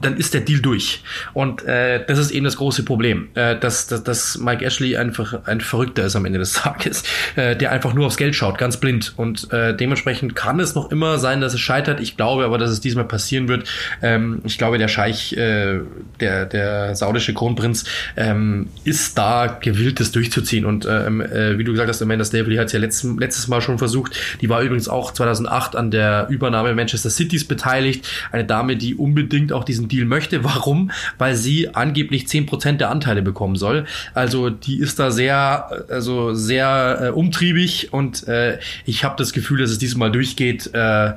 dann 0.01 0.17
ist 0.17 0.35
der 0.35 0.41
Deal 0.41 0.61
durch. 0.61 1.03
Und 1.33 1.65
äh, 1.65 2.05
das 2.07 2.19
ist 2.19 2.31
eben 2.31 2.45
das 2.45 2.57
große 2.57 2.85
Problem, 2.85 3.29
äh, 3.35 3.59
dass, 3.59 3.87
dass, 3.87 4.03
dass 4.03 4.39
Mike 4.39 4.65
Ashley 4.65 4.97
einfach 4.97 5.47
ein 5.47 5.61
Verrückter 5.61 6.05
ist 6.05 6.17
am 6.17 6.25
Ende 6.25 6.39
des 6.39 6.53
Tages, 6.55 7.05
äh, 7.37 7.57
der 7.57 7.73
einfach 7.73 7.95
nur 7.95 8.07
aufs 8.07 8.17
Geld 8.17 8.35
schaut, 8.35 8.59
ganz 8.59 8.79
blind. 8.79 9.15
Und 9.17 9.53
äh, 9.53 9.77
dementsprechend 9.77 10.35
kann 10.35 10.61
es 10.61 10.75
noch 10.75 10.91
immer 10.91 11.19
sein, 11.19 11.41
dass 11.41 11.55
es 11.55 11.61
scheitert. 11.61 12.01
Ich 12.01 12.17
glaube 12.17 12.45
aber, 12.45 12.59
dass 12.59 12.71
es 12.71 12.81
diesmal 12.81 13.05
passieren 13.05 13.49
wird. 13.49 13.69
Ähm, 14.03 14.41
ich 14.45 14.59
glaube, 14.59 14.79
der 14.79 14.89
Scheich, 14.89 15.33
äh, 15.35 15.81
der, 16.21 16.47
der 16.47 16.95
saudische 16.95 17.35
Kronprinz, 17.35 17.85
ähm, 18.17 18.69
ist 18.85 19.19
da 19.19 19.47
gewillt, 19.47 20.01
das 20.01 20.13
durchzuziehen. 20.13 20.65
Und 20.65 20.87
ähm, 20.87 21.21
äh, 21.21 21.59
wie 21.59 21.65
du 21.65 21.73
gesagt 21.73 21.89
hast, 21.89 22.03
Amanda 22.03 22.25
Stabley 22.25 22.57
hat 22.57 22.67
es 22.67 22.73
ja 22.73 22.79
letztes, 22.79 23.11
letztes 23.19 23.49
Mal 23.49 23.61
schon 23.61 23.79
versucht. 23.79 24.17
Die 24.41 24.49
war 24.49 24.63
übrigens 24.63 24.89
auch 24.89 25.13
2008 25.13 25.77
an 25.77 25.91
der 25.91 26.27
Über 26.31 26.51
Übernahme 26.61 26.75
Manchester 26.75 27.11
Citys 27.11 27.45
beteiligt. 27.45 28.07
Eine 28.33 28.45
Dame, 28.45 28.77
die 28.77 28.95
unbedingt 28.95 29.53
auch 29.53 29.65
diesen 29.65 29.89
Deal 29.89 30.05
möchte. 30.05 30.45
Warum? 30.51 30.91
Weil 31.19 31.35
sie 31.35 31.75
angeblich 31.75 32.25
10% 32.25 32.77
der 32.77 32.91
Anteile 32.91 33.23
bekommen 33.23 33.57
soll. 33.57 33.87
Also 34.15 34.51
die 34.51 34.79
ist 34.79 34.99
da 34.99 35.11
sehr, 35.11 35.87
also 35.89 36.35
sehr 36.35 36.99
äh, 37.03 37.09
umtriebig 37.11 37.93
und 37.93 38.27
äh, 38.29 38.59
ich 38.85 39.05
habe 39.05 39.17
das 39.17 39.33
Gefühl, 39.33 39.59
dass 39.61 39.71
es 39.71 39.79
diesmal 39.79 40.13
durchgeht. 40.13 40.71
Äh, 40.75 41.15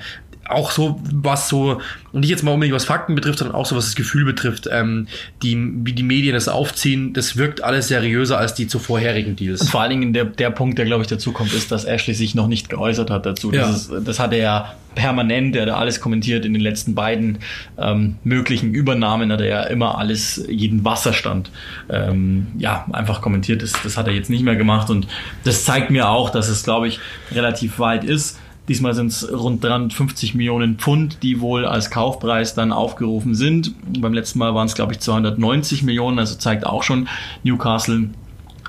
auch 0.49 0.71
so, 0.71 1.01
was 1.11 1.49
so, 1.49 1.79
nicht 2.11 2.29
jetzt 2.29 2.43
mal 2.43 2.51
unbedingt 2.51 2.75
was 2.75 2.85
Fakten 2.85 3.15
betrifft, 3.15 3.39
sondern 3.39 3.55
auch 3.55 3.65
so, 3.65 3.75
was 3.75 3.85
das 3.85 3.95
Gefühl 3.95 4.25
betrifft, 4.25 4.67
ähm, 4.71 5.07
die, 5.41 5.57
wie 5.83 5.93
die 5.93 6.03
Medien 6.03 6.33
das 6.33 6.47
aufziehen, 6.47 7.13
das 7.13 7.37
wirkt 7.37 7.63
alles 7.63 7.87
seriöser 7.87 8.37
als 8.37 8.53
die 8.53 8.67
zuvorherigen 8.67 9.35
Deals. 9.35 9.61
Und 9.61 9.69
vor 9.69 9.81
allen 9.81 9.91
Dingen 9.91 10.13
der, 10.13 10.25
der 10.25 10.49
Punkt, 10.49 10.77
der 10.77 10.85
glaube 10.85 11.03
ich 11.03 11.07
dazu 11.07 11.31
kommt, 11.31 11.53
ist, 11.53 11.71
dass 11.71 11.85
Ashley 11.85 12.13
sich 12.13 12.35
noch 12.35 12.47
nicht 12.47 12.69
geäußert 12.69 13.09
hat 13.09 13.25
dazu. 13.25 13.51
Ja. 13.51 13.67
Das, 13.67 13.87
ist, 13.87 14.07
das 14.07 14.19
hat 14.19 14.33
er 14.33 14.39
ja 14.39 14.73
permanent, 14.95 15.55
der 15.55 15.65
da 15.65 15.77
alles 15.77 16.01
kommentiert 16.01 16.45
in 16.45 16.53
den 16.53 16.61
letzten 16.61 16.93
beiden 16.93 17.39
ähm, 17.77 18.17
möglichen 18.23 18.73
Übernahmen, 18.73 19.31
hat 19.31 19.41
er 19.41 19.47
ja 19.47 19.63
immer 19.63 19.97
alles, 19.97 20.43
jeden 20.47 20.85
Wasserstand, 20.85 21.51
ähm, 21.89 22.47
ja, 22.57 22.85
einfach 22.91 23.21
kommentiert. 23.21 23.61
Das, 23.63 23.73
das 23.83 23.97
hat 23.97 24.07
er 24.07 24.13
jetzt 24.13 24.29
nicht 24.29 24.43
mehr 24.43 24.55
gemacht 24.55 24.89
und 24.89 25.07
das 25.45 25.65
zeigt 25.65 25.89
mir 25.89 26.09
auch, 26.09 26.29
dass 26.29 26.49
es, 26.49 26.63
glaube 26.63 26.87
ich, 26.87 26.99
relativ 27.31 27.79
weit 27.79 28.03
ist. 28.03 28.39
Diesmal 28.67 28.93
sind 28.93 29.07
es 29.07 29.29
rund 29.29 29.63
350 29.63 30.35
Millionen 30.35 30.77
Pfund, 30.77 31.17
die 31.21 31.41
wohl 31.41 31.65
als 31.65 31.89
Kaufpreis 31.89 32.55
dann 32.55 32.71
aufgerufen 32.71 33.35
sind. 33.35 33.73
Beim 33.99 34.13
letzten 34.13 34.39
Mal 34.39 34.55
waren 34.55 34.67
es, 34.67 34.73
glaube 34.73 34.93
ich, 34.93 34.99
290 34.99 35.83
Millionen, 35.83 36.17
also 36.17 36.35
zeigt 36.35 36.65
auch 36.65 36.83
schon, 36.83 37.09
Newcastle 37.43 38.09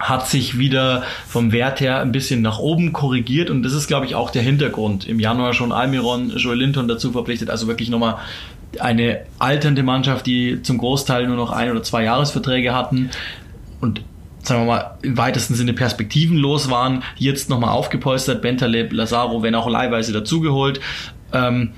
hat 0.01 0.27
sich 0.29 0.59
wieder 0.59 1.05
vom 1.29 1.53
Wert 1.53 1.81
her 1.81 2.01
ein 2.01 2.11
bisschen 2.11 2.43
nach 2.43 2.59
oben 2.59 2.93
korrigiert 2.93 3.49
und 3.49 3.63
das 3.63 3.73
ist, 3.73 3.87
glaube 3.87 4.07
ich, 4.07 4.17
auch 4.17 4.31
der 4.31 4.43
Hintergrund. 4.43 5.07
Im 5.07 5.21
Januar 5.21 5.55
schon 5.55 5.71
Almiron, 5.71 6.31
Joel 6.37 6.59
Linton 6.59 6.89
dazu 6.89 7.13
verpflichtet, 7.13 7.49
also 7.49 7.69
wirklich 7.69 7.91
nochmal 7.91 8.19
eine 8.81 9.21
alternde 9.39 9.85
Mannschaft, 9.85 10.27
die 10.27 10.63
zum 10.63 10.79
Großteil 10.79 11.29
nur 11.29 11.37
noch 11.37 11.53
ein 11.53 11.71
oder 11.71 11.85
zwei 11.85 12.03
Jahresverträge 12.03 12.75
hatten 12.75 13.11
und 13.81 14.03
sagen 14.45 14.63
wir 14.63 14.67
mal, 14.67 14.99
im 15.03 15.17
weitesten 15.17 15.55
Sinne 15.55 15.73
perspektivenlos 15.73 16.71
waren, 16.71 17.03
jetzt 17.17 17.51
nochmal 17.51 17.71
aufgepolstert, 17.71 18.43
Bentaleb, 18.43 18.93
Lazaro, 18.93 19.43
wenn 19.43 19.55
auch 19.55 19.69
leihweise 19.69 20.13
dazugeholt. 20.13 20.81
Ähm, 21.33 21.71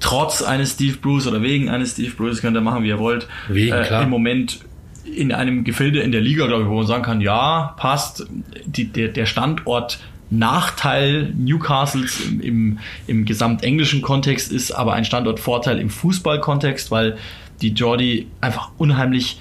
trotz 0.00 0.42
eines 0.42 0.72
Steve 0.72 0.96
Bruce 0.96 1.26
oder 1.26 1.42
wegen 1.42 1.68
eines 1.68 1.92
Steve 1.92 2.12
Bruce, 2.16 2.40
könnt 2.40 2.56
ihr 2.56 2.60
machen, 2.60 2.82
wie 2.82 2.88
ihr 2.88 2.98
wollt, 2.98 3.28
wegen, 3.48 3.72
äh, 3.72 4.02
im 4.02 4.10
Moment 4.10 4.60
in 5.04 5.32
einem 5.32 5.64
Gefilde 5.64 6.00
in 6.00 6.10
der 6.10 6.20
Liga, 6.20 6.46
glaube 6.46 6.64
ich, 6.64 6.68
wo 6.68 6.74
man 6.74 6.86
sagen 6.86 7.04
kann, 7.04 7.20
ja, 7.20 7.74
passt, 7.76 8.26
die, 8.64 8.86
der, 8.86 9.08
der 9.08 9.26
Standort 9.26 10.00
Nachteil 10.28 11.32
Newcastles 11.36 12.20
im, 12.26 12.40
im, 12.40 12.78
im 13.06 13.24
gesamtenglischen 13.24 14.02
Kontext 14.02 14.50
ist 14.50 14.72
aber 14.72 14.94
ein 14.94 15.04
Standortvorteil 15.04 15.78
im 15.78 15.88
Fußballkontext, 15.88 16.90
weil 16.90 17.16
die 17.62 17.68
Jordi 17.68 18.26
einfach 18.40 18.70
unheimlich 18.76 19.40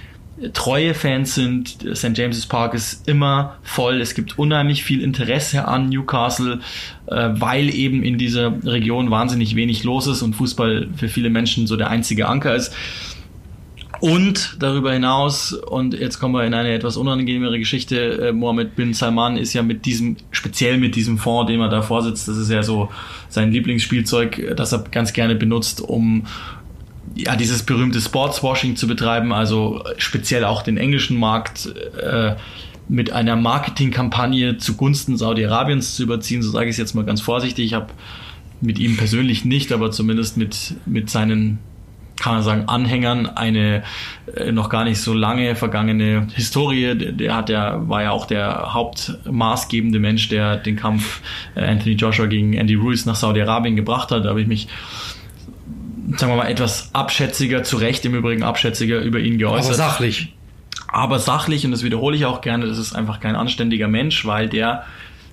treue 0.53 0.93
Fans 0.93 1.35
sind. 1.35 1.77
St. 1.93 2.17
James's 2.17 2.45
Park 2.45 2.73
ist 2.73 3.07
immer 3.07 3.57
voll. 3.63 4.01
Es 4.01 4.15
gibt 4.15 4.37
unheimlich 4.37 4.83
viel 4.83 5.01
Interesse 5.01 5.67
an 5.67 5.89
Newcastle, 5.89 6.59
äh, 7.07 7.29
weil 7.33 7.73
eben 7.73 8.03
in 8.03 8.17
dieser 8.17 8.53
Region 8.65 9.11
wahnsinnig 9.11 9.55
wenig 9.55 9.83
los 9.83 10.07
ist 10.07 10.21
und 10.21 10.35
Fußball 10.35 10.89
für 10.95 11.07
viele 11.07 11.29
Menschen 11.29 11.67
so 11.67 11.77
der 11.77 11.89
einzige 11.89 12.27
Anker 12.27 12.55
ist. 12.55 12.73
Und 14.01 14.57
darüber 14.59 14.91
hinaus, 14.91 15.53
und 15.53 15.93
jetzt 15.93 16.19
kommen 16.19 16.33
wir 16.33 16.43
in 16.43 16.53
eine 16.53 16.73
etwas 16.73 16.97
unangenehmere 16.97 17.57
Geschichte, 17.57 18.27
äh, 18.27 18.31
Mohammed 18.33 18.75
bin 18.75 18.93
Salman 18.93 19.37
ist 19.37 19.53
ja 19.53 19.63
mit 19.63 19.85
diesem, 19.85 20.17
speziell 20.31 20.77
mit 20.77 20.95
diesem 20.95 21.17
Fonds, 21.17 21.49
den 21.49 21.61
er 21.61 21.69
da 21.69 21.81
vorsitzt, 21.81 22.27
das 22.27 22.37
ist 22.37 22.51
ja 22.51 22.61
so 22.61 22.89
sein 23.29 23.51
Lieblingsspielzeug, 23.51 24.53
das 24.57 24.73
er 24.73 24.83
ganz 24.91 25.13
gerne 25.13 25.35
benutzt, 25.35 25.81
um 25.81 26.25
ja, 27.15 27.35
dieses 27.35 27.63
berühmte 27.63 28.01
Sportswashing 28.01 28.75
zu 28.75 28.87
betreiben, 28.87 29.31
also 29.31 29.83
speziell 29.97 30.43
auch 30.43 30.61
den 30.61 30.77
englischen 30.77 31.17
Markt 31.17 31.73
äh, 31.97 32.35
mit 32.87 33.11
einer 33.11 33.35
Marketingkampagne 33.35 34.57
zugunsten 34.57 35.17
Saudi-Arabiens 35.17 35.95
zu 35.95 36.03
überziehen, 36.03 36.43
so 36.43 36.51
sage 36.51 36.65
ich 36.65 36.71
es 36.71 36.77
jetzt 36.77 36.93
mal 36.93 37.05
ganz 37.05 37.21
vorsichtig. 37.21 37.65
Ich 37.65 37.73
habe 37.73 37.87
mit 38.61 38.79
ihm 38.79 38.97
persönlich 38.97 39.45
nicht, 39.45 39.71
aber 39.71 39.91
zumindest 39.91 40.37
mit, 40.37 40.75
mit 40.85 41.09
seinen, 41.09 41.59
kann 42.19 42.35
man 42.35 42.43
sagen, 42.43 42.63
Anhängern 42.67 43.27
eine 43.27 43.83
äh, 44.35 44.51
noch 44.51 44.69
gar 44.69 44.83
nicht 44.83 44.99
so 44.99 45.13
lange 45.13 45.55
vergangene 45.55 46.27
Historie. 46.35 46.95
Der, 46.95 47.11
der, 47.13 47.35
hat 47.35 47.49
ja, 47.49 47.87
war 47.89 48.03
ja 48.03 48.11
auch 48.11 48.25
der 48.25 48.73
hauptmaßgebende 48.73 49.99
Mensch, 49.99 50.29
der 50.29 50.57
den 50.57 50.75
Kampf 50.75 51.21
äh, 51.55 51.65
Anthony 51.65 51.95
Joshua 51.95 52.25
gegen 52.25 52.53
Andy 52.53 52.75
Ruiz 52.75 53.05
nach 53.05 53.15
Saudi-Arabien 53.15 53.75
gebracht 53.75 54.11
hat. 54.11 54.25
Da 54.25 54.29
habe 54.29 54.41
ich 54.41 54.47
mich 54.47 54.67
sagen 56.17 56.31
wir 56.31 56.37
mal, 56.37 56.47
etwas 56.47 56.89
abschätziger, 56.93 57.63
zu 57.63 57.77
Recht 57.77 58.05
im 58.05 58.15
Übrigen 58.15 58.43
abschätziger 58.43 59.01
über 59.01 59.19
ihn 59.19 59.37
geäußert. 59.37 59.65
Aber 59.65 59.75
sachlich. 59.75 60.33
Aber 60.87 61.19
sachlich, 61.19 61.65
und 61.65 61.71
das 61.71 61.83
wiederhole 61.83 62.15
ich 62.15 62.25
auch 62.25 62.41
gerne, 62.41 62.67
das 62.67 62.77
ist 62.77 62.95
einfach 62.95 63.19
kein 63.19 63.35
anständiger 63.35 63.87
Mensch, 63.87 64.25
weil 64.25 64.47
der 64.47 64.85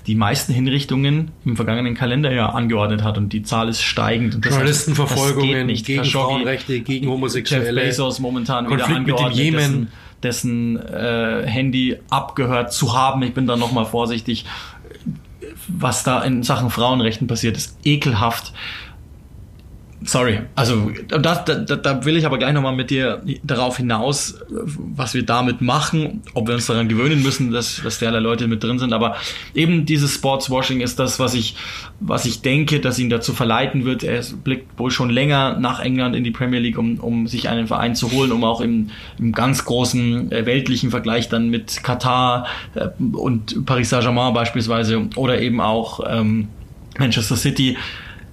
die 0.07 0.17
meisten 0.17 0.53
Hinrichtungen 0.53 1.31
im 1.45 1.55
vergangenen 1.55 1.95
Kalenderjahr 1.95 2.55
angeordnet 2.55 3.05
hat 3.05 3.19
und 3.19 3.33
die 3.33 3.43
Zahl 3.43 3.69
ist 3.69 3.83
steigend. 3.83 4.45
Journalistenverfolgungen 4.45 5.69
gegen 5.69 6.05
Frauenrechte, 6.05 6.81
gegen 6.81 7.05
Jeff 7.05 7.13
Homosexuelle. 7.13 7.81
Bezos 7.81 8.19
momentan 8.19 8.67
wieder 8.67 8.79
Konflikt 8.79 9.07
mit 9.07 9.09
dem 9.09 9.15
angeordnet, 9.15 9.39
Jemen. 9.39 9.89
dessen, 10.21 10.77
dessen 10.77 10.87
äh, 10.89 11.47
Handy 11.47 11.99
abgehört 12.11 12.73
zu 12.73 12.97
haben. 12.97 13.23
Ich 13.23 13.35
bin 13.35 13.47
da 13.47 13.57
nochmal 13.57 13.85
vorsichtig. 13.85 14.45
Was 15.69 16.03
da 16.03 16.23
in 16.23 16.43
Sachen 16.43 16.71
Frauenrechten 16.71 17.29
passiert, 17.29 17.57
ist 17.57 17.79
ekelhaft. 17.85 18.53
Sorry, 20.05 20.41
also 20.57 20.91
da, 21.09 21.19
da, 21.19 21.55
da- 21.77 22.05
will 22.05 22.17
ich 22.17 22.27
aber 22.27 22.39
gleich 22.39 22.53
nochmal 22.53 22.75
mit 22.75 22.91
dir 22.91 23.23
darauf 23.43 23.77
hinaus, 23.77 24.39
was 24.51 25.15
wir 25.15 25.23
damit 25.25 25.61
machen, 25.61 26.23
ob 26.35 26.49
wir 26.49 26.55
uns 26.55 26.67
daran 26.67 26.89
gewöhnen 26.89 27.23
müssen, 27.23 27.53
dass, 27.53 27.81
dass 27.83 27.99
derlei 27.99 28.19
Leute 28.19 28.49
mit 28.49 28.63
drin 28.65 28.79
sind. 28.79 28.93
Aber 28.93 29.17
eben 29.55 29.87
dieses 29.87 30.15
Sportswashing 30.15 30.81
ist 30.81 30.99
das, 30.99 31.21
was 31.21 31.35
ich, 31.35 31.57
was 32.01 32.25
ich 32.25 32.43
denke, 32.43 32.81
dass 32.81 32.99
ihn 32.99 33.11
dazu 33.11 33.33
verleiten 33.33 33.85
wird. 33.85 34.03
Er 34.03 34.23
blickt 34.43 34.79
wohl 34.79 34.91
schon 34.91 35.11
länger 35.11 35.59
nach 35.59 35.81
England 35.81 36.17
in 36.17 36.25
die 36.25 36.31
Premier 36.33 36.61
League, 36.61 36.79
um, 36.79 36.99
um 36.99 37.27
sich 37.27 37.49
einen 37.49 37.67
Verein 37.67 37.95
zu 37.95 38.11
holen, 38.13 38.33
um 38.33 38.43
auch 38.45 38.61
im, 38.61 38.91
im 39.19 39.33
ganz 39.33 39.65
großen 39.65 40.33
äh, 40.33 40.47
weltlichen 40.47 40.91
Vergleich 40.91 41.29
dann 41.29 41.49
mit 41.49 41.83
Katar 41.85 42.47
äh, 42.75 42.89
und 43.13 43.65
Paris 43.67 43.91
Saint-Germain 43.91 44.35
beispielsweise 44.35 45.09
oder 45.17 45.41
eben 45.41 45.61
auch 45.61 46.01
ähm, 46.09 46.49
Manchester 46.99 47.37
City 47.37 47.77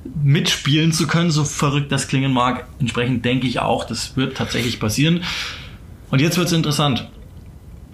mitspielen 0.03 0.91
zu 0.91 1.07
können, 1.07 1.31
so 1.31 1.43
verrückt 1.43 1.91
das 1.91 2.07
klingen 2.07 2.33
mag. 2.33 2.67
Entsprechend 2.79 3.25
denke 3.25 3.47
ich 3.47 3.59
auch, 3.59 3.83
das 3.83 4.15
wird 4.15 4.37
tatsächlich 4.37 4.79
passieren. 4.79 5.23
Und 6.09 6.21
jetzt 6.21 6.37
wird 6.37 6.47
es 6.47 6.53
interessant, 6.53 7.07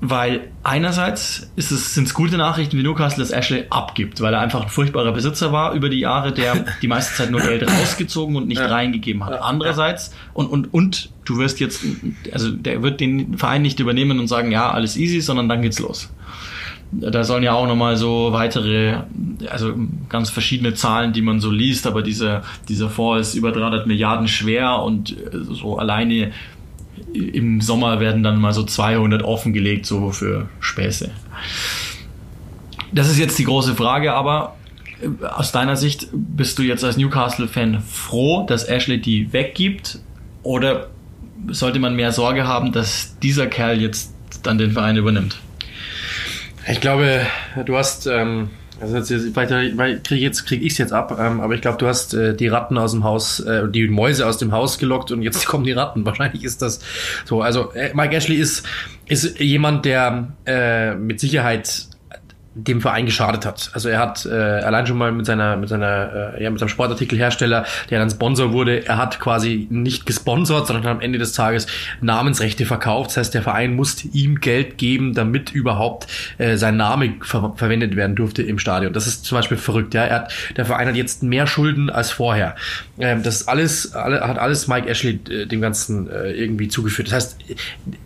weil 0.02 0.52
einerseits 0.64 1.52
sind 1.56 2.06
es 2.08 2.14
gute 2.14 2.38
Nachrichten, 2.38 2.78
wie 2.78 2.84
Newcastle 2.84 3.24
das 3.24 3.32
Ashley 3.32 3.66
abgibt, 3.70 4.22
weil 4.22 4.34
er 4.34 4.40
einfach 4.40 4.64
ein 4.64 4.70
furchtbarer 4.70 5.12
Besitzer 5.12 5.52
war 5.52 5.74
über 5.74 5.90
die 5.90 6.00
Jahre, 6.00 6.32
der 6.32 6.66
die 6.82 6.88
meiste 6.88 7.16
Zeit 7.16 7.32
nur 7.32 7.42
Geld 7.42 7.70
rausgezogen 7.70 8.36
und 8.36 8.48
nicht 8.48 8.62
reingegeben 8.62 9.26
hat. 9.26 9.42
Andererseits, 9.42 10.14
und, 10.34 10.48
und, 10.48 10.74
und 10.74 11.10
du 11.26 11.38
wirst 11.38 11.60
jetzt, 11.60 11.84
also 12.32 12.52
der 12.52 12.84
wird 12.84 13.00
den 13.00 13.38
Verein 13.38 13.64
nicht 13.64 13.80
übernehmen 13.80 14.20
und 14.20 14.28
sagen, 14.28 14.52
ja, 14.52 14.72
alles 14.72 14.96
easy, 14.96 15.22
sondern 15.22 15.50
dann 15.50 15.62
geht's 15.62 15.80
los 15.80 16.10
da 16.92 17.24
sollen 17.24 17.44
ja 17.44 17.54
auch 17.54 17.68
nochmal 17.68 17.98
so 17.98 18.32
weitere, 18.32 18.98
also 19.50 19.74
ganz 20.10 20.30
verschiedene 20.30 20.74
Zahlen, 20.74 21.14
die 21.14 21.22
man 21.22 21.40
so 21.40 21.52
liest, 21.52 21.88
aber 21.88 22.02
dieser, 22.02 22.44
dieser 22.70 22.90
Fonds 22.90 23.30
ist 23.30 23.36
über 23.36 23.52
300 23.52 23.88
Milliarden 23.88 24.28
schwer 24.28 24.82
und 24.82 25.12
äh, 25.12 25.16
so 25.52 25.78
alleine 25.78 26.32
im 27.14 27.62
Sommer 27.62 28.00
werden 28.00 28.24
dann 28.24 28.40
mal 28.40 28.54
so 28.54 28.64
200 28.64 29.24
offengelegt, 29.24 29.86
so 29.86 30.12
für 30.12 30.50
Späße. 30.60 31.12
Das 32.92 33.10
ist 33.10 33.18
jetzt 33.18 33.38
die 33.40 33.44
große 33.44 33.76
Frage, 33.76 34.14
aber 34.14 34.56
äh, 35.02 35.26
aus 35.26 35.52
deiner 35.52 35.76
Sicht 35.76 36.08
bist 36.14 36.58
du 36.60 36.64
jetzt 36.64 36.84
als 36.84 36.98
Newcastle-Fan 36.98 37.82
froh, 37.82 38.46
dass 38.48 38.64
Ashley 38.68 39.02
die 39.02 39.34
weggibt 39.34 40.00
oder 40.44 40.88
sollte 41.50 41.80
man 41.80 41.96
mehr 41.96 42.12
Sorge 42.12 42.48
haben, 42.48 42.72
dass 42.72 43.18
dieser 43.20 43.48
Kerl 43.48 43.82
jetzt 43.82 44.14
dann 44.44 44.58
den 44.58 44.72
Verein 44.72 44.98
übernimmt? 44.98 45.38
Ich 46.68 46.82
glaube, 46.82 47.22
du 47.66 47.78
hast, 47.78 48.08
ähm, 48.08 48.50
also 48.82 48.98
jetzt, 48.98 49.10
jetzt 49.10 49.36
weiter, 49.36 49.62
weil 49.76 50.02
krieg 50.02 50.20
jetzt 50.20 50.46
krieg 50.46 50.64
ich's 50.64 50.78
jetzt 50.78 50.94
ab, 50.94 51.16
ähm, 51.20 51.40
aber 51.40 51.54
ich 51.54 51.62
glaube, 51.62 51.78
du 51.78 51.88
hast 51.88 52.14
äh, 52.14 52.36
die 52.36 52.48
Ratten 52.48 52.78
aus 52.78 52.92
dem 52.92 53.04
Haus, 53.04 53.40
äh, 53.40 53.70
die 53.70 53.88
Mäuse 53.88 54.26
aus 54.26 54.38
dem 54.38 54.52
Haus 54.52 54.80
gelockt 54.80 55.12
und 55.12 55.22
jetzt 55.22 55.46
kommen 55.48 55.64
die 55.64 55.72
Ratten. 55.74 56.06
Wahrscheinlich 56.06 56.44
ist 56.44 56.62
das 56.62 56.80
so. 57.24 57.42
Also 57.42 57.72
äh, 57.74 57.92
Mike 57.94 58.16
Ashley 58.16 58.38
ist 58.38 58.66
ist 59.08 59.40
jemand, 59.40 59.86
der 59.86 60.34
äh, 60.46 60.96
mit 60.96 61.20
Sicherheit 61.20 61.88
dem 62.56 62.80
Verein 62.80 63.06
geschadet 63.06 63.46
hat. 63.46 63.70
Also 63.74 63.90
er 63.90 64.00
hat 64.00 64.26
äh, 64.26 64.30
allein 64.30 64.88
schon 64.88 64.98
mal 64.98 65.12
mit 65.12 65.26
seiner 65.26 65.58
mit 65.58 65.68
seiner 65.68 66.36
äh, 66.38 66.44
ja 66.44 66.50
mit 66.50 66.60
seinem 66.60 66.70
Sportartikelhersteller, 66.70 67.66
der 67.90 68.00
dann 68.00 68.10
Sponsor 68.10 68.54
wurde, 68.54 68.86
er 68.86 68.98
hat 68.98 69.20
quasi 69.20 69.68
nicht 69.70 70.06
gesponsert, 70.06 70.68
sondern 70.68 70.88
am 70.88 71.02
Ende 71.02 71.20
des 71.20 71.34
Tages 71.34 71.68
Namensrechte 72.00 72.66
verkauft. 72.66 73.10
Das 73.10 73.18
heißt, 73.18 73.34
der 73.34 73.42
Verein 73.42 73.76
musste 73.76 74.08
ihm 74.08 74.40
Geld 74.40 74.78
geben, 74.78 75.14
damit 75.14 75.52
überhaupt 75.52 76.08
äh, 76.38 76.56
sein 76.56 76.78
Name 76.78 77.16
ver 77.22 77.54
verwendet 77.58 77.98
werden 77.98 78.16
durfte 78.16 78.42
im 78.42 78.58
Stadion. 78.58 78.94
Das 78.94 79.06
ist 79.06 79.26
zum 79.26 79.38
Beispiel 79.38 79.58
verrückt. 79.58 79.94
Ja, 79.94 80.06
er 80.06 80.16
hat, 80.16 80.34
der 80.56 80.66
Verein 80.66 80.88
hat 80.88 80.96
jetzt 80.96 81.24
mehr 81.24 81.48
Schulden 81.48 81.90
als 81.90 82.12
vorher. 82.12 82.56
Ähm, 82.98 83.22
das 83.22 83.50
alles, 83.50 83.94
alle, 83.94 84.22
hat 84.22 84.40
alles 84.40 84.70
Mike 84.70 84.88
Ashley 84.88 85.20
äh, 85.30 85.46
dem 85.46 85.60
Ganzen 85.60 86.10
äh, 86.10 86.32
irgendwie 86.32 86.70
zugeführt. 86.70 87.10
Das 87.10 87.16
heißt, 87.16 87.38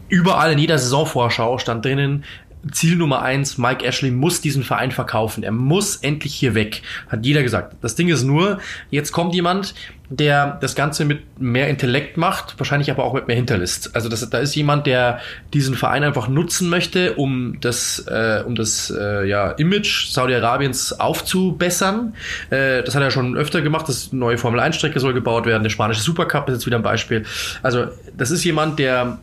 überall 0.10 0.52
in 0.52 0.58
jeder 0.58 0.80
Saisonvorschau 0.80 1.60
stand 1.60 1.86
drinnen, 1.86 2.24
Ziel 2.72 2.98
Nummer 2.98 3.22
eins, 3.22 3.58
Mike 3.58 3.86
Ashley 3.86 4.12
muss 4.12 4.42
diesen 4.42 4.64
Verein 4.64 4.92
verkaufen. 4.92 5.44
Er 5.44 5.52
muss 5.52 5.98
endlich 5.98 6.36
hier 6.36 6.56
weg, 6.56 6.82
hat 7.08 7.26
jeder 7.26 7.42
gesagt. 7.42 7.76
Das 7.82 7.96
Ding 7.96 8.10
ist 8.10 8.24
nur, 8.24 8.60
jetzt 8.90 9.12
kommt 9.12 9.34
jemand, 9.34 9.74
der 10.10 10.58
das 10.60 10.76
Ganze 10.76 11.06
mit 11.06 11.40
mehr 11.40 11.70
Intellekt 11.70 12.18
macht, 12.18 12.56
wahrscheinlich 12.58 12.90
aber 12.90 13.04
auch 13.04 13.14
mit 13.14 13.28
mehr 13.28 13.36
Hinterlist. 13.36 13.96
Also 13.96 14.10
das, 14.10 14.28
da 14.30 14.40
ist 14.40 14.56
jemand, 14.56 14.88
der 14.88 15.20
diesen 15.54 15.76
Verein 15.76 16.04
einfach 16.04 16.28
nutzen 16.28 16.68
möchte, 16.68 17.14
um 17.14 17.58
das, 17.62 18.06
äh, 18.08 18.44
um 18.46 18.56
das 18.56 18.94
äh, 18.96 19.28
ja, 19.28 19.52
Image 19.52 20.08
Saudi-Arabiens 20.10 21.00
aufzubessern. 21.00 22.16
Äh, 22.50 22.84
das 22.84 22.96
hat 22.96 23.04
er 23.04 23.12
schon 23.12 23.38
öfter 23.38 23.62
gemacht. 23.62 23.88
Das 23.88 24.12
neue 24.12 24.38
Formel-1-Strecke 24.38 25.00
soll 25.00 25.14
gebaut 25.14 25.46
werden. 25.46 25.64
Der 25.64 25.70
spanische 25.70 26.02
Supercup 26.02 26.50
ist 26.50 26.56
jetzt 26.56 26.66
wieder 26.66 26.78
ein 26.78 26.84
Beispiel. 26.84 27.26
Also 27.62 27.86
das 28.18 28.32
ist 28.32 28.44
jemand, 28.44 28.80
der 28.80 29.20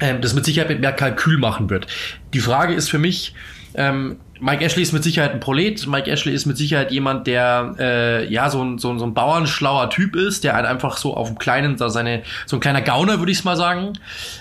ähm, 0.00 0.20
das 0.20 0.34
mit 0.34 0.44
Sicherheit 0.44 0.68
mit 0.68 0.80
mehr 0.80 0.92
Kalkül 0.92 1.38
machen 1.38 1.70
wird. 1.70 1.86
Die 2.34 2.40
Frage 2.40 2.74
ist 2.74 2.90
für 2.90 2.98
mich, 2.98 3.34
ähm, 3.74 4.16
Mike 4.40 4.64
Ashley 4.64 4.82
ist 4.82 4.92
mit 4.92 5.04
Sicherheit 5.04 5.32
ein 5.32 5.40
Prolet. 5.40 5.86
Mike 5.86 6.10
Ashley 6.10 6.32
ist 6.32 6.46
mit 6.46 6.56
Sicherheit 6.56 6.90
jemand, 6.90 7.26
der 7.26 7.74
äh, 7.78 8.32
ja 8.32 8.48
so 8.48 8.64
ein, 8.64 8.78
so, 8.78 8.90
ein, 8.90 8.98
so 8.98 9.04
ein 9.04 9.12
bauernschlauer 9.12 9.90
Typ 9.90 10.16
ist, 10.16 10.44
der 10.44 10.54
halt 10.54 10.64
einfach 10.64 10.96
so 10.96 11.14
auf 11.14 11.28
dem 11.28 11.38
kleinen, 11.38 11.76
da 11.76 11.90
seine, 11.90 12.22
so 12.46 12.56
ein 12.56 12.60
kleiner 12.60 12.80
Gauner, 12.80 13.18
würde 13.18 13.32
ich 13.32 13.44
mal 13.44 13.56
sagen. 13.56 13.92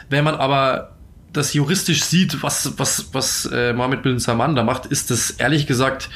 Wenn 0.09 0.23
man 0.23 0.35
aber 0.35 0.91
das 1.33 1.53
juristisch 1.53 2.03
sieht, 2.03 2.41
was, 2.41 2.79
was, 2.79 3.13
was 3.13 3.45
äh, 3.45 3.73
Mohammed 3.73 4.01
bin 4.01 4.19
Salman 4.19 4.55
da 4.55 4.63
macht, 4.63 4.85
ist 4.85 5.11
das 5.11 5.31
ehrlich 5.31 5.67
gesagt 5.67 6.09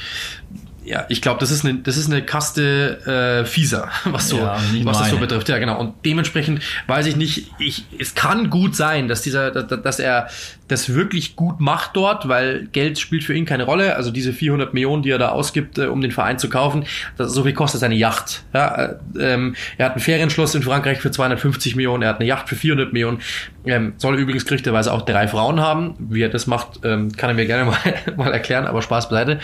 ja, 0.84 1.06
ich 1.08 1.22
glaube, 1.22 1.40
das 1.40 1.50
ist 1.50 1.64
eine, 1.64 1.78
das 1.78 1.96
ist 1.96 2.10
eine 2.10 2.22
Kaste 2.22 3.42
äh, 3.42 3.46
fieser, 3.46 3.88
was 4.04 4.28
so, 4.28 4.38
Ja, 4.38 4.58
was 4.82 4.98
das 4.98 5.10
so 5.10 5.18
betrifft. 5.18 5.48
Ja, 5.48 5.58
genau. 5.58 5.78
Und 5.78 5.94
dementsprechend 6.04 6.60
weiß 6.86 7.06
ich 7.06 7.16
nicht, 7.16 7.50
ich, 7.58 7.84
es 7.98 8.14
kann 8.14 8.50
gut 8.50 8.76
sein, 8.76 9.08
dass 9.08 9.22
dieser, 9.22 9.50
dass, 9.50 9.82
dass 9.82 9.98
er 9.98 10.28
das 10.68 10.94
wirklich 10.94 11.36
gut 11.36 11.60
macht 11.60 11.90
dort, 11.94 12.28
weil 12.28 12.66
Geld 12.72 12.98
spielt 12.98 13.24
für 13.24 13.34
ihn 13.34 13.44
keine 13.44 13.64
Rolle. 13.64 13.96
Also 13.96 14.10
diese 14.10 14.32
400 14.32 14.72
Millionen, 14.72 15.02
die 15.02 15.10
er 15.10 15.18
da 15.18 15.28
ausgibt, 15.28 15.78
äh, 15.78 15.86
um 15.86 16.00
den 16.00 16.10
Verein 16.10 16.38
zu 16.38 16.48
kaufen, 16.48 16.84
das, 17.16 17.32
so 17.32 17.44
viel 17.44 17.52
kostet 17.52 17.80
seine 17.80 17.94
Yacht. 17.94 18.44
Ja, 18.54 18.74
äh, 18.74 18.94
ähm, 19.18 19.54
er 19.76 19.86
hat 19.86 19.96
ein 19.96 20.00
Ferienschloss 20.00 20.54
in 20.54 20.62
Frankreich 20.62 21.00
für 21.00 21.10
250 21.10 21.76
Millionen, 21.76 22.02
er 22.02 22.10
hat 22.10 22.20
eine 22.20 22.28
Yacht 22.28 22.48
für 22.48 22.56
400 22.56 22.92
Millionen. 22.92 23.20
Ähm, 23.66 23.94
soll 23.96 24.18
übrigens 24.18 24.44
gerüchteweise 24.44 24.92
auch 24.92 25.02
drei 25.02 25.26
Frauen 25.28 25.60
haben. 25.60 25.94
Wie 25.98 26.22
er 26.22 26.28
das 26.28 26.46
macht, 26.46 26.80
ähm, 26.84 27.12
kann 27.12 27.30
er 27.30 27.34
mir 27.34 27.46
gerne 27.46 27.64
mal, 27.70 27.78
mal 28.16 28.32
erklären, 28.32 28.66
aber 28.66 28.82
Spaß 28.82 29.08
beiseite. 29.08 29.40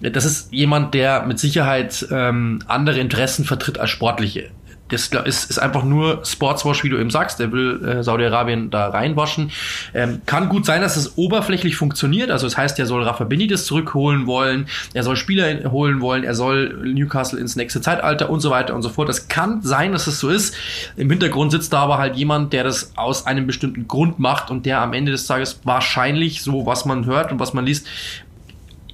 Das 0.00 0.24
ist 0.24 0.52
jemand, 0.52 0.75
der 0.80 1.24
mit 1.26 1.38
Sicherheit 1.38 2.06
ähm, 2.10 2.60
andere 2.66 3.00
Interessen 3.00 3.44
vertritt 3.44 3.78
als 3.78 3.90
sportliche. 3.90 4.50
Das 4.88 5.08
ist, 5.08 5.50
ist 5.50 5.58
einfach 5.58 5.82
nur 5.82 6.24
Sportswash, 6.24 6.84
wie 6.84 6.88
du 6.88 6.98
eben 6.98 7.10
sagst. 7.10 7.40
Der 7.40 7.50
will 7.50 7.84
äh, 7.84 8.02
Saudi-Arabien 8.04 8.70
da 8.70 8.88
reinwaschen. 8.88 9.50
Ähm, 9.94 10.20
kann 10.26 10.48
gut 10.48 10.64
sein, 10.64 10.80
dass 10.80 10.96
es 10.96 11.18
oberflächlich 11.18 11.76
funktioniert. 11.76 12.30
Also 12.30 12.46
das 12.46 12.56
heißt, 12.56 12.78
er 12.78 12.86
soll 12.86 13.02
Rafa 13.02 13.24
Benitez 13.24 13.66
zurückholen 13.66 14.26
wollen, 14.26 14.66
er 14.94 15.02
soll 15.02 15.16
Spieler 15.16 15.72
holen 15.72 16.00
wollen, 16.00 16.22
er 16.22 16.34
soll 16.34 16.84
Newcastle 16.84 17.40
ins 17.40 17.56
nächste 17.56 17.80
Zeitalter 17.80 18.30
und 18.30 18.40
so 18.40 18.50
weiter 18.50 18.74
und 18.74 18.82
so 18.82 18.88
fort. 18.88 19.08
Das 19.08 19.26
kann 19.26 19.60
sein, 19.62 19.92
dass 19.92 20.06
es 20.06 20.20
so 20.20 20.28
ist. 20.28 20.54
Im 20.96 21.10
Hintergrund 21.10 21.50
sitzt 21.50 21.72
da 21.72 21.80
aber 21.80 21.98
halt 21.98 22.14
jemand, 22.14 22.52
der 22.52 22.62
das 22.62 22.92
aus 22.96 23.26
einem 23.26 23.46
bestimmten 23.46 23.88
Grund 23.88 24.20
macht 24.20 24.50
und 24.50 24.66
der 24.66 24.80
am 24.80 24.92
Ende 24.92 25.10
des 25.10 25.26
Tages 25.26 25.60
wahrscheinlich, 25.64 26.42
so 26.42 26.64
was 26.64 26.84
man 26.84 27.06
hört 27.06 27.32
und 27.32 27.40
was 27.40 27.54
man 27.54 27.66
liest, 27.66 27.88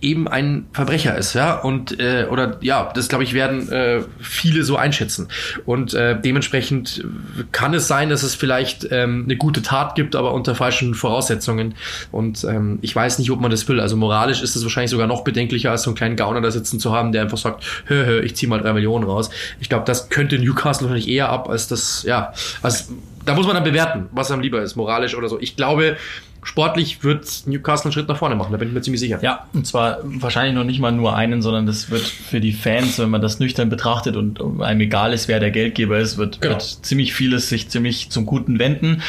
eben 0.02 0.28
ein 0.28 0.66
Verbrecher 0.72 1.16
ist, 1.16 1.34
ja, 1.34 1.54
und 1.54 1.98
äh, 1.98 2.26
oder 2.30 2.58
ja, 2.60 2.90
das 2.94 3.08
glaube 3.08 3.24
ich 3.24 3.32
werden 3.32 3.70
äh, 3.70 4.02
viele 4.20 4.64
so 4.64 4.76
einschätzen 4.76 5.28
und 5.64 5.94
äh, 5.94 6.20
dementsprechend 6.20 7.04
kann 7.52 7.72
es 7.72 7.88
sein, 7.88 8.10
dass 8.10 8.22
es 8.22 8.34
vielleicht 8.34 8.88
ähm, 8.90 9.22
eine 9.24 9.36
gute 9.36 9.62
Tat 9.62 9.94
gibt, 9.94 10.16
aber 10.16 10.34
unter 10.34 10.54
falschen 10.54 10.94
Voraussetzungen 10.94 11.74
und 12.10 12.44
ähm, 12.44 12.78
ich 12.82 12.94
weiß 12.94 13.18
nicht, 13.18 13.30
ob 13.30 13.40
man 13.40 13.50
das 13.50 13.66
will. 13.68 13.80
Also 13.80 13.96
moralisch 13.96 14.42
ist 14.42 14.56
es 14.56 14.62
wahrscheinlich 14.62 14.90
sogar 14.90 15.06
noch 15.06 15.22
bedenklicher, 15.22 15.70
als 15.70 15.82
so 15.82 15.90
einen 15.90 15.96
kleinen 15.96 16.16
Gauner 16.16 16.40
da 16.40 16.50
sitzen 16.50 16.80
zu 16.80 16.92
haben, 16.92 17.12
der 17.12 17.22
einfach 17.22 17.38
sagt, 17.38 17.64
hö, 17.86 18.04
hö, 18.04 18.20
ich 18.20 18.36
zieh 18.36 18.46
mal 18.46 18.60
drei 18.60 18.72
Millionen 18.72 19.04
raus. 19.04 19.30
Ich 19.60 19.68
glaube, 19.68 19.84
das 19.86 20.08
könnte 20.08 20.38
Newcastle 20.38 20.88
wahrscheinlich 20.88 21.08
eher 21.08 21.28
ab, 21.28 21.48
als 21.48 21.68
das, 21.68 22.02
ja, 22.02 22.32
als 22.62 22.90
da 23.24 23.34
muss 23.34 23.46
man 23.46 23.54
dann 23.54 23.64
bewerten, 23.64 24.08
was 24.12 24.30
einem 24.30 24.42
lieber 24.42 24.62
ist, 24.62 24.76
moralisch 24.76 25.14
oder 25.14 25.28
so. 25.28 25.38
Ich 25.40 25.56
glaube, 25.56 25.96
sportlich 26.42 27.04
wird 27.04 27.44
Newcastle 27.46 27.84
einen 27.86 27.92
Schritt 27.92 28.08
nach 28.08 28.16
vorne 28.16 28.34
machen, 28.34 28.52
da 28.52 28.58
bin 28.58 28.68
ich 28.68 28.74
mir 28.74 28.82
ziemlich 28.82 29.00
sicher. 29.00 29.18
Ja, 29.22 29.46
und 29.52 29.66
zwar 29.66 29.98
wahrscheinlich 30.02 30.54
noch 30.54 30.64
nicht 30.64 30.80
mal 30.80 30.90
nur 30.92 31.14
einen, 31.16 31.40
sondern 31.42 31.66
das 31.66 31.90
wird 31.90 32.02
für 32.02 32.40
die 32.40 32.52
Fans, 32.52 32.98
wenn 32.98 33.10
man 33.10 33.22
das 33.22 33.38
nüchtern 33.38 33.68
betrachtet 33.68 34.16
und 34.16 34.40
einem 34.60 34.80
egal 34.80 35.12
ist, 35.12 35.28
wer 35.28 35.40
der 35.40 35.50
Geldgeber 35.50 35.98
ist, 35.98 36.18
wird, 36.18 36.40
Genau. 36.40 36.54
wird 36.54 36.62
ziemlich 36.62 37.14
vieles 37.14 37.48
sich 37.48 37.68
ziemlich 37.68 38.10
zum 38.10 38.26
Guten 38.26 38.58
wenden. 38.58 39.02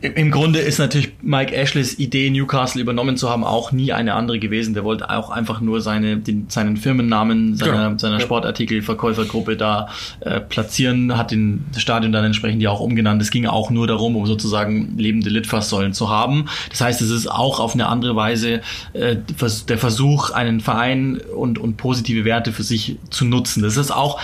Im 0.00 0.30
Grunde 0.30 0.60
ist 0.60 0.78
natürlich 0.78 1.12
Mike 1.20 1.54
Ashleys 1.54 1.98
Idee, 1.98 2.30
Newcastle 2.30 2.80
übernommen 2.80 3.16
zu 3.16 3.28
haben, 3.28 3.42
auch 3.42 3.72
nie 3.72 3.92
eine 3.92 4.14
andere 4.14 4.38
gewesen. 4.38 4.74
Der 4.74 4.84
wollte 4.84 5.10
auch 5.10 5.30
einfach 5.30 5.60
nur 5.60 5.80
seine, 5.80 6.16
den, 6.18 6.46
seinen 6.48 6.76
Firmennamen 6.76 7.56
seiner, 7.56 7.88
Genau. 7.88 7.98
seiner. 7.98 8.20
Sportartikelverkäufergruppe 8.20 9.56
da 9.56 9.88
äh, 10.20 10.40
platzieren, 10.40 11.16
hat 11.16 11.32
den, 11.32 11.64
Stadion 11.76 12.12
dann 12.12 12.24
entsprechend 12.24 12.62
ja 12.62 12.70
auch 12.70 12.80
umgenannt. 12.80 13.20
Es 13.20 13.30
ging 13.30 13.46
auch 13.46 13.70
nur 13.70 13.86
darum, 13.88 14.14
um 14.14 14.26
sozusagen 14.26 14.96
lebende 14.96 15.28
Litfaßsäulen 15.30 15.92
zu 15.92 16.08
haben. 16.08 16.46
Das 16.68 16.80
heißt, 16.80 17.02
es 17.02 17.10
ist 17.10 17.26
auch 17.26 17.58
auf 17.58 17.74
eine 17.74 17.88
andere 17.88 18.14
Weise 18.14 18.60
äh, 18.92 19.16
der 19.68 19.78
Versuch, 19.78 20.30
einen 20.30 20.60
Verein 20.60 21.20
und, 21.36 21.58
und 21.58 21.76
positive 21.76 22.24
Werte 22.24 22.52
für 22.52 22.62
sich 22.62 22.96
zu 23.10 23.24
nutzen. 23.24 23.62
Das 23.62 23.76
ist 23.76 23.90
auch, 23.90 24.20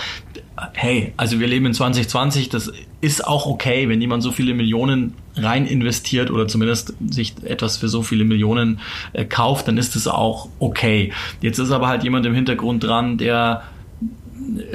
hey, 0.73 1.13
also 1.17 1.39
wir 1.39 1.47
leben 1.47 1.65
in 1.65 1.73
2020, 1.73 2.49
das 2.49 2.71
ist 2.99 3.25
auch 3.25 3.45
okay, 3.45 3.89
wenn 3.89 4.01
jemand 4.01 4.23
so 4.23 4.31
viele 4.31 4.53
Millionen 4.53 5.13
rein 5.35 5.67
investiert 5.67 6.31
oder 6.31 6.47
zumindest 6.47 6.93
sich 7.09 7.35
etwas 7.43 7.77
für 7.77 7.89
so 7.89 8.01
viele 8.01 8.25
Millionen 8.25 8.79
äh, 9.13 9.25
kauft, 9.25 9.67
dann 9.67 9.77
ist 9.77 9.95
das 9.95 10.07
auch 10.07 10.49
okay. 10.59 11.13
Jetzt 11.41 11.59
ist 11.59 11.71
aber 11.71 11.87
halt 11.87 12.03
jemand 12.03 12.25
im 12.25 12.33
Hintergrund 12.33 12.83
dran, 12.83 13.17
der 13.17 13.63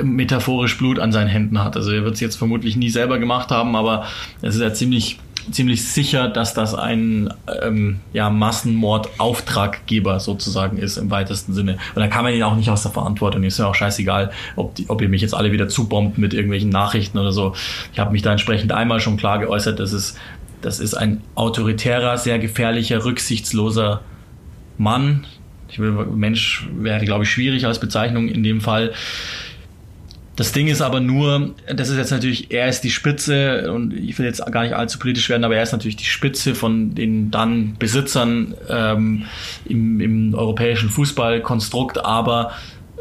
metaphorisch 0.02 0.76
Blut 0.78 0.98
an 0.98 1.12
seinen 1.12 1.28
Händen 1.28 1.62
hat. 1.62 1.76
Also 1.76 1.92
er 1.92 2.04
wird 2.04 2.14
es 2.14 2.20
jetzt 2.20 2.36
vermutlich 2.36 2.76
nie 2.76 2.90
selber 2.90 3.18
gemacht 3.18 3.50
haben, 3.50 3.74
aber 3.74 4.06
es 4.40 4.54
ist 4.54 4.60
ja 4.60 4.72
ziemlich 4.72 5.18
ziemlich 5.50 5.84
sicher, 5.88 6.28
dass 6.28 6.54
das 6.54 6.74
ein 6.74 7.32
ähm, 7.62 8.00
ja, 8.12 8.30
Massenmord-Auftraggeber 8.30 10.20
sozusagen 10.20 10.78
ist 10.78 10.96
im 10.96 11.10
weitesten 11.10 11.52
Sinne. 11.52 11.78
Und 11.94 12.00
da 12.00 12.08
kann 12.08 12.24
man 12.24 12.32
ihn 12.32 12.42
auch 12.42 12.56
nicht 12.56 12.70
aus 12.70 12.82
der 12.82 12.92
Verantwortung. 12.92 13.42
Ist 13.42 13.58
ja 13.58 13.66
auch 13.66 13.74
scheißegal, 13.74 14.30
ob, 14.56 14.74
die, 14.74 14.88
ob 14.88 15.02
ihr 15.02 15.08
mich 15.08 15.22
jetzt 15.22 15.34
alle 15.34 15.52
wieder 15.52 15.68
zubombt 15.68 16.18
mit 16.18 16.34
irgendwelchen 16.34 16.70
Nachrichten 16.70 17.18
oder 17.18 17.32
so. 17.32 17.54
Ich 17.92 17.98
habe 17.98 18.12
mich 18.12 18.22
da 18.22 18.32
entsprechend 18.32 18.72
einmal 18.72 19.00
schon 19.00 19.16
klar 19.16 19.38
geäußert, 19.38 19.78
dass 19.80 19.92
es 19.92 20.16
das 20.62 20.78
ist 20.78 20.94
ein 20.94 21.22
autoritärer, 21.34 22.16
sehr 22.16 22.38
gefährlicher, 22.38 23.04
rücksichtsloser 23.04 24.00
Mann. 24.78 25.26
Ich 25.68 25.78
will, 25.78 25.90
Mensch 25.90 26.68
wäre, 26.76 27.04
glaube 27.04 27.24
ich, 27.24 27.30
schwierig 27.30 27.66
als 27.66 27.80
Bezeichnung 27.80 28.28
in 28.28 28.42
dem 28.42 28.60
Fall. 28.60 28.92
Das 30.34 30.52
Ding 30.52 30.68
ist 30.68 30.80
aber 30.80 31.00
nur, 31.00 31.54
das 31.74 31.90
ist 31.90 31.98
jetzt 31.98 32.10
natürlich, 32.10 32.50
er 32.50 32.66
ist 32.66 32.80
die 32.80 32.90
Spitze 32.90 33.70
und 33.70 33.92
ich 33.92 34.18
will 34.18 34.24
jetzt 34.24 34.44
gar 34.50 34.62
nicht 34.62 34.74
allzu 34.74 34.98
politisch 34.98 35.28
werden, 35.28 35.44
aber 35.44 35.56
er 35.56 35.62
ist 35.62 35.72
natürlich 35.72 35.96
die 35.96 36.06
Spitze 36.06 36.54
von 36.54 36.94
den 36.94 37.30
dann 37.30 37.76
Besitzern 37.78 38.54
ähm, 38.68 39.26
im, 39.66 40.00
im 40.00 40.34
europäischen 40.34 40.88
Fußballkonstrukt, 40.88 42.02
aber 42.02 42.52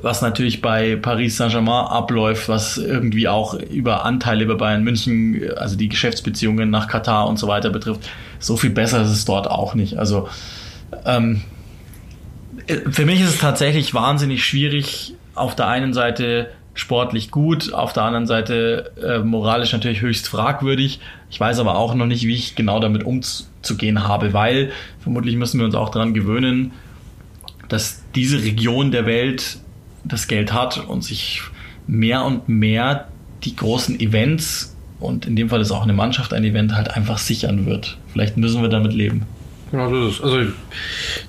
was 0.02 0.22
natürlich 0.22 0.62
bei 0.62 0.98
Paris 0.98 1.38
Saint-Germain 1.38 1.86
abläuft, 1.86 2.50
was 2.50 2.78
irgendwie 2.78 3.28
auch 3.28 3.54
über 3.54 4.04
Anteile 4.04 4.46
bei 4.46 4.56
Bayern 4.56 4.84
München, 4.84 5.42
also 5.56 5.78
die 5.78 5.90
Geschäftsbeziehungen 5.90 6.70
nach 6.70 6.88
Katar 6.88 7.28
und 7.28 7.38
so 7.38 7.48
weiter 7.48 7.70
betrifft, 7.70 8.10
so 8.40 8.58
viel 8.58 8.72
besser 8.72 9.04
ist 9.04 9.10
es 9.10 9.26
dort 9.26 9.50
auch 9.50 9.74
nicht. 9.74 9.98
Also 9.98 10.28
ähm, 11.06 11.42
für 12.90 13.06
mich 13.06 13.22
ist 13.22 13.30
es 13.30 13.38
tatsächlich 13.38 13.94
wahnsinnig 13.94 14.44
schwierig, 14.44 15.14
auf 15.34 15.56
der 15.56 15.68
einen 15.68 15.94
Seite 15.94 16.50
sportlich 16.74 17.32
gut, 17.32 17.74
auf 17.74 17.94
der 17.94 18.04
anderen 18.04 18.28
Seite 18.28 18.92
äh, 19.02 19.20
moralisch 19.20 19.74
natürlich 19.74 20.02
höchst 20.02 20.28
fragwürdig. 20.28 21.00
Ich 21.30 21.40
weiß 21.40 21.60
aber 21.60 21.76
auch 21.78 21.94
noch 21.96 22.06
nicht, 22.06 22.24
wie 22.24 22.36
ich 22.36 22.56
genau 22.56 22.80
damit 22.80 23.04
umzugehen 23.04 24.08
habe, 24.08 24.34
weil 24.34 24.72
vermutlich 25.00 25.36
müssen 25.36 25.60
wir 25.60 25.66
uns 25.66 25.76
auch 25.76 25.90
daran 25.90 26.14
gewöhnen, 26.14 26.72
dass 27.68 28.04
diese 28.16 28.42
Region 28.44 28.92
der 28.92 29.06
Welt 29.06 29.60
das 30.04 30.28
Geld 30.28 30.54
hat 30.54 30.78
und 30.88 31.04
sich 31.04 31.42
mehr 31.88 32.24
und 32.24 32.50
mehr 32.50 33.08
die 33.44 33.56
großen 33.56 34.00
Events 34.00 34.76
und 35.00 35.26
in 35.26 35.36
dem 35.36 35.50
Fall 35.50 35.62
ist 35.62 35.72
auch 35.72 35.84
eine 35.84 35.94
Mannschaft 35.94 36.34
ein 36.34 36.44
Event 36.44 36.76
halt 36.76 36.92
einfach 36.92 37.18
sichern 37.18 37.66
wird. 37.66 37.98
Vielleicht 38.14 38.38
müssen 38.38 38.62
wir 38.62 38.70
damit 38.70 38.94
leben. 38.94 39.26
Genau, 39.72 39.90
so 39.90 40.08
ist 40.08 40.16
es. 40.16 40.22
Also 40.22 40.52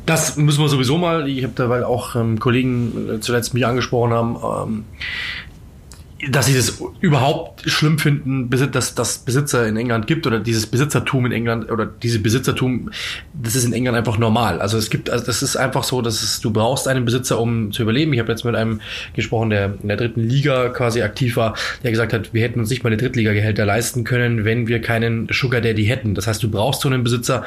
das 0.05 0.37
müssen 0.37 0.61
wir 0.61 0.69
sowieso 0.69 0.99
mal. 0.99 1.29
Ich 1.29 1.45
habe 1.45 1.55
da, 1.55 1.69
weil 1.69 1.85
auch 1.85 2.17
ähm, 2.17 2.39
Kollegen 2.39 3.17
äh, 3.17 3.21
zuletzt 3.21 3.55
mich 3.55 3.65
angesprochen 3.67 4.13
haben, 4.13 4.37
ähm, 4.71 4.85
dass 6.31 6.47
sie 6.47 6.55
das 6.55 6.81
überhaupt 7.01 7.69
schlimm 7.69 7.99
finden, 7.99 8.49
dass 8.71 8.95
das 8.95 9.19
Besitzer 9.19 9.67
in 9.67 9.77
England 9.77 10.07
gibt 10.07 10.25
oder 10.25 10.39
dieses 10.39 10.67
Besitzertum 10.67 11.27
in 11.27 11.33
England 11.33 11.69
oder 11.71 11.85
diese 11.85 12.21
Besitzertum, 12.21 12.91
das 13.35 13.57
ist 13.57 13.65
in 13.65 13.73
England 13.73 13.99
einfach 13.99 14.19
normal. 14.19 14.61
Also 14.61 14.79
es 14.79 14.89
gibt, 14.89 15.11
also 15.11 15.27
das 15.27 15.43
ist 15.43 15.57
einfach 15.57 15.83
so, 15.83 16.01
dass 16.01 16.23
es, 16.23 16.41
du 16.41 16.53
brauchst 16.53 16.87
einen 16.87 17.05
Besitzer, 17.05 17.41
um 17.41 17.73
zu 17.73 17.83
überleben. 17.83 18.13
Ich 18.13 18.21
habe 18.21 18.31
jetzt 18.31 18.45
mit 18.45 18.55
einem 18.55 18.81
gesprochen, 19.15 19.51
der 19.51 19.75
in 19.83 19.89
der 19.89 19.97
dritten 19.97 20.21
Liga 20.21 20.69
quasi 20.69 21.03
aktiv 21.03 21.37
war, 21.37 21.57
der 21.83 21.91
gesagt 21.91 22.13
hat, 22.13 22.33
wir 22.33 22.43
hätten 22.43 22.61
uns 22.61 22.71
nicht 22.71 22.85
mal 22.85 22.91
eine 22.91 22.99
Drittliga-Gehälter 22.99 23.65
leisten 23.65 24.05
können, 24.05 24.45
wenn 24.45 24.69
wir 24.69 24.81
keinen 24.81 25.27
Sugar 25.33 25.61
Daddy 25.61 25.87
hätten. 25.87 26.15
Das 26.15 26.29
heißt, 26.29 26.41
du 26.41 26.51
brauchst 26.51 26.83
so 26.83 26.89
einen 26.89 27.03
Besitzer 27.03 27.45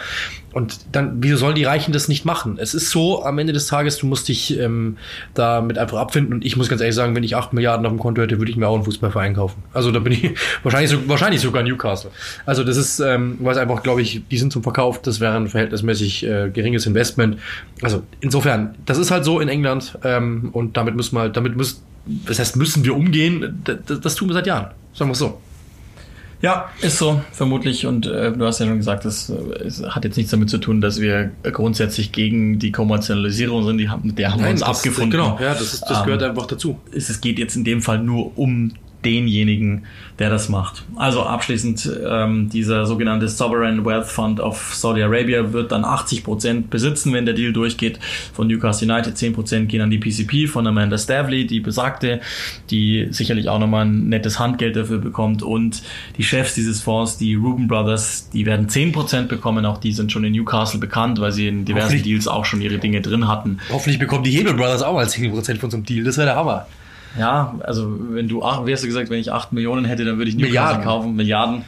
und 0.55 0.95
dann, 0.95 1.17
wieso 1.21 1.35
sollen 1.35 1.55
die 1.55 1.65
Reichen 1.65 1.91
das 1.91 2.07
nicht 2.07 2.23
machen? 2.23 2.57
Es 2.57 2.73
ist 2.73 2.89
so, 2.89 3.25
am 3.25 3.37
Ende 3.39 3.51
des 3.51 3.67
Tages, 3.67 3.97
du 3.97 4.05
musst 4.07 4.29
dich 4.29 4.57
ähm, 4.57 4.95
damit 5.33 5.77
einfach 5.77 5.97
abfinden 5.97 6.33
und 6.33 6.45
ich 6.45 6.55
muss 6.55 6.69
ganz 6.69 6.79
ehrlich 6.79 6.95
sagen, 6.95 7.13
wenn 7.13 7.23
ich 7.23 7.35
8 7.35 7.51
Milliarden 7.51 7.85
auf 7.85 7.91
dem 7.91 7.99
Konto 7.99 8.21
hätte, 8.21 8.37
würde 8.37 8.51
ich 8.51 8.55
mir 8.55 8.64
auch 8.67 8.75
einen 8.75 8.83
Fußballverein 8.83 9.35
kaufen. 9.35 9.63
Also 9.73 9.91
da 9.91 9.99
bin 9.99 10.13
ich 10.13 10.31
wahrscheinlich, 10.63 10.91
so, 10.91 11.07
wahrscheinlich 11.07 11.41
sogar 11.41 11.63
Newcastle. 11.63 12.11
Also 12.45 12.63
das 12.63 12.77
ist, 12.77 12.99
ähm, 12.99 13.37
weil 13.39 13.53
es 13.53 13.57
einfach, 13.57 13.83
glaube 13.83 14.01
ich, 14.01 14.23
die 14.29 14.37
sind 14.37 14.51
zum 14.51 14.63
Verkauf, 14.63 15.01
das 15.01 15.19
wäre 15.19 15.35
ein 15.35 15.47
verhältnismäßig 15.47 16.25
äh, 16.25 16.49
geringes 16.49 16.85
Investment. 16.85 17.37
Also 17.81 18.03
insofern, 18.21 18.75
das 18.85 18.97
ist 18.97 19.11
halt 19.11 19.25
so 19.25 19.39
in 19.39 19.47
England 19.47 19.97
ähm, 20.03 20.49
und 20.51 20.77
damit 20.77 20.95
müssen 20.95 21.15
wir 21.15 21.21
halt, 21.21 21.37
damit 21.37 21.55
müssen, 21.55 21.81
das 22.05 22.39
heißt, 22.39 22.55
müssen 22.55 22.83
wir 22.85 22.95
umgehen, 22.95 23.61
das, 23.63 23.99
das 23.99 24.15
tun 24.15 24.29
wir 24.29 24.33
seit 24.33 24.47
Jahren. 24.47 24.71
Sagen 24.93 25.09
wir 25.09 25.13
es 25.13 25.19
so. 25.19 25.41
Ja, 26.45 26.69
ist 26.81 26.99
so, 26.99 27.19
vermutlich. 27.31 27.87
Und 27.87 28.05
äh, 28.05 28.31
du 28.31 28.45
hast 28.45 28.59
ja 28.59 28.67
schon 28.67 28.77
gesagt, 28.77 29.03
das 29.03 29.31
äh, 29.31 29.63
es 29.65 29.81
hat 29.83 30.03
jetzt 30.05 30.15
nichts 30.15 30.29
damit 30.31 30.47
zu 30.51 30.59
tun, 30.59 30.79
dass 30.79 31.01
wir 31.01 31.31
grundsätzlich 31.41 32.11
gegen 32.11 32.59
die 32.59 32.71
Kommerzialisierung 32.71 33.65
sind. 33.65 33.79
Die 33.79 33.89
haben, 33.89 34.05
mit 34.05 34.19
der 34.19 34.31
haben 34.31 34.43
wir 34.43 34.51
uns 34.51 34.59
das- 34.59 34.69
abgefunden. 34.69 35.09
Genau, 35.09 35.39
ja, 35.41 35.53
das, 35.55 35.73
ist, 35.73 35.81
das 35.89 35.99
Ähm, 36.01 36.05
gehört 36.05 36.21
einfach 36.21 36.45
dazu. 36.45 36.79
es 36.95 37.09
es 37.09 37.19
geht 37.19 37.39
jetzt 37.39 37.55
in 37.55 37.63
dem 37.63 37.81
Fall 37.81 37.97
nur 37.97 38.37
um 38.37 38.73
denjenigen, 39.05 39.85
der 40.19 40.29
das 40.29 40.49
macht. 40.49 40.83
Also 40.95 41.23
abschließend, 41.23 41.89
ähm, 42.09 42.49
dieser 42.49 42.85
sogenannte 42.85 43.27
Sovereign 43.27 43.85
Wealth 43.85 44.07
Fund 44.07 44.39
of 44.39 44.73
Saudi 44.73 45.03
Arabia 45.03 45.53
wird 45.53 45.71
dann 45.71 45.85
80% 45.85 46.69
besitzen, 46.69 47.13
wenn 47.13 47.25
der 47.25 47.35
Deal 47.35 47.53
durchgeht 47.53 47.99
von 48.33 48.47
Newcastle 48.47 48.91
United. 48.91 49.15
10% 49.15 49.65
gehen 49.67 49.81
an 49.81 49.89
die 49.89 49.99
PCP 49.99 50.47
von 50.47 50.65
Amanda 50.65 50.97
Stavley, 50.97 51.45
die 51.45 51.59
besagte, 51.59 52.21
die 52.71 53.07
sicherlich 53.11 53.49
auch 53.49 53.59
nochmal 53.59 53.85
ein 53.85 54.09
nettes 54.09 54.39
Handgeld 54.39 54.75
dafür 54.75 54.97
bekommt. 54.97 55.43
Und 55.43 55.83
die 56.17 56.23
Chefs 56.23 56.55
dieses 56.55 56.81
Fonds, 56.81 57.17
die 57.17 57.35
Ruben 57.35 57.67
Brothers, 57.67 58.29
die 58.31 58.45
werden 58.45 58.67
10% 58.67 59.27
bekommen. 59.27 59.65
Auch 59.65 59.77
die 59.77 59.91
sind 59.91 60.11
schon 60.11 60.23
in 60.23 60.33
Newcastle 60.33 60.79
bekannt, 60.79 61.19
weil 61.19 61.31
sie 61.31 61.47
in 61.47 61.65
diversen 61.65 62.01
Deals 62.01 62.27
auch 62.27 62.45
schon 62.45 62.61
ihre 62.61 62.79
Dinge 62.79 63.01
drin 63.01 63.27
hatten. 63.27 63.59
Hoffentlich 63.69 63.99
bekommen 63.99 64.23
die 64.23 64.31
Hebel 64.31 64.53
Brothers 64.53 64.81
auch 64.81 64.93
mal 64.93 65.05
10% 65.05 65.59
von 65.59 65.69
so 65.69 65.77
einem 65.77 65.85
Deal. 65.85 66.03
Das 66.03 66.17
wäre 66.17 66.27
der 66.27 66.35
Hammer. 66.35 66.65
Ja, 67.17 67.55
also 67.63 67.95
wenn 68.11 68.27
du, 68.27 68.43
ach, 68.43 68.65
wie 68.65 68.73
hast 68.73 68.83
du 68.83 68.87
gesagt, 68.87 69.09
wenn 69.09 69.19
ich 69.19 69.31
8 69.31 69.53
Millionen 69.53 69.85
hätte, 69.85 70.03
dann 70.05 70.17
würde 70.17 70.29
ich 70.29 70.35
Newcastle 70.35 70.49
Milliarden. 70.51 70.83
kaufen, 70.83 71.15
Milliarden. 71.15 71.65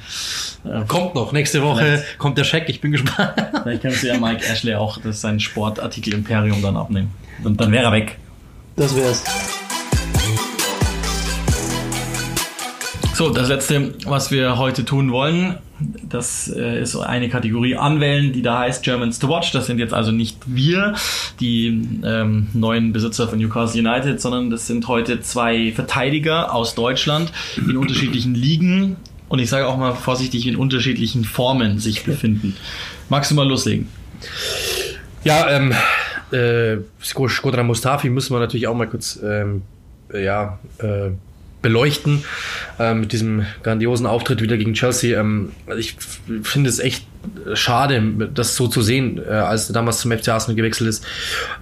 Kommt 0.87 1.15
noch. 1.15 1.31
Nächste 1.31 1.61
Woche 1.63 1.79
Vielleicht. 1.83 2.17
kommt 2.17 2.37
der 2.37 2.43
Scheck. 2.43 2.67
Ich 2.67 2.81
bin 2.81 2.91
gespannt. 2.91 3.31
Vielleicht 3.63 3.81
kannst 3.83 4.03
du 4.03 4.07
ja 4.07 4.17
Mike 4.19 4.43
Ashley 4.45 4.75
auch 4.75 4.97
das 5.01 5.21
sein 5.21 5.39
Sportartikel-Imperium 5.39 6.61
dann 6.61 6.75
abnehmen. 6.75 7.11
Und 7.43 7.61
dann 7.61 7.71
wäre 7.71 7.85
er 7.85 7.91
weg. 7.93 8.17
Das 8.75 8.95
wär's. 8.95 9.23
So, 13.17 13.31
das 13.31 13.49
letzte, 13.49 13.95
was 14.05 14.29
wir 14.29 14.59
heute 14.59 14.85
tun 14.85 15.11
wollen, 15.11 15.57
das 16.07 16.53
äh, 16.55 16.79
ist 16.79 16.95
eine 16.95 17.29
Kategorie 17.29 17.75
Anwählen, 17.75 18.31
die 18.31 18.43
da 18.43 18.59
heißt 18.59 18.83
Germans 18.83 19.17
to 19.17 19.27
Watch. 19.27 19.51
Das 19.53 19.65
sind 19.65 19.79
jetzt 19.79 19.91
also 19.91 20.11
nicht 20.11 20.37
wir, 20.45 20.93
die 21.39 21.99
ähm, 22.03 22.49
neuen 22.53 22.93
Besitzer 22.93 23.27
von 23.27 23.39
Newcastle 23.39 23.81
United, 23.81 24.21
sondern 24.21 24.51
das 24.51 24.67
sind 24.67 24.87
heute 24.87 25.19
zwei 25.21 25.71
Verteidiger 25.71 26.53
aus 26.53 26.75
Deutschland 26.75 27.33
in 27.57 27.75
unterschiedlichen 27.75 28.35
Ligen 28.35 28.97
und 29.29 29.39
ich 29.39 29.49
sage 29.49 29.65
auch 29.65 29.77
mal 29.77 29.95
vorsichtig 29.95 30.45
in 30.45 30.55
unterschiedlichen 30.55 31.25
Formen 31.25 31.79
sich 31.79 32.03
befinden. 32.03 32.55
Magst 33.09 33.31
du 33.31 33.35
mal 33.35 33.47
loslegen? 33.47 33.87
Ja, 35.23 35.49
ähm, 35.49 35.73
äh, 36.31 36.77
Skodra 37.01 37.63
Mustafi 37.63 38.11
müssen 38.11 38.35
wir 38.35 38.39
natürlich 38.39 38.67
auch 38.67 38.75
mal 38.75 38.85
kurz 38.85 39.19
ähm, 39.23 39.63
äh, 40.13 40.23
ja, 40.23 40.59
äh, 40.77 41.13
beleuchten 41.61 42.23
äh, 42.79 42.93
mit 42.93 43.11
diesem 43.11 43.45
grandiosen 43.63 44.05
Auftritt 44.05 44.41
wieder 44.41 44.57
gegen 44.57 44.73
Chelsea. 44.73 45.19
Ähm, 45.19 45.51
also 45.65 45.79
ich 45.79 45.95
finde 46.43 46.69
es 46.69 46.79
echt 46.79 47.05
schade, 47.53 48.01
das 48.33 48.55
so 48.55 48.67
zu 48.67 48.81
sehen, 48.81 49.21
äh, 49.25 49.31
als 49.31 49.69
er 49.69 49.73
damals 49.73 49.99
zum 49.99 50.11
FC 50.11 50.29
Arsenal 50.29 50.55
gewechselt 50.55 50.89
ist. 50.89 51.05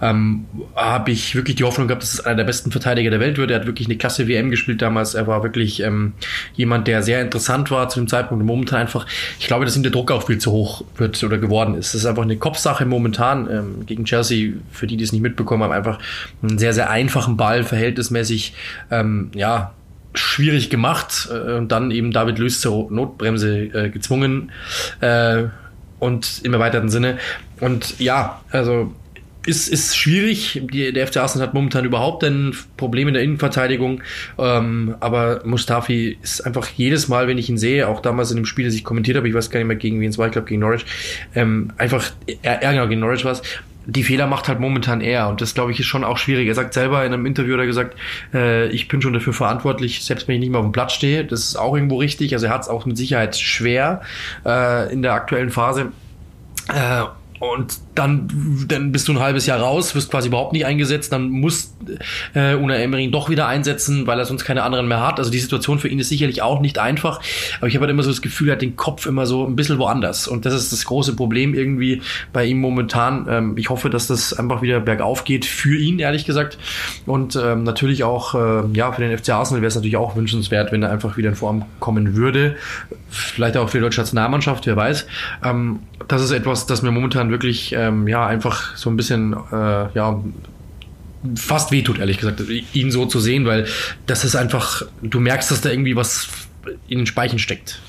Ähm, 0.00 0.46
habe 0.74 1.10
ich 1.10 1.34
wirklich 1.34 1.56
die 1.56 1.64
Hoffnung 1.64 1.88
gehabt, 1.88 2.02
dass 2.02 2.14
es 2.14 2.20
einer 2.20 2.36
der 2.36 2.44
besten 2.44 2.70
Verteidiger 2.70 3.10
der 3.10 3.20
Welt 3.20 3.38
wird. 3.38 3.50
Er 3.50 3.60
hat 3.60 3.66
wirklich 3.66 3.88
eine 3.88 3.96
klasse 3.96 4.28
WM 4.28 4.50
gespielt 4.50 4.82
damals. 4.82 5.14
Er 5.14 5.26
war 5.26 5.42
wirklich 5.42 5.80
ähm, 5.80 6.14
jemand, 6.54 6.88
der 6.88 7.02
sehr 7.02 7.20
interessant 7.20 7.70
war 7.70 7.88
zu 7.88 8.00
dem 8.00 8.08
Zeitpunkt. 8.08 8.42
Und 8.42 8.46
momentan 8.46 8.80
einfach, 8.80 9.06
ich 9.38 9.46
glaube, 9.46 9.64
dass 9.64 9.76
ihm 9.76 9.82
der 9.82 9.92
Druck 9.92 10.10
auch 10.10 10.26
viel 10.26 10.38
zu 10.38 10.52
hoch 10.52 10.84
wird 10.96 11.22
oder 11.22 11.38
geworden 11.38 11.74
ist. 11.74 11.94
Das 11.94 12.02
ist 12.02 12.06
einfach 12.06 12.22
eine 12.22 12.36
Kopfsache 12.36 12.84
momentan 12.86 13.48
ähm, 13.50 13.86
gegen 13.86 14.04
Chelsea, 14.04 14.54
für 14.70 14.86
die, 14.86 14.96
die 14.96 15.04
es 15.04 15.12
nicht 15.12 15.22
mitbekommen 15.22 15.62
haben, 15.62 15.72
einfach 15.72 15.98
einen 16.42 16.58
sehr, 16.58 16.72
sehr 16.72 16.90
einfachen 16.90 17.36
Ball, 17.36 17.64
verhältnismäßig, 17.64 18.54
ähm, 18.90 19.30
ja, 19.34 19.72
schwierig 20.18 20.70
gemacht 20.70 21.28
äh, 21.30 21.54
und 21.54 21.72
dann 21.72 21.90
eben 21.90 22.12
David 22.12 22.38
Luiz 22.38 22.60
zur 22.60 22.90
Notbremse 22.90 23.58
äh, 23.58 23.90
gezwungen. 23.90 24.52
Äh, 25.00 25.44
und 25.98 26.42
im 26.44 26.52
erweiterten 26.52 26.90
Sinne. 26.90 27.18
Und 27.60 27.98
ja, 27.98 28.42
also 28.50 28.92
ist, 29.46 29.68
ist 29.68 29.96
schwierig. 29.96 30.60
Die, 30.72 30.92
der 30.92 31.06
FC 31.06 31.18
Arsenal 31.18 31.46
hat 31.46 31.54
momentan 31.54 31.84
überhaupt 31.84 32.24
ein 32.24 32.54
Problem 32.76 33.08
in 33.08 33.14
der 33.14 33.22
Innenverteidigung. 33.22 34.02
Ähm, 34.38 34.96
aber 35.00 35.42
Mustafi 35.44 36.18
ist 36.22 36.40
einfach 36.44 36.68
jedes 36.68 37.08
Mal, 37.08 37.28
wenn 37.28 37.38
ich 37.38 37.48
ihn 37.48 37.56
sehe, 37.56 37.88
auch 37.88 38.00
damals 38.00 38.30
in 38.30 38.36
dem 38.36 38.44
Spiel, 38.44 38.66
das 38.66 38.74
ich 38.74 38.84
kommentiert 38.84 39.16
habe, 39.16 39.28
ich 39.28 39.34
weiß 39.34 39.50
gar 39.50 39.60
nicht 39.60 39.68
mehr 39.68 39.76
gegen 39.76 40.00
wen 40.00 40.10
es 40.10 40.18
war, 40.18 40.26
ich 40.26 40.32
glaube 40.32 40.48
gegen 40.48 40.60
Norwich, 40.60 40.84
ähm, 41.34 41.72
einfach, 41.78 42.10
ja 42.42 42.72
genau, 42.72 42.88
gegen 42.88 43.00
Norwich 43.00 43.24
war 43.24 43.40
die 43.86 44.02
Fehler 44.02 44.26
macht 44.26 44.48
halt 44.48 44.58
momentan 44.58 45.00
er 45.00 45.28
und 45.28 45.40
das 45.40 45.54
glaube 45.54 45.70
ich 45.70 45.80
ist 45.80 45.86
schon 45.86 46.04
auch 46.04 46.18
schwierig. 46.18 46.48
Er 46.48 46.54
sagt 46.54 46.74
selber 46.74 47.04
in 47.04 47.12
einem 47.12 47.24
Interview 47.24 47.54
hat 47.54 47.60
er 47.60 47.66
gesagt, 47.66 47.96
äh, 48.34 48.66
ich 48.68 48.88
bin 48.88 49.00
schon 49.00 49.12
dafür 49.12 49.32
verantwortlich, 49.32 50.04
selbst 50.04 50.26
wenn 50.26 50.34
ich 50.34 50.40
nicht 50.40 50.50
mehr 50.50 50.60
auf 50.60 50.66
dem 50.66 50.72
Platz 50.72 50.92
stehe. 50.92 51.24
Das 51.24 51.40
ist 51.40 51.56
auch 51.56 51.74
irgendwo 51.74 51.98
richtig. 51.98 52.34
Also 52.34 52.46
er 52.46 52.52
hat 52.52 52.62
es 52.62 52.68
auch 52.68 52.84
mit 52.84 52.96
Sicherheit 52.96 53.36
schwer 53.36 54.02
äh, 54.44 54.92
in 54.92 55.02
der 55.02 55.12
aktuellen 55.12 55.50
Phase. 55.50 55.92
Äh, 56.68 57.04
und 57.38 57.78
dann, 57.94 58.28
dann 58.68 58.92
bist 58.92 59.08
du 59.08 59.12
ein 59.12 59.20
halbes 59.20 59.46
Jahr 59.46 59.60
raus, 59.60 59.94
wirst 59.94 60.10
quasi 60.10 60.28
überhaupt 60.28 60.52
nicht 60.52 60.66
eingesetzt, 60.66 61.12
dann 61.12 61.28
muss 61.28 61.74
äh, 62.34 62.54
Una 62.54 62.76
Emery 62.76 63.10
doch 63.10 63.28
wieder 63.30 63.46
einsetzen, 63.46 64.06
weil 64.06 64.18
er 64.18 64.24
sonst 64.24 64.44
keine 64.44 64.62
anderen 64.62 64.88
mehr 64.88 65.06
hat. 65.06 65.18
Also 65.18 65.30
die 65.30 65.38
Situation 65.38 65.78
für 65.78 65.88
ihn 65.88 65.98
ist 65.98 66.08
sicherlich 66.08 66.42
auch 66.42 66.60
nicht 66.60 66.78
einfach, 66.78 67.20
aber 67.58 67.68
ich 67.68 67.74
habe 67.74 67.84
halt 67.84 67.90
immer 67.90 68.02
so 68.02 68.10
das 68.10 68.22
Gefühl, 68.22 68.48
er 68.48 68.52
hat 68.52 68.62
den 68.62 68.76
Kopf 68.76 69.06
immer 69.06 69.26
so 69.26 69.46
ein 69.46 69.56
bisschen 69.56 69.78
woanders 69.78 70.28
und 70.28 70.46
das 70.46 70.54
ist 70.54 70.72
das 70.72 70.84
große 70.84 71.14
Problem 71.14 71.54
irgendwie 71.54 72.02
bei 72.32 72.44
ihm 72.44 72.60
momentan. 72.60 73.26
Ähm, 73.28 73.56
ich 73.56 73.70
hoffe, 73.70 73.90
dass 73.90 74.06
das 74.06 74.32
einfach 74.32 74.62
wieder 74.62 74.80
bergauf 74.80 75.24
geht 75.24 75.44
für 75.44 75.76
ihn, 75.76 75.98
ehrlich 75.98 76.24
gesagt 76.24 76.58
und 77.06 77.36
ähm, 77.36 77.64
natürlich 77.64 78.04
auch, 78.04 78.34
äh, 78.34 78.62
ja, 78.72 78.92
für 78.92 79.02
den 79.02 79.16
FC 79.16 79.30
Arsenal 79.30 79.62
wäre 79.62 79.68
es 79.68 79.74
natürlich 79.74 79.96
auch 79.96 80.16
wünschenswert, 80.16 80.72
wenn 80.72 80.82
er 80.82 80.90
einfach 80.90 81.16
wieder 81.16 81.28
in 81.28 81.36
Form 81.36 81.64
kommen 81.80 82.16
würde. 82.16 82.56
Vielleicht 83.08 83.56
auch 83.56 83.68
für 83.68 83.78
die 83.78 83.82
deutsche 83.82 84.00
Nationalmannschaft, 84.00 84.66
wer 84.66 84.76
weiß. 84.76 85.06
Ähm, 85.44 85.80
das 86.08 86.22
ist 86.22 86.30
etwas, 86.30 86.66
das 86.66 86.82
mir 86.82 86.90
momentan 86.90 87.30
wirklich 87.30 87.72
äh, 87.72 87.86
ähm, 87.86 88.08
ja, 88.08 88.26
einfach 88.26 88.76
so 88.76 88.90
ein 88.90 88.96
bisschen, 88.96 89.34
äh, 89.52 89.92
ja, 89.94 90.22
fast 91.34 91.72
wehtut, 91.72 91.98
ehrlich 91.98 92.18
gesagt, 92.18 92.42
ihn 92.72 92.90
so 92.90 93.06
zu 93.06 93.18
sehen, 93.18 93.46
weil 93.46 93.66
das 94.06 94.24
ist 94.24 94.36
einfach, 94.36 94.82
du 95.02 95.18
merkst, 95.18 95.50
dass 95.50 95.60
da 95.60 95.70
irgendwie 95.70 95.96
was 95.96 96.28
in 96.88 96.98
den 96.98 97.06
Speichen 97.06 97.38
steckt. 97.38 97.80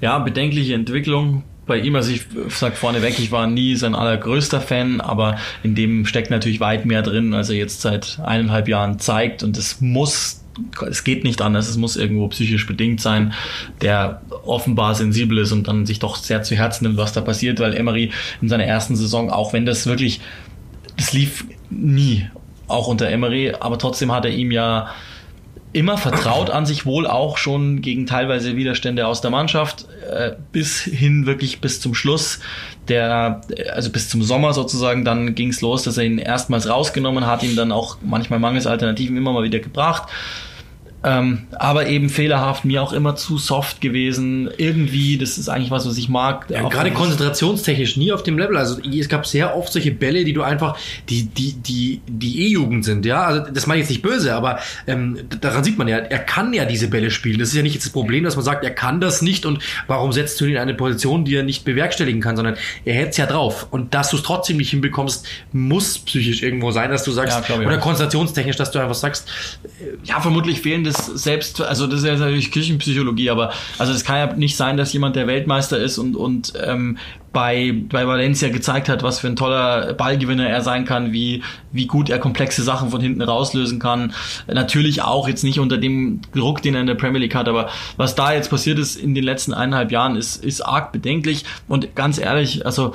Ja, 0.00 0.18
bedenkliche 0.18 0.74
Entwicklung 0.74 1.44
bei 1.66 1.78
ihm, 1.78 1.96
also 1.96 2.10
ich 2.10 2.26
sag 2.48 2.76
vorneweg, 2.76 3.18
ich 3.18 3.30
war 3.30 3.46
nie 3.46 3.76
sein 3.76 3.94
allergrößter 3.94 4.60
Fan, 4.60 5.00
aber 5.00 5.38
in 5.62 5.74
dem 5.74 6.04
steckt 6.04 6.30
natürlich 6.30 6.60
weit 6.60 6.84
mehr 6.84 7.00
drin, 7.00 7.32
als 7.32 7.48
er 7.48 7.56
jetzt 7.56 7.80
seit 7.80 8.18
eineinhalb 8.22 8.68
Jahren 8.68 8.98
zeigt 8.98 9.42
und 9.42 9.56
es 9.56 9.80
muss 9.80 10.43
es 10.88 11.04
geht 11.04 11.24
nicht 11.24 11.42
anders, 11.42 11.68
es 11.68 11.76
muss 11.76 11.96
irgendwo 11.96 12.28
psychisch 12.28 12.66
bedingt 12.66 13.00
sein, 13.00 13.32
der 13.80 14.22
offenbar 14.44 14.94
sensibel 14.94 15.38
ist 15.38 15.52
und 15.52 15.68
dann 15.68 15.86
sich 15.86 15.98
doch 15.98 16.16
sehr 16.16 16.42
zu 16.42 16.54
Herzen 16.54 16.84
nimmt, 16.84 16.96
was 16.96 17.12
da 17.12 17.20
passiert, 17.20 17.60
weil 17.60 17.74
Emery 17.74 18.12
in 18.40 18.48
seiner 18.48 18.64
ersten 18.64 18.96
Saison, 18.96 19.30
auch 19.30 19.52
wenn 19.52 19.66
das 19.66 19.86
wirklich, 19.86 20.20
das 20.96 21.12
lief 21.12 21.44
nie, 21.70 22.28
auch 22.68 22.86
unter 22.86 23.08
Emery, 23.08 23.54
aber 23.58 23.78
trotzdem 23.78 24.12
hat 24.12 24.24
er 24.24 24.30
ihm 24.30 24.50
ja 24.50 24.88
immer 25.74 25.98
vertraut 25.98 26.50
an 26.50 26.66
sich 26.66 26.86
wohl 26.86 27.06
auch 27.06 27.36
schon 27.36 27.82
gegen 27.82 28.06
teilweise 28.06 28.56
Widerstände 28.56 29.06
aus 29.06 29.20
der 29.20 29.32
Mannschaft 29.32 29.86
äh, 30.08 30.32
bis 30.52 30.80
hin 30.80 31.26
wirklich 31.26 31.60
bis 31.60 31.80
zum 31.80 31.94
Schluss 31.94 32.38
der 32.88 33.40
also 33.72 33.90
bis 33.90 34.08
zum 34.08 34.22
Sommer 34.22 34.54
sozusagen 34.54 35.04
dann 35.04 35.34
ging 35.34 35.48
es 35.48 35.60
los 35.60 35.82
dass 35.82 35.98
er 35.98 36.04
ihn 36.04 36.18
erstmals 36.18 36.68
rausgenommen 36.68 37.26
hat 37.26 37.42
ihn 37.42 37.56
dann 37.56 37.72
auch 37.72 37.98
manchmal 38.02 38.38
mangels 38.38 38.68
Alternativen 38.68 39.16
immer 39.16 39.32
mal 39.32 39.42
wieder 39.42 39.58
gebracht 39.58 40.08
ähm, 41.04 41.46
aber 41.52 41.86
eben 41.86 42.08
fehlerhaft, 42.08 42.64
mir 42.64 42.82
auch 42.82 42.92
immer 42.92 43.14
zu 43.14 43.36
soft 43.36 43.80
gewesen. 43.80 44.50
Irgendwie, 44.56 45.18
das 45.18 45.36
ist 45.36 45.48
eigentlich 45.50 45.70
was, 45.70 45.86
was 45.86 45.98
ich 45.98 46.08
mag. 46.08 46.46
Ja, 46.48 46.66
gerade 46.68 46.90
konzentrationstechnisch 46.92 47.96
nie 47.98 48.12
auf 48.12 48.22
dem 48.22 48.38
Level. 48.38 48.56
Also 48.56 48.80
es 48.80 49.08
gab 49.08 49.26
sehr 49.26 49.54
oft 49.56 49.72
solche 49.72 49.90
Bälle, 49.92 50.24
die 50.24 50.32
du 50.32 50.42
einfach, 50.42 50.78
die, 51.10 51.26
die, 51.26 51.52
die, 51.52 52.00
die 52.06 52.46
E-Jugend 52.46 52.84
sind, 52.86 53.04
ja. 53.04 53.22
Also 53.22 53.50
das 53.52 53.66
meine 53.66 53.80
ich 53.80 53.84
jetzt 53.84 53.90
nicht 53.90 54.02
böse, 54.02 54.34
aber 54.34 54.60
ähm, 54.86 55.18
daran 55.40 55.62
sieht 55.62 55.76
man 55.76 55.88
ja, 55.88 55.98
er 55.98 56.20
kann 56.20 56.54
ja 56.54 56.64
diese 56.64 56.88
Bälle 56.88 57.10
spielen. 57.10 57.38
Das 57.38 57.48
ist 57.48 57.54
ja 57.54 57.62
nicht 57.62 57.74
jetzt 57.74 57.84
das 57.84 57.92
Problem, 57.92 58.24
dass 58.24 58.36
man 58.36 58.44
sagt, 58.44 58.64
er 58.64 58.70
kann 58.70 59.00
das 59.00 59.20
nicht 59.20 59.44
und 59.44 59.58
warum 59.86 60.12
setzt 60.12 60.40
du 60.40 60.46
ihn 60.46 60.52
in 60.52 60.58
eine 60.58 60.74
Position, 60.74 61.26
die 61.26 61.34
er 61.34 61.42
nicht 61.42 61.64
bewerkstelligen 61.64 62.22
kann, 62.22 62.36
sondern 62.36 62.56
er 62.86 62.94
hält 62.94 63.10
es 63.10 63.18
ja 63.18 63.26
drauf. 63.26 63.66
Und 63.70 63.92
dass 63.92 64.08
du 64.08 64.16
es 64.16 64.22
trotzdem 64.22 64.56
nicht 64.56 64.70
hinbekommst, 64.70 65.26
muss 65.52 65.98
psychisch 65.98 66.42
irgendwo 66.42 66.70
sein, 66.70 66.90
dass 66.90 67.04
du 67.04 67.12
sagst, 67.12 67.48
ja, 67.48 67.56
oder 67.56 67.76
konzentrationstechnisch, 67.76 68.56
dass 68.56 68.70
du 68.70 68.78
einfach 68.78 68.94
sagst, 68.94 69.28
äh, 69.64 69.68
ja, 70.04 70.20
vermutlich 70.20 70.62
fehlen 70.62 70.84
das 70.94 71.06
selbst, 71.06 71.60
also 71.60 71.86
das 71.86 72.00
ist 72.00 72.06
ja 72.06 72.16
natürlich 72.16 72.50
Kirchenpsychologie, 72.50 73.30
aber 73.30 73.52
also 73.78 73.92
es 73.92 74.04
kann 74.04 74.16
ja 74.16 74.34
nicht 74.34 74.56
sein, 74.56 74.76
dass 74.76 74.92
jemand 74.92 75.16
der 75.16 75.26
Weltmeister 75.26 75.78
ist 75.78 75.98
und, 75.98 76.16
und 76.16 76.52
ähm, 76.62 76.98
bei, 77.32 77.74
bei 77.88 78.06
Valencia 78.06 78.48
gezeigt 78.48 78.88
hat, 78.88 79.02
was 79.02 79.18
für 79.18 79.26
ein 79.26 79.36
toller 79.36 79.92
Ballgewinner 79.94 80.48
er 80.48 80.62
sein 80.62 80.84
kann, 80.84 81.12
wie, 81.12 81.42
wie 81.72 81.86
gut 81.86 82.08
er 82.08 82.18
komplexe 82.18 82.62
Sachen 82.62 82.90
von 82.90 83.00
hinten 83.00 83.22
rauslösen 83.22 83.80
kann. 83.80 84.14
Natürlich 84.46 85.02
auch 85.02 85.28
jetzt 85.28 85.42
nicht 85.42 85.58
unter 85.58 85.76
dem 85.76 86.20
Druck, 86.32 86.62
den 86.62 86.74
er 86.74 86.80
in 86.80 86.86
der 86.86 86.94
Premier 86.94 87.20
League 87.20 87.34
hat, 87.34 87.48
aber 87.48 87.68
was 87.96 88.14
da 88.14 88.32
jetzt 88.32 88.50
passiert 88.50 88.78
ist 88.78 88.96
in 88.96 89.14
den 89.14 89.24
letzten 89.24 89.52
eineinhalb 89.52 89.90
Jahren, 89.90 90.16
ist, 90.16 90.42
ist 90.44 90.60
arg 90.60 90.92
bedenklich 90.92 91.44
und 91.68 91.96
ganz 91.96 92.18
ehrlich, 92.18 92.64
also 92.64 92.94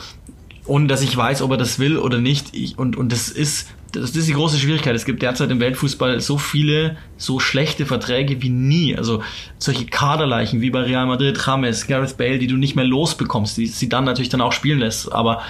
ohne 0.65 0.87
dass 0.87 1.01
ich 1.01 1.15
weiß, 1.17 1.41
ob 1.41 1.51
er 1.51 1.57
das 1.57 1.79
will 1.79 1.97
oder 1.97 2.19
nicht. 2.19 2.55
Ich, 2.55 2.77
und, 2.77 2.95
und 2.95 3.11
das 3.11 3.29
ist 3.29 3.67
das 3.91 4.15
ist 4.15 4.27
die 4.27 4.33
große 4.33 4.57
Schwierigkeit. 4.57 4.95
Es 4.95 5.05
gibt 5.05 5.21
derzeit 5.21 5.49
im 5.51 5.59
Weltfußball 5.59 6.19
so 6.21 6.37
viele, 6.37 6.97
so 7.17 7.39
schlechte 7.39 7.85
Verträge 7.85 8.41
wie 8.41 8.49
nie. 8.49 8.95
Also 8.95 9.23
solche 9.57 9.85
Kaderleichen 9.85 10.61
wie 10.61 10.69
bei 10.69 10.81
Real 10.81 11.05
Madrid, 11.05 11.39
James, 11.45 11.87
Gareth 11.87 12.17
Bale, 12.17 12.39
die 12.39 12.47
du 12.47 12.57
nicht 12.57 12.75
mehr 12.75 12.85
losbekommst, 12.85 13.57
die 13.57 13.67
sie 13.67 13.89
dann 13.89 14.05
natürlich 14.05 14.29
dann 14.29 14.41
auch 14.41 14.53
spielen 14.53 14.79
lässt. 14.79 15.11
Aber 15.11 15.41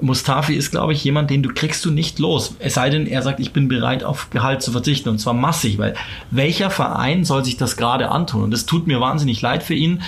Mustafi 0.00 0.54
ist, 0.54 0.70
glaube 0.70 0.92
ich, 0.92 1.04
jemand, 1.04 1.30
den 1.30 1.42
du 1.42 1.52
kriegst 1.52 1.84
du 1.84 1.90
nicht 1.90 2.18
los. 2.18 2.56
Es 2.58 2.74
sei 2.74 2.90
denn, 2.90 3.06
er 3.06 3.22
sagt, 3.22 3.40
ich 3.40 3.52
bin 3.52 3.68
bereit, 3.68 4.04
auf 4.04 4.30
Gehalt 4.30 4.62
zu 4.62 4.72
verzichten. 4.72 5.08
Und 5.08 5.18
zwar 5.18 5.34
massig, 5.34 5.78
weil 5.78 5.94
welcher 6.30 6.70
Verein 6.70 7.24
soll 7.24 7.44
sich 7.44 7.56
das 7.56 7.76
gerade 7.76 8.10
antun? 8.10 8.44
Und 8.44 8.54
es 8.54 8.66
tut 8.66 8.86
mir 8.86 9.00
wahnsinnig 9.00 9.42
leid 9.42 9.62
für 9.62 9.74
ihn. 9.74 10.02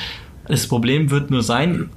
Das 0.49 0.67
Problem 0.67 1.11
wird 1.11 1.31
nur 1.31 1.43
sein, 1.43 1.91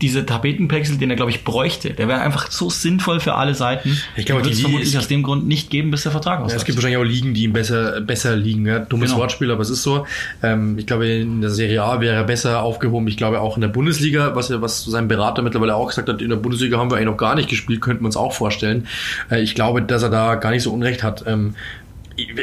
diese 0.00 0.24
Tapetenpexel, 0.24 0.96
den 0.96 1.10
er, 1.10 1.16
glaube 1.16 1.30
ich, 1.30 1.44
bräuchte. 1.44 1.90
Der 1.90 2.08
wäre 2.08 2.20
einfach 2.20 2.50
so 2.50 2.70
sinnvoll 2.70 3.20
für 3.20 3.34
alle 3.34 3.54
Seiten. 3.54 4.00
Ich 4.16 4.24
glaube, 4.24 4.42
die 4.42 4.48
wird 4.48 4.56
es 4.56 4.60
vermutlich 4.62 4.98
aus 4.98 5.08
dem 5.08 5.22
Grund 5.22 5.46
nicht 5.46 5.70
geben, 5.70 5.90
bis 5.90 6.02
der 6.04 6.12
Vertrag 6.12 6.38
ausläuft. 6.38 6.52
Ja, 6.52 6.56
es 6.56 6.64
gibt 6.64 6.78
wahrscheinlich 6.78 6.98
auch 6.98 7.04
Ligen, 7.04 7.34
die 7.34 7.44
ihm 7.44 7.52
besser, 7.52 8.00
besser 8.00 8.36
liegen. 8.36 8.66
Ja? 8.66 8.78
Dummes 8.78 9.10
genau. 9.10 9.22
Wortspiel, 9.22 9.50
aber 9.50 9.62
es 9.62 9.70
ist 9.70 9.82
so. 9.82 10.06
Ähm, 10.42 10.78
ich 10.78 10.86
glaube, 10.86 11.06
in 11.06 11.40
der 11.40 11.50
Serie 11.50 11.82
A 11.82 12.00
wäre 12.00 12.16
er 12.16 12.24
besser 12.24 12.62
aufgehoben. 12.62 13.08
Ich 13.08 13.16
glaube, 13.16 13.40
auch 13.40 13.56
in 13.56 13.60
der 13.60 13.68
Bundesliga, 13.68 14.34
was, 14.34 14.50
er, 14.50 14.62
was 14.62 14.84
sein 14.84 15.08
Berater 15.08 15.42
mittlerweile 15.42 15.74
auch 15.74 15.88
gesagt 15.88 16.08
hat, 16.08 16.22
in 16.22 16.30
der 16.30 16.36
Bundesliga 16.36 16.78
haben 16.78 16.90
wir 16.90 16.96
eigentlich 16.96 17.10
noch 17.10 17.16
gar 17.16 17.34
nicht 17.34 17.48
gespielt, 17.48 17.80
könnten 17.80 18.02
wir 18.02 18.06
uns 18.06 18.16
auch 18.16 18.32
vorstellen. 18.32 18.86
Äh, 19.30 19.42
ich 19.42 19.54
glaube, 19.54 19.82
dass 19.82 20.02
er 20.02 20.10
da 20.10 20.36
gar 20.36 20.50
nicht 20.50 20.62
so 20.62 20.72
Unrecht 20.72 21.02
hat. 21.02 21.24
Ähm, 21.26 21.54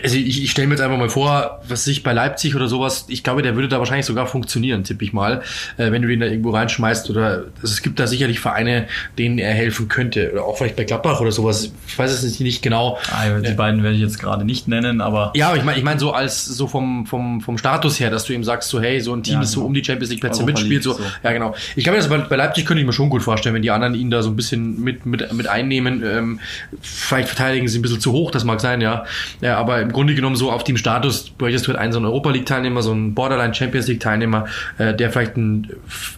also 0.03 0.15
ich, 0.15 0.43
ich 0.43 0.51
stelle 0.51 0.67
mir 0.67 0.75
jetzt 0.75 0.81
einfach 0.81 0.97
mal 0.97 1.09
vor, 1.09 1.61
was 1.67 1.83
sich 1.83 2.03
bei 2.03 2.13
Leipzig 2.13 2.55
oder 2.55 2.67
sowas, 2.67 3.05
ich 3.07 3.23
glaube, 3.23 3.41
der 3.41 3.55
würde 3.55 3.67
da 3.67 3.79
wahrscheinlich 3.79 4.05
sogar 4.05 4.27
funktionieren, 4.27 4.83
tippe 4.83 5.03
ich 5.03 5.13
mal, 5.13 5.41
äh, 5.77 5.91
wenn 5.91 6.01
du 6.01 6.07
den 6.07 6.19
da 6.19 6.25
irgendwo 6.25 6.51
reinschmeißt 6.51 7.09
oder 7.09 7.45
also 7.61 7.73
es 7.73 7.81
gibt 7.81 7.99
da 7.99 8.07
sicherlich 8.07 8.39
Vereine, 8.39 8.87
denen 9.17 9.37
er 9.37 9.53
helfen 9.53 9.87
könnte 9.87 10.31
oder 10.31 10.45
auch 10.45 10.57
vielleicht 10.57 10.75
bei 10.75 10.83
Gladbach 10.83 11.19
oder 11.21 11.31
sowas. 11.31 11.71
Ich 11.87 11.97
weiß 11.97 12.11
es 12.11 12.39
nicht 12.39 12.61
genau. 12.61 12.97
Ah, 13.11 13.39
die 13.39 13.51
äh, 13.51 13.53
beiden 13.53 13.83
werde 13.83 13.95
ich 13.95 14.01
jetzt 14.01 14.19
gerade 14.19 14.45
nicht 14.45 14.67
nennen, 14.67 15.01
aber 15.01 15.31
ja, 15.35 15.49
aber 15.49 15.57
ich 15.57 15.63
meine, 15.63 15.77
ich 15.77 15.83
meine 15.83 15.99
so 15.99 16.11
als 16.11 16.45
so 16.45 16.67
vom 16.67 17.05
vom 17.05 17.41
vom 17.41 17.57
Status 17.57 17.99
her, 17.99 18.09
dass 18.09 18.25
du 18.25 18.33
ihm 18.33 18.43
sagst, 18.43 18.69
so 18.69 18.81
hey, 18.81 19.01
so 19.01 19.13
ein 19.13 19.23
Team, 19.23 19.35
ja, 19.35 19.39
das 19.41 19.51
so 19.51 19.59
genau. 19.59 19.67
um 19.67 19.73
die 19.73 19.83
Champions 19.83 20.09
League 20.11 20.21
Plätze 20.21 20.43
mitspielt, 20.43 20.83
so. 20.83 20.93
so. 20.93 21.03
ja 21.23 21.31
genau. 21.31 21.55
Ich 21.75 21.83
glaube, 21.83 21.97
das 21.97 22.09
bei, 22.09 22.17
bei 22.17 22.35
Leipzig 22.35 22.65
könnte 22.65 22.81
ich 22.81 22.87
mir 22.87 22.93
schon 22.93 23.09
gut 23.09 23.23
vorstellen, 23.23 23.55
wenn 23.55 23.61
die 23.61 23.71
anderen 23.71 23.95
ihn 23.95 24.11
da 24.11 24.21
so 24.21 24.29
ein 24.29 24.35
bisschen 24.35 24.81
mit 24.81 25.05
mit 25.05 25.31
mit 25.33 25.47
einnehmen. 25.47 26.03
Ähm, 26.03 26.39
vielleicht 26.81 27.27
verteidigen 27.27 27.67
sie 27.67 27.79
ein 27.79 27.81
bisschen 27.81 27.99
zu 27.99 28.11
hoch, 28.11 28.31
das 28.31 28.43
mag 28.43 28.61
sein, 28.61 28.81
ja. 28.81 29.05
ja 29.41 29.57
aber 29.57 29.66
im 29.75 29.91
Grunde 29.91 30.15
genommen 30.15 30.35
so 30.35 30.51
auf 30.51 30.63
dem 30.63 30.77
Status, 30.77 31.29
bräuchtest 31.29 31.67
du 31.67 31.71
halt 31.71 31.79
einen 31.79 31.91
so 31.91 31.99
einen 31.99 32.05
Europa 32.05 32.31
League 32.31 32.45
Teilnehmer, 32.45 32.81
so 32.81 32.91
einen 32.91 33.13
Borderline 33.13 33.53
Champions 33.53 33.87
League 33.87 33.99
Teilnehmer, 33.99 34.45
äh, 34.77 34.93
der 34.93 35.11
vielleicht 35.11 35.37
ein 35.37 35.69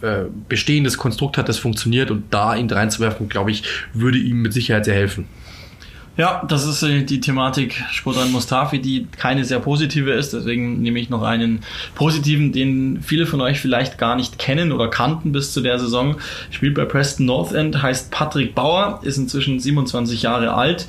äh, 0.02 0.24
bestehendes 0.48 0.98
Konstrukt 0.98 1.38
hat, 1.38 1.48
das 1.48 1.58
funktioniert 1.58 2.10
und 2.10 2.24
da 2.32 2.54
ihn 2.54 2.70
reinzuwerfen, 2.70 3.28
glaube 3.28 3.50
ich, 3.50 3.64
würde 3.92 4.18
ihm 4.18 4.42
mit 4.42 4.52
Sicherheit 4.52 4.84
sehr 4.84 4.94
helfen. 4.94 5.26
Ja, 6.16 6.44
das 6.46 6.66
ist 6.66 6.82
äh, 6.82 7.02
die 7.02 7.20
Thematik 7.20 7.82
Sportan 7.92 8.30
Mustafi, 8.30 8.78
die 8.78 9.06
keine 9.16 9.44
sehr 9.44 9.60
positive 9.60 10.10
ist. 10.10 10.34
Deswegen 10.34 10.82
nehme 10.82 10.98
ich 10.98 11.08
noch 11.08 11.22
einen 11.22 11.60
positiven, 11.94 12.52
den 12.52 13.00
viele 13.02 13.24
von 13.24 13.40
euch 13.40 13.60
vielleicht 13.60 13.96
gar 13.96 14.16
nicht 14.16 14.38
kennen 14.38 14.72
oder 14.72 14.88
kannten 14.88 15.32
bis 15.32 15.52
zu 15.52 15.62
der 15.62 15.78
Saison. 15.78 16.16
Spielt 16.50 16.74
bei 16.74 16.84
Preston 16.84 17.26
North 17.26 17.52
End, 17.52 17.80
heißt 17.80 18.10
Patrick 18.10 18.54
Bauer, 18.54 19.00
ist 19.02 19.16
inzwischen 19.16 19.60
27 19.60 20.20
Jahre 20.20 20.52
alt 20.52 20.88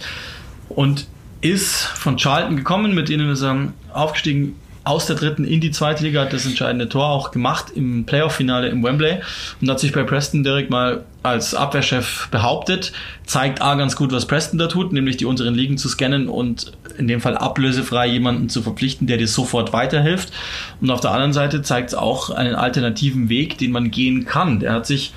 und 0.68 1.08
ist 1.42 1.84
von 1.84 2.18
Charlton 2.18 2.56
gekommen, 2.56 2.94
mit 2.94 3.10
denen 3.10 3.30
ist 3.32 3.42
er 3.42 3.74
aufgestiegen 3.94 4.56
aus 4.84 5.06
der 5.06 5.16
dritten 5.16 5.44
in 5.46 5.62
die 5.62 5.70
zweite 5.70 6.04
Liga, 6.04 6.22
hat 6.22 6.34
das 6.34 6.46
entscheidende 6.46 6.90
Tor 6.90 7.06
auch 7.06 7.30
gemacht 7.30 7.68
im 7.76 8.06
Playoff-Finale 8.06 8.68
im 8.70 8.84
Wembley 8.84 9.20
und 9.62 9.70
hat 9.70 9.80
sich 9.80 9.92
bei 9.92 10.04
Preston 10.04 10.44
direkt 10.44 10.72
mal 10.72 11.04
als 11.22 11.54
Abwehrchef 11.54 12.30
behauptet. 12.32 12.92
Zeigt 13.26 13.62
A 13.62 13.76
ganz 13.76 13.96
gut, 13.96 14.12
was 14.12 14.26
Preston 14.26 14.58
da 14.58 14.68
tut, 14.68 14.92
nämlich 14.92 15.18
die 15.18 15.26
unteren 15.26 15.54
Ligen 15.54 15.78
zu 15.78 15.88
scannen 15.88 16.28
und 16.28 16.72
in 16.98 17.08
dem 17.08 17.22
Fall 17.22 17.38
ablösefrei 17.38 18.08
jemanden 18.08 18.50
zu 18.50 18.64
verpflichten, 18.64 19.06
der 19.06 19.18
dir 19.18 19.28
sofort 19.28 19.72
weiterhilft. 19.72 20.34
Und 20.82 20.90
auf 20.90 21.00
der 21.00 21.12
anderen 21.12 21.34
Seite 21.34 21.62
zeigt 21.62 21.90
es 21.90 21.96
auch 21.96 22.32
einen 22.32 22.56
alternativen 22.56 23.30
Weg, 23.30 23.60
den 23.60 23.72
man 23.72 23.92
gehen 23.92 24.26
kann. 24.26 24.60
Der 24.60 24.74
hat 24.74 24.88
sich 24.88 25.14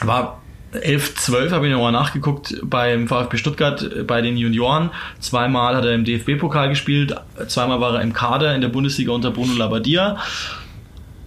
war 0.00 0.40
11, 0.82 1.16
12 1.16 1.52
habe 1.52 1.66
ich 1.66 1.72
nochmal 1.72 1.92
nachgeguckt 1.92 2.56
beim 2.62 3.08
VfB 3.08 3.36
Stuttgart 3.36 3.82
äh, 3.82 4.02
bei 4.02 4.20
den 4.20 4.36
Junioren. 4.36 4.90
Zweimal 5.20 5.76
hat 5.76 5.84
er 5.84 5.94
im 5.94 6.04
DFB-Pokal 6.04 6.68
gespielt, 6.68 7.14
zweimal 7.46 7.80
war 7.80 7.94
er 7.94 8.02
im 8.02 8.12
Kader 8.12 8.54
in 8.54 8.60
der 8.60 8.68
Bundesliga 8.68 9.12
unter 9.12 9.30
Bruno 9.30 9.54
Labbadia 9.54 10.18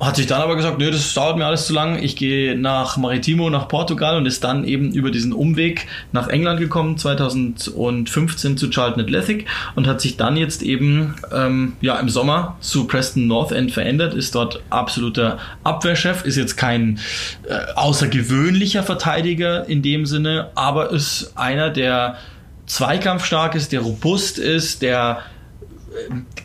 hat 0.01 0.15
sich 0.15 0.25
dann 0.25 0.41
aber 0.41 0.55
gesagt, 0.55 0.79
nö, 0.79 0.89
das 0.89 1.13
dauert 1.13 1.37
mir 1.37 1.45
alles 1.45 1.67
zu 1.67 1.73
lang. 1.73 2.01
Ich 2.01 2.15
gehe 2.15 2.57
nach 2.57 2.97
Maritimo, 2.97 3.51
nach 3.51 3.67
Portugal 3.67 4.17
und 4.17 4.25
ist 4.25 4.43
dann 4.43 4.63
eben 4.63 4.91
über 4.93 5.11
diesen 5.11 5.31
Umweg 5.31 5.87
nach 6.11 6.27
England 6.27 6.59
gekommen, 6.59 6.97
2015 6.97 8.57
zu 8.57 8.69
Charlton 8.71 9.03
Athletic 9.03 9.45
und 9.75 9.85
hat 9.85 10.01
sich 10.01 10.17
dann 10.17 10.37
jetzt 10.37 10.63
eben 10.63 11.13
ähm, 11.31 11.73
ja, 11.81 11.99
im 11.99 12.09
Sommer 12.09 12.57
zu 12.61 12.87
Preston 12.87 13.27
North 13.27 13.51
End 13.51 13.71
verändert, 13.71 14.15
ist 14.15 14.33
dort 14.33 14.63
absoluter 14.71 15.37
Abwehrchef, 15.63 16.25
ist 16.25 16.35
jetzt 16.35 16.57
kein 16.57 16.99
äh, 17.47 17.73
außergewöhnlicher 17.75 18.81
Verteidiger 18.81 19.69
in 19.69 19.83
dem 19.83 20.07
Sinne, 20.07 20.49
aber 20.55 20.89
ist 20.89 21.33
einer, 21.35 21.69
der 21.69 22.17
zweikampfstark 22.65 23.53
ist, 23.53 23.71
der 23.71 23.81
robust 23.81 24.39
ist, 24.39 24.81
der 24.81 25.19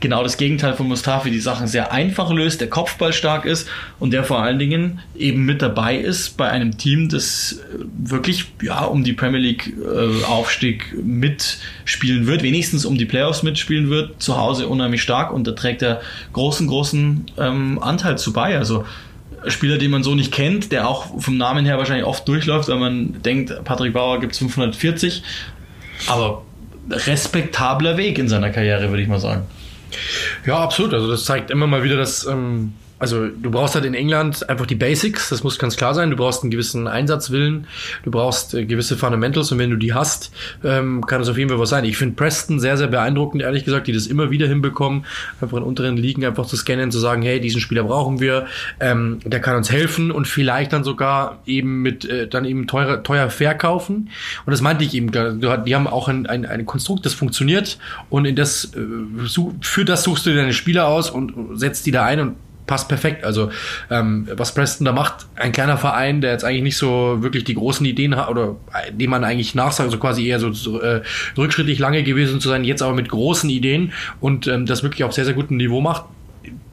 genau 0.00 0.22
das 0.22 0.36
Gegenteil 0.36 0.74
von 0.74 0.88
Mustafi, 0.88 1.30
die 1.30 1.40
Sachen 1.40 1.66
sehr 1.66 1.92
einfach 1.92 2.30
löst, 2.32 2.60
der 2.60 2.68
Kopfball 2.68 3.12
stark 3.12 3.44
ist 3.44 3.68
und 3.98 4.12
der 4.12 4.24
vor 4.24 4.42
allen 4.42 4.58
Dingen 4.58 5.00
eben 5.16 5.44
mit 5.44 5.62
dabei 5.62 5.96
ist 5.96 6.36
bei 6.36 6.48
einem 6.48 6.78
Team, 6.78 7.08
das 7.08 7.60
wirklich 7.96 8.46
ja 8.62 8.84
um 8.84 9.04
die 9.04 9.12
Premier 9.12 9.40
League 9.40 9.72
äh, 9.78 10.24
Aufstieg 10.24 10.94
mitspielen 11.02 12.26
wird, 12.26 12.42
wenigstens 12.42 12.84
um 12.84 12.98
die 12.98 13.06
Playoffs 13.06 13.42
mitspielen 13.42 13.88
wird, 13.88 14.20
zu 14.22 14.36
Hause 14.36 14.66
unheimlich 14.68 15.02
stark 15.02 15.32
und 15.32 15.46
da 15.46 15.52
trägt 15.52 15.82
er 15.82 16.00
großen, 16.32 16.66
großen 16.66 17.26
ähm, 17.38 17.78
Anteil 17.80 18.18
zu 18.18 18.32
bei. 18.32 18.58
Also 18.58 18.84
Spieler, 19.46 19.78
den 19.78 19.92
man 19.92 20.02
so 20.02 20.14
nicht 20.14 20.32
kennt, 20.32 20.72
der 20.72 20.88
auch 20.88 21.20
vom 21.20 21.36
Namen 21.36 21.64
her 21.64 21.78
wahrscheinlich 21.78 22.06
oft 22.06 22.26
durchläuft, 22.26 22.68
weil 22.68 22.78
man 22.78 23.22
denkt, 23.22 23.52
Patrick 23.64 23.92
Bauer 23.92 24.18
gibt 24.18 24.32
es 24.32 24.38
540, 24.38 25.22
aber 26.08 26.45
respektabler 26.90 27.96
Weg 27.96 28.18
in 28.18 28.28
seiner 28.28 28.50
Karriere, 28.50 28.88
würde 28.90 29.02
ich 29.02 29.08
mal 29.08 29.20
sagen. 29.20 29.42
Ja, 30.46 30.58
absolut. 30.58 30.94
Also 30.94 31.10
das 31.10 31.24
zeigt 31.24 31.50
immer 31.50 31.66
mal 31.66 31.82
wieder, 31.82 31.96
dass 31.96 32.26
ähm, 32.26 32.74
also 32.98 33.28
du 33.28 33.50
brauchst 33.50 33.74
halt 33.74 33.84
in 33.84 33.94
England 33.94 34.48
einfach 34.48 34.64
die 34.64 34.74
Basics, 34.74 35.28
das 35.28 35.44
muss 35.44 35.58
ganz 35.58 35.76
klar 35.76 35.94
sein. 35.94 36.10
Du 36.10 36.16
brauchst 36.16 36.42
einen 36.42 36.50
gewissen 36.50 36.86
Einsatzwillen, 36.88 37.66
du 38.04 38.10
brauchst 38.10 38.54
äh, 38.54 38.64
gewisse 38.64 38.96
Fundamentals 38.96 39.52
und 39.52 39.58
wenn 39.58 39.70
du 39.70 39.76
die 39.76 39.92
hast, 39.92 40.32
ähm, 40.64 41.04
kann 41.06 41.20
es 41.20 41.28
auf 41.28 41.36
jeden 41.36 41.50
Fall 41.50 41.58
was 41.58 41.68
sein. 41.68 41.84
Ich 41.84 41.98
finde 41.98 42.14
Preston 42.14 42.58
sehr, 42.58 42.78
sehr 42.78 42.86
beeindruckend, 42.86 43.42
ehrlich 43.42 43.64
gesagt, 43.64 43.86
die 43.86 43.92
das 43.92 44.06
immer 44.06 44.30
wieder 44.30 44.48
hinbekommen, 44.48 45.04
einfach 45.40 45.58
in 45.58 45.62
unteren 45.62 45.98
Ligen 45.98 46.24
einfach 46.24 46.46
zu 46.46 46.56
scannen, 46.56 46.90
zu 46.90 46.98
sagen, 46.98 47.22
hey, 47.22 47.40
diesen 47.40 47.60
Spieler 47.60 47.84
brauchen 47.84 48.20
wir, 48.20 48.46
ähm, 48.80 49.18
der 49.24 49.40
kann 49.40 49.56
uns 49.56 49.70
helfen 49.70 50.10
und 50.10 50.26
vielleicht 50.26 50.72
dann 50.72 50.82
sogar 50.82 51.42
eben 51.44 51.82
mit 51.82 52.06
äh, 52.06 52.26
dann 52.28 52.46
eben 52.46 52.66
teuer, 52.66 53.02
teuer 53.02 53.28
verkaufen. 53.28 54.10
Und 54.46 54.50
das 54.50 54.62
meinte 54.62 54.84
ich 54.84 54.94
eben, 54.94 55.12
die 55.12 55.74
haben 55.74 55.86
auch 55.86 56.08
ein, 56.08 56.26
ein, 56.26 56.46
ein 56.46 56.64
Konstrukt, 56.64 57.04
das 57.04 57.12
funktioniert 57.12 57.78
und 58.08 58.24
in 58.24 58.36
das 58.36 58.72
äh, 58.74 58.78
für 59.60 59.84
das 59.84 60.02
suchst 60.02 60.24
du 60.24 60.34
deine 60.34 60.54
Spieler 60.54 60.88
aus 60.88 61.10
und 61.10 61.58
setzt 61.58 61.84
die 61.84 61.90
da 61.90 62.04
ein 62.04 62.20
und 62.20 62.36
passt 62.66 62.88
perfekt. 62.88 63.24
Also 63.24 63.50
ähm, 63.90 64.28
was 64.36 64.54
Preston 64.54 64.84
da 64.84 64.92
macht, 64.92 65.26
ein 65.36 65.52
kleiner 65.52 65.78
Verein, 65.78 66.20
der 66.20 66.32
jetzt 66.32 66.44
eigentlich 66.44 66.62
nicht 66.62 66.76
so 66.76 67.18
wirklich 67.20 67.44
die 67.44 67.54
großen 67.54 67.86
Ideen 67.86 68.16
hat 68.16 68.28
oder 68.28 68.56
äh, 68.72 68.92
dem 68.92 69.10
man 69.10 69.24
eigentlich 69.24 69.54
nachsagt, 69.54 69.86
also 69.86 69.98
quasi 69.98 70.26
eher 70.26 70.40
so, 70.40 70.52
so 70.52 70.80
äh, 70.80 71.02
rückschrittlich 71.36 71.78
lange 71.78 72.02
gewesen 72.02 72.40
zu 72.40 72.48
sein, 72.48 72.64
jetzt 72.64 72.82
aber 72.82 72.94
mit 72.94 73.08
großen 73.08 73.48
Ideen 73.50 73.92
und 74.20 74.46
ähm, 74.46 74.66
das 74.66 74.82
wirklich 74.82 75.04
auf 75.04 75.12
sehr, 75.12 75.24
sehr 75.24 75.34
gutem 75.34 75.56
Niveau 75.56 75.80
macht 75.80 76.04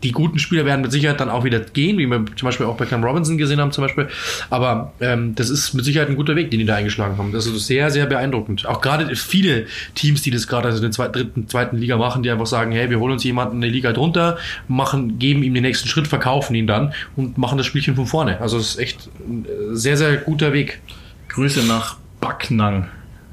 die 0.03 0.11
guten 0.11 0.39
Spieler 0.39 0.65
werden 0.65 0.81
mit 0.81 0.91
Sicherheit 0.91 1.19
dann 1.19 1.29
auch 1.29 1.43
wieder 1.43 1.59
gehen, 1.59 1.97
wie 1.97 2.07
wir 2.07 2.25
zum 2.35 2.45
Beispiel 2.47 2.65
auch 2.65 2.75
bei 2.75 2.85
Cam 2.85 3.03
Robinson 3.03 3.37
gesehen 3.37 3.59
haben 3.59 3.71
zum 3.71 3.83
Beispiel. 3.83 4.07
Aber 4.49 4.93
ähm, 4.99 5.33
das 5.35 5.49
ist 5.49 5.73
mit 5.73 5.85
Sicherheit 5.85 6.09
ein 6.09 6.15
guter 6.15 6.35
Weg, 6.35 6.51
den 6.51 6.59
die 6.59 6.65
da 6.65 6.75
eingeschlagen 6.75 7.17
haben. 7.17 7.31
Das 7.31 7.45
ist 7.45 7.65
sehr, 7.65 7.89
sehr 7.89 8.05
beeindruckend. 8.05 8.65
Auch 8.65 8.81
gerade 8.81 9.15
viele 9.15 9.65
Teams, 9.95 10.21
die 10.21 10.31
das 10.31 10.47
gerade 10.47 10.67
also 10.67 10.77
in 10.77 10.83
der 10.83 10.91
zweiten, 10.91 11.13
dritten, 11.13 11.47
zweiten 11.47 11.77
Liga 11.77 11.97
machen, 11.97 12.23
die 12.23 12.29
einfach 12.29 12.45
sagen, 12.45 12.71
hey, 12.71 12.89
wir 12.89 12.99
holen 12.99 13.13
uns 13.13 13.23
jemanden 13.23 13.55
in 13.55 13.61
der 13.61 13.71
Liga 13.71 13.93
drunter, 13.93 14.37
machen, 14.67 15.19
geben 15.19 15.43
ihm 15.43 15.53
den 15.53 15.63
nächsten 15.63 15.87
Schritt, 15.87 16.07
verkaufen 16.07 16.55
ihn 16.55 16.67
dann 16.67 16.93
und 17.15 17.37
machen 17.37 17.57
das 17.57 17.65
Spielchen 17.65 17.95
von 17.95 18.05
vorne. 18.05 18.41
Also 18.41 18.57
es 18.57 18.71
ist 18.71 18.79
echt 18.79 19.09
ein 19.27 19.45
sehr, 19.71 19.97
sehr 19.97 20.17
guter 20.17 20.53
Weg. 20.53 20.81
Grüße 21.29 21.65
nach 21.65 21.97
Backnang. 22.19 22.89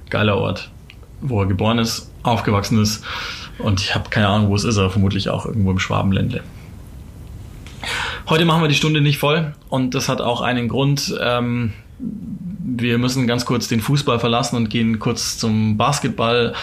Geiler 0.09 0.37
Ort, 0.37 0.71
wo 1.21 1.41
er 1.43 1.47
geboren 1.47 1.79
ist, 1.79 2.11
aufgewachsen 2.23 2.83
ist. 2.83 3.05
Und 3.59 3.81
ich 3.81 3.95
habe 3.95 4.11
keine 4.11 4.29
Ahnung, 4.29 4.49
wo 4.49 4.57
es 4.57 4.65
ist, 4.65 4.79
aber 4.79 4.91
vermutlich 4.91 5.29
auch 5.29 5.47
irgendwo 5.47 5.71
im 5.71 5.79
Schwabenländle. 5.79 6.43
Heute 8.31 8.45
machen 8.45 8.63
wir 8.63 8.69
die 8.69 8.77
Stunde 8.77 9.01
nicht 9.01 9.19
voll 9.19 9.55
und 9.71 9.93
das 9.97 10.09
hat 10.09 10.21
auch 10.21 10.41
einen 10.41 10.69
Grund. 10.69 11.13
Ähm, 11.21 11.73
wir 11.99 12.97
müssen 12.97 13.27
ganz 13.27 13.45
kurz 13.45 13.67
den 13.67 13.81
Fußball 13.81 14.21
verlassen 14.21 14.55
und 14.55 14.71
gehen 14.71 15.01
kurz 15.01 15.37
zum 15.37 15.77
Basketball. 15.77 16.55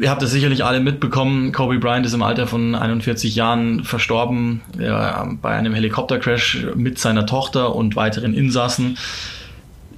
Ihr 0.00 0.08
habt 0.08 0.22
es 0.22 0.30
sicherlich 0.30 0.64
alle 0.64 0.80
mitbekommen. 0.80 1.52
Kobe 1.52 1.78
Bryant 1.78 2.06
ist 2.06 2.14
im 2.14 2.22
Alter 2.22 2.46
von 2.46 2.74
41 2.74 3.34
Jahren 3.34 3.84
verstorben 3.84 4.62
ja, 4.78 5.30
bei 5.42 5.50
einem 5.50 5.74
Helikoptercrash 5.74 6.68
mit 6.74 6.98
seiner 6.98 7.26
Tochter 7.26 7.76
und 7.76 7.94
weiteren 7.94 8.32
Insassen. 8.32 8.96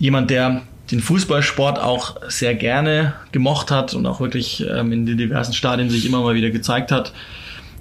Jemand, 0.00 0.30
der 0.30 0.62
den 0.90 0.98
Fußballsport 0.98 1.78
auch 1.78 2.16
sehr 2.26 2.56
gerne 2.56 3.14
gemocht 3.30 3.70
hat 3.70 3.94
und 3.94 4.04
auch 4.04 4.18
wirklich 4.18 4.66
ähm, 4.68 4.90
in 4.90 5.06
den 5.06 5.16
diversen 5.16 5.52
Stadien 5.52 5.90
sich 5.90 6.04
immer 6.06 6.22
mal 6.22 6.34
wieder 6.34 6.50
gezeigt 6.50 6.90
hat 6.90 7.12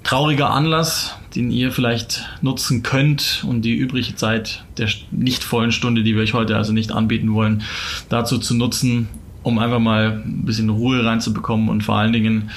trauriger 0.02 0.50
Anlass, 0.50 1.16
den 1.34 1.50
ihr 1.50 1.72
vielleicht 1.72 2.26
nutzen 2.42 2.82
könnt 2.82 3.44
und 3.46 3.62
die 3.62 3.74
übrige 3.74 4.14
Zeit 4.16 4.64
der 4.78 4.88
nicht 5.10 5.44
vollen 5.44 5.72
Stunde, 5.72 6.02
die 6.02 6.14
wir 6.14 6.22
euch 6.22 6.34
heute 6.34 6.56
also 6.56 6.72
nicht 6.72 6.92
anbieten 6.92 7.32
wollen, 7.34 7.62
dazu 8.08 8.38
zu 8.38 8.54
nutzen, 8.54 9.08
um 9.42 9.58
einfach 9.58 9.78
mal 9.78 10.22
ein 10.24 10.44
bisschen 10.44 10.70
Ruhe 10.70 11.04
reinzubekommen 11.04 11.68
und 11.68 11.82
vor 11.82 11.96
allen 11.96 12.12
Dingen 12.12 12.50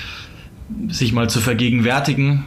sich 0.87 1.13
mal 1.13 1.29
zu 1.29 1.39
vergegenwärtigen, 1.39 2.45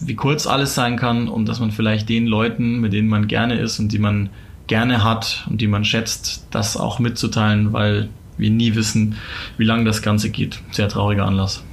wie 0.00 0.14
kurz 0.14 0.46
alles 0.46 0.74
sein 0.74 0.96
kann 0.96 1.28
und 1.28 1.46
dass 1.46 1.60
man 1.60 1.70
vielleicht 1.70 2.08
den 2.08 2.26
Leuten, 2.26 2.80
mit 2.80 2.92
denen 2.92 3.08
man 3.08 3.26
gerne 3.26 3.58
ist 3.58 3.78
und 3.78 3.92
die 3.92 3.98
man 3.98 4.30
gerne 4.66 5.02
hat 5.02 5.46
und 5.48 5.60
die 5.60 5.66
man 5.66 5.84
schätzt, 5.84 6.46
das 6.50 6.76
auch 6.76 6.98
mitzuteilen, 6.98 7.72
weil 7.72 8.08
wir 8.36 8.50
nie 8.50 8.74
wissen, 8.74 9.16
wie 9.56 9.64
lange 9.64 9.84
das 9.84 10.02
Ganze 10.02 10.30
geht. 10.30 10.60
Sehr 10.70 10.88
trauriger 10.88 11.26
Anlass. 11.26 11.64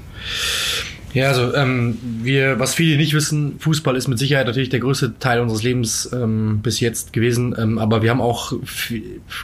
Ja, 1.15 1.29
also 1.29 1.55
ähm, 1.55 1.97
wir, 2.23 2.59
was 2.59 2.75
viele 2.75 2.97
nicht 2.97 3.13
wissen, 3.13 3.57
Fußball 3.59 3.95
ist 3.95 4.09
mit 4.09 4.19
Sicherheit 4.19 4.47
natürlich 4.47 4.67
der 4.67 4.81
größte 4.81 5.17
Teil 5.17 5.39
unseres 5.39 5.63
Lebens 5.63 6.09
ähm, 6.11 6.59
bis 6.61 6.81
jetzt 6.81 7.13
gewesen, 7.13 7.55
ähm, 7.57 7.79
aber 7.79 8.03
wir 8.03 8.09
haben 8.09 8.19
auch 8.19 8.51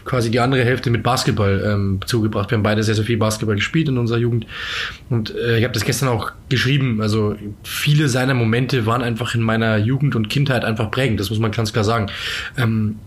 quasi 0.03 0.29
die 0.29 0.41
andere 0.41 0.65
Hälfte 0.65 0.89
mit 0.89 1.01
Basketball 1.01 1.63
ähm, 1.65 2.01
zugebracht. 2.05 2.51
Wir 2.51 2.57
haben 2.57 2.63
beide 2.63 2.83
sehr, 2.83 2.95
sehr 2.95 3.05
viel 3.05 3.15
Basketball 3.15 3.55
gespielt 3.55 3.87
in 3.87 3.97
unserer 3.97 4.17
Jugend 4.17 4.47
und 5.09 5.33
äh, 5.33 5.59
ich 5.59 5.63
habe 5.63 5.73
das 5.73 5.85
gestern 5.85 6.09
auch 6.09 6.33
geschrieben. 6.49 7.01
Also 7.01 7.37
viele 7.63 8.09
seiner 8.09 8.33
Momente 8.33 8.85
waren 8.85 9.01
einfach 9.01 9.33
in 9.33 9.41
meiner 9.41 9.77
Jugend 9.77 10.17
und 10.17 10.27
Kindheit 10.27 10.65
einfach 10.65 10.91
prägend. 10.91 11.21
Das 11.21 11.29
muss 11.29 11.39
man 11.39 11.51
ganz 11.51 11.71
klar 11.71 11.85
sagen. 11.85 12.07
Ähm, 12.57 12.99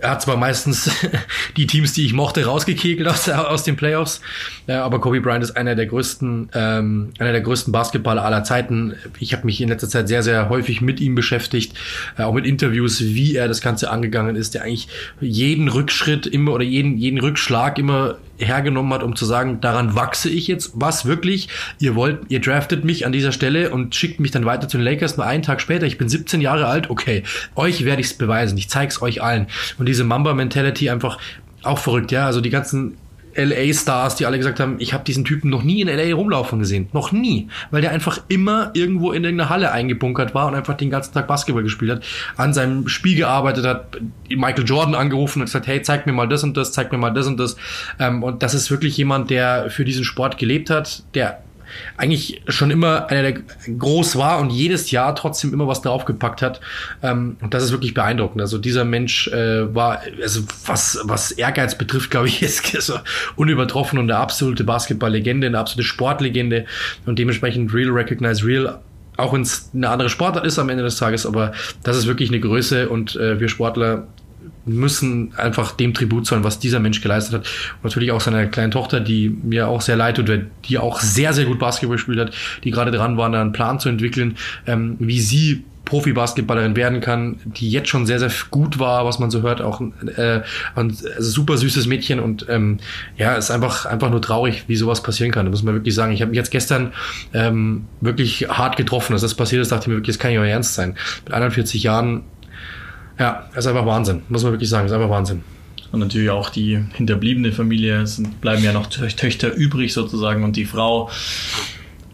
er 0.00 0.10
hat 0.10 0.22
zwar 0.22 0.36
meistens 0.36 0.90
die 1.56 1.66
Teams, 1.66 1.92
die 1.92 2.06
ich 2.06 2.12
mochte, 2.12 2.44
rausgekegelt 2.44 3.08
aus, 3.08 3.28
aus 3.28 3.64
den 3.64 3.76
Playoffs, 3.76 4.20
äh, 4.66 4.72
aber 4.72 5.00
Kobe 5.00 5.20
Bryant 5.20 5.44
ist 5.44 5.56
einer 5.56 5.74
der 5.74 5.86
größten, 5.86 6.50
ähm, 6.54 7.12
einer 7.18 7.32
der 7.32 7.40
größten 7.40 7.72
Basketballer 7.72 8.24
aller 8.24 8.44
Zeiten. 8.44 8.94
Ich 9.18 9.32
habe 9.32 9.46
mich 9.46 9.60
in 9.60 9.68
letzter 9.68 9.88
Zeit 9.88 10.08
sehr, 10.08 10.22
sehr 10.22 10.48
häufig 10.48 10.80
mit 10.80 11.00
ihm 11.00 11.14
beschäftigt, 11.14 11.74
äh, 12.18 12.22
auch 12.22 12.34
mit 12.34 12.46
Interviews, 12.46 13.00
wie 13.00 13.36
er 13.36 13.48
das 13.48 13.60
Ganze 13.60 13.90
angegangen 13.90 14.36
ist, 14.36 14.54
der 14.54 14.62
eigentlich 14.62 14.88
jeden 15.20 15.68
Rückschritt 15.68 16.26
immer 16.26 16.52
oder 16.52 16.64
jeden, 16.64 16.96
jeden 16.96 17.20
Rückschlag 17.20 17.78
immer 17.78 18.16
hergenommen 18.40 18.92
hat, 18.92 19.02
um 19.02 19.16
zu 19.16 19.24
sagen, 19.24 19.60
daran 19.60 19.94
wachse 19.94 20.28
ich 20.28 20.46
jetzt 20.46 20.72
was 20.74 21.04
wirklich. 21.04 21.48
Ihr 21.78 21.94
wollt, 21.94 22.20
ihr 22.28 22.40
draftet 22.40 22.84
mich 22.84 23.06
an 23.06 23.12
dieser 23.12 23.32
Stelle 23.32 23.70
und 23.70 23.94
schickt 23.94 24.20
mich 24.20 24.30
dann 24.30 24.44
weiter 24.44 24.68
zu 24.68 24.78
den 24.78 24.84
Lakers 24.84 25.16
nur 25.16 25.26
einen 25.26 25.42
Tag 25.42 25.60
später. 25.60 25.86
Ich 25.86 25.98
bin 25.98 26.08
17 26.08 26.40
Jahre 26.40 26.66
alt. 26.66 26.90
Okay, 26.90 27.22
euch 27.54 27.84
werde 27.84 28.00
ich 28.00 28.08
es 28.08 28.14
beweisen. 28.14 28.58
Ich 28.58 28.68
zeig's 28.68 29.02
euch 29.02 29.22
allen. 29.22 29.46
Und 29.78 29.86
diese 29.86 30.04
Mamba-Mentality 30.04 30.90
einfach 30.90 31.18
auch 31.62 31.78
verrückt, 31.78 32.12
ja. 32.12 32.26
Also 32.26 32.40
die 32.40 32.50
ganzen 32.50 32.96
LA-Stars, 33.34 34.16
die 34.16 34.26
alle 34.26 34.38
gesagt 34.38 34.60
haben, 34.60 34.76
ich 34.78 34.92
habe 34.92 35.04
diesen 35.04 35.24
Typen 35.24 35.50
noch 35.50 35.62
nie 35.62 35.80
in 35.80 35.88
LA 35.88 36.14
rumlaufen 36.14 36.58
gesehen. 36.58 36.88
Noch 36.92 37.12
nie. 37.12 37.48
Weil 37.70 37.82
der 37.82 37.90
einfach 37.90 38.20
immer 38.28 38.70
irgendwo 38.74 39.12
in 39.12 39.24
irgendeiner 39.24 39.50
Halle 39.50 39.72
eingebunkert 39.72 40.34
war 40.34 40.46
und 40.46 40.54
einfach 40.54 40.74
den 40.74 40.90
ganzen 40.90 41.14
Tag 41.14 41.26
Basketball 41.26 41.62
gespielt 41.62 41.90
hat, 41.90 42.04
an 42.36 42.52
seinem 42.52 42.88
Spiel 42.88 43.16
gearbeitet 43.16 43.66
hat, 43.66 43.98
Michael 44.28 44.64
Jordan 44.64 44.94
angerufen 44.94 45.40
und 45.40 45.46
gesagt, 45.46 45.66
hey, 45.66 45.82
zeig 45.82 46.06
mir 46.06 46.12
mal 46.12 46.28
das 46.28 46.42
und 46.44 46.56
das, 46.56 46.72
zeig 46.72 46.92
mir 46.92 46.98
mal 46.98 47.10
das 47.10 47.26
und 47.26 47.38
das. 47.38 47.56
Ähm, 47.98 48.22
und 48.22 48.42
das 48.42 48.54
ist 48.54 48.70
wirklich 48.70 48.96
jemand, 48.96 49.30
der 49.30 49.70
für 49.70 49.84
diesen 49.84 50.04
Sport 50.04 50.38
gelebt 50.38 50.70
hat, 50.70 51.02
der 51.14 51.42
eigentlich 51.96 52.42
schon 52.48 52.70
immer 52.70 53.08
einer, 53.08 53.22
der 53.22 53.40
groß 53.78 54.16
war 54.16 54.38
und 54.40 54.50
jedes 54.50 54.90
Jahr 54.90 55.14
trotzdem 55.14 55.52
immer 55.52 55.66
was 55.66 55.82
draufgepackt 55.82 56.42
hat. 56.42 56.60
Ähm, 57.02 57.36
und 57.40 57.54
das 57.54 57.62
ist 57.62 57.70
wirklich 57.72 57.94
beeindruckend. 57.94 58.40
Also 58.40 58.58
dieser 58.58 58.84
Mensch 58.84 59.28
äh, 59.28 59.74
war, 59.74 60.02
also 60.22 60.42
was, 60.66 61.00
was 61.04 61.32
Ehrgeiz 61.32 61.76
betrifft, 61.76 62.10
glaube 62.10 62.28
ich, 62.28 62.42
ist 62.42 62.66
so 62.66 62.94
unübertroffen 63.36 63.98
und 63.98 64.10
eine 64.10 64.20
absolute 64.20 64.64
Basketball-Legende, 64.64 65.46
eine 65.46 65.58
absolute 65.58 65.86
Sportlegende 65.86 66.66
und 67.06 67.18
dementsprechend 67.18 67.72
real 67.74 67.90
recognize 67.90 68.44
real 68.44 68.80
auch 69.16 69.34
wenn 69.34 69.42
es 69.42 69.70
eine 69.74 69.90
andere 69.90 70.08
Sportart 70.08 70.46
ist 70.46 70.58
am 70.58 70.70
Ende 70.70 70.82
des 70.82 70.96
Tages, 70.96 71.26
aber 71.26 71.52
das 71.82 71.96
ist 71.96 72.06
wirklich 72.06 72.30
eine 72.30 72.40
Größe 72.40 72.88
und 72.88 73.16
äh, 73.16 73.38
wir 73.38 73.48
Sportler 73.48 74.06
müssen 74.64 75.32
einfach 75.36 75.72
dem 75.72 75.94
Tribut 75.94 76.26
zollen, 76.26 76.44
was 76.44 76.58
dieser 76.58 76.80
Mensch 76.80 77.00
geleistet 77.00 77.34
hat. 77.34 77.40
Und 77.76 77.84
natürlich 77.84 78.12
auch 78.12 78.20
seiner 78.20 78.46
kleinen 78.46 78.70
Tochter, 78.70 79.00
die 79.00 79.28
mir 79.28 79.68
auch 79.68 79.80
sehr 79.80 79.96
leid 79.96 80.16
tut, 80.16 80.30
die 80.64 80.78
auch 80.78 81.00
sehr, 81.00 81.32
sehr 81.32 81.44
gut 81.44 81.58
Basketball 81.58 81.96
gespielt 81.96 82.18
hat, 82.18 82.32
die 82.64 82.70
gerade 82.70 82.90
dran 82.90 83.16
da 83.16 83.24
einen 83.26 83.52
Plan 83.52 83.80
zu 83.80 83.88
entwickeln, 83.88 84.36
ähm, 84.66 84.96
wie 84.98 85.20
sie 85.20 85.64
Profi-Basketballerin 85.90 86.76
werden 86.76 87.00
kann, 87.00 87.40
die 87.44 87.68
jetzt 87.68 87.88
schon 87.88 88.06
sehr, 88.06 88.20
sehr 88.20 88.30
gut 88.50 88.78
war, 88.78 89.04
was 89.04 89.18
man 89.18 89.30
so 89.30 89.42
hört, 89.42 89.60
auch 89.60 89.80
äh, 90.16 90.40
ein 90.76 90.96
super 91.18 91.56
süßes 91.56 91.86
Mädchen 91.86 92.20
und 92.20 92.46
ähm, 92.48 92.78
ja, 93.16 93.34
ist 93.34 93.50
einfach, 93.50 93.86
einfach 93.86 94.08
nur 94.08 94.22
traurig, 94.22 94.64
wie 94.68 94.76
sowas 94.76 95.02
passieren 95.02 95.32
kann. 95.32 95.46
Da 95.46 95.50
muss 95.50 95.64
man 95.64 95.74
wirklich 95.74 95.94
sagen. 95.94 96.12
Ich 96.12 96.22
habe 96.22 96.30
mich 96.30 96.36
jetzt 96.36 96.52
gestern 96.52 96.92
ähm, 97.34 97.86
wirklich 98.00 98.48
hart 98.48 98.76
getroffen, 98.76 99.14
dass 99.14 99.22
das 99.22 99.34
passiert 99.34 99.62
ist, 99.62 99.72
dachte 99.72 99.84
ich 99.84 99.88
mir 99.88 99.94
wirklich, 99.94 100.14
das 100.14 100.22
kann 100.22 100.30
ja 100.30 100.40
euer 100.40 100.48
Ernst 100.48 100.74
sein. 100.74 100.94
Mit 101.24 101.34
41 101.34 101.82
Jahren, 101.82 102.22
ja, 103.20 103.48
ist 103.54 103.66
einfach 103.66 103.86
Wahnsinn, 103.86 104.22
muss 104.30 104.42
man 104.42 104.52
wirklich 104.52 104.70
sagen, 104.70 104.86
ist 104.86 104.92
einfach 104.92 105.10
Wahnsinn. 105.10 105.42
Und 105.92 106.00
natürlich 106.00 106.30
auch 106.30 106.50
die 106.50 106.82
hinterbliebene 106.94 107.52
Familie, 107.52 108.00
es 108.00 108.22
bleiben 108.40 108.64
ja 108.64 108.72
noch 108.72 108.86
Töchter 108.86 109.52
übrig 109.52 109.92
sozusagen 109.92 110.42
und 110.42 110.56
die 110.56 110.64
Frau 110.64 111.10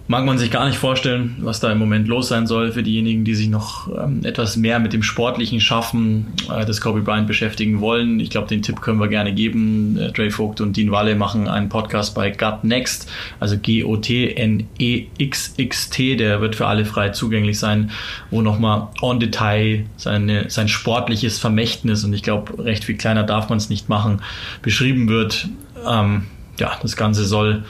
mag 0.08 0.24
man 0.24 0.38
sich 0.38 0.50
gar 0.50 0.66
nicht 0.66 0.78
vorstellen, 0.78 1.36
was 1.40 1.60
da 1.60 1.70
im 1.72 1.78
Moment 1.78 2.06
los 2.06 2.28
sein 2.28 2.46
soll 2.46 2.70
für 2.72 2.82
diejenigen, 2.82 3.24
die 3.24 3.34
sich 3.34 3.48
noch 3.48 3.88
ähm, 3.88 4.20
etwas 4.24 4.56
mehr 4.56 4.78
mit 4.78 4.92
dem 4.92 5.02
sportlichen 5.02 5.60
Schaffen 5.60 6.28
äh, 6.50 6.64
des 6.64 6.80
Kobe 6.80 7.00
Bryant 7.00 7.26
beschäftigen 7.26 7.80
wollen. 7.80 8.20
Ich 8.20 8.30
glaube, 8.30 8.46
den 8.46 8.62
Tipp 8.62 8.80
können 8.80 9.00
wir 9.00 9.08
gerne 9.08 9.34
geben. 9.34 9.98
Äh, 9.98 10.12
Dre 10.12 10.30
Vogt 10.30 10.60
und 10.60 10.76
Dean 10.76 10.92
Walle 10.92 11.16
machen 11.16 11.48
einen 11.48 11.68
Podcast 11.68 12.14
bei 12.14 12.30
Gut 12.30 12.62
Next, 12.62 13.10
also 13.40 13.58
G-O-T-N-E-X-X-T, 13.58 14.26
der 16.16 16.40
wird 16.40 16.54
für 16.54 16.66
alle 16.66 16.84
frei 16.84 17.08
zugänglich 17.08 17.58
sein, 17.58 17.90
wo 18.30 18.42
nochmal 18.42 18.88
on 19.02 19.18
Detail 19.18 19.86
seine, 19.96 20.48
sein 20.50 20.68
sportliches 20.68 21.38
Vermächtnis, 21.38 22.04
und 22.04 22.12
ich 22.12 22.22
glaube, 22.22 22.64
recht 22.64 22.84
viel 22.84 22.96
kleiner 22.96 23.24
darf 23.24 23.48
man 23.48 23.58
es 23.58 23.70
nicht 23.70 23.88
machen, 23.88 24.22
beschrieben 24.62 25.08
wird. 25.08 25.48
Ähm, 25.86 26.26
ja, 26.58 26.72
das 26.80 26.96
Ganze 26.96 27.24
soll 27.24 27.64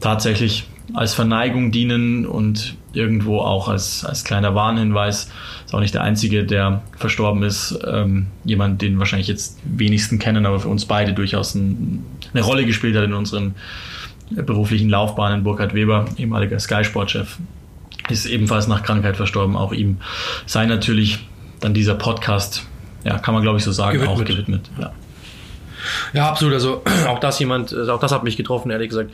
tatsächlich 0.00 0.64
als 0.94 1.14
Verneigung 1.14 1.70
dienen 1.70 2.26
und 2.26 2.76
irgendwo 2.92 3.38
auch 3.38 3.68
als, 3.68 4.04
als 4.04 4.24
kleiner 4.24 4.54
Warnhinweis. 4.54 5.30
Ist 5.64 5.74
auch 5.74 5.80
nicht 5.80 5.94
der 5.94 6.02
einzige, 6.02 6.44
der 6.44 6.82
verstorben 6.96 7.42
ist. 7.42 7.78
Ähm, 7.86 8.26
jemand, 8.44 8.82
den 8.82 8.98
wahrscheinlich 8.98 9.28
jetzt 9.28 9.58
wenigsten 9.64 10.18
kennen, 10.18 10.46
aber 10.46 10.60
für 10.60 10.68
uns 10.68 10.84
beide 10.84 11.12
durchaus 11.12 11.54
ein, 11.54 12.04
eine 12.32 12.42
Rolle 12.42 12.66
gespielt 12.66 12.96
hat 12.96 13.04
in 13.04 13.14
unseren 13.14 13.54
beruflichen 14.30 14.88
Laufbahnen. 14.88 15.44
Burkhard 15.44 15.74
Weber, 15.74 16.06
ehemaliger 16.16 16.58
Sky-Sportchef, 16.58 17.38
ist 18.08 18.26
ebenfalls 18.26 18.68
nach 18.68 18.82
Krankheit 18.82 19.16
verstorben. 19.16 19.56
Auch 19.56 19.72
ihm 19.72 19.98
sei 20.46 20.66
natürlich 20.66 21.26
dann 21.60 21.74
dieser 21.74 21.94
Podcast, 21.94 22.66
ja, 23.04 23.18
kann 23.18 23.34
man 23.34 23.42
glaube 23.42 23.58
ich 23.58 23.64
so 23.64 23.72
sagen, 23.72 23.98
gewidmet. 23.98 24.20
auch 24.20 24.24
gewidmet. 24.24 24.70
Ja. 24.78 24.92
Ja, 26.12 26.28
absolut. 26.28 26.54
Also 26.54 26.82
auch 27.08 27.18
das 27.18 27.38
jemand, 27.38 27.74
auch 27.74 28.00
das 28.00 28.12
hat 28.12 28.24
mich 28.24 28.36
getroffen, 28.36 28.70
ehrlich 28.70 28.90
gesagt 28.90 29.10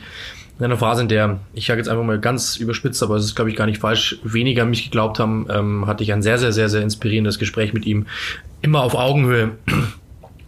in 0.59 0.65
einer 0.65 0.77
Phase, 0.77 1.03
in 1.03 1.07
der, 1.07 1.39
ich 1.53 1.65
sage 1.65 1.79
jetzt 1.79 1.87
einfach 1.87 2.03
mal 2.03 2.19
ganz 2.19 2.57
überspitzt, 2.57 3.01
aber 3.01 3.15
es 3.15 3.23
ist, 3.23 3.35
glaube 3.35 3.49
ich, 3.49 3.55
gar 3.55 3.65
nicht 3.65 3.79
falsch, 3.79 4.17
weniger 4.23 4.63
an 4.63 4.69
mich 4.69 4.83
geglaubt 4.83 5.17
haben, 5.17 5.47
ähm, 5.49 5.87
hatte 5.87 6.03
ich 6.03 6.11
ein 6.11 6.21
sehr, 6.21 6.37
sehr, 6.37 6.51
sehr, 6.51 6.67
sehr 6.67 6.81
inspirierendes 6.81 7.39
Gespräch 7.39 7.73
mit 7.73 7.85
ihm. 7.85 8.07
Immer 8.61 8.81
auf 8.81 8.93
Augenhöhe 8.93 9.51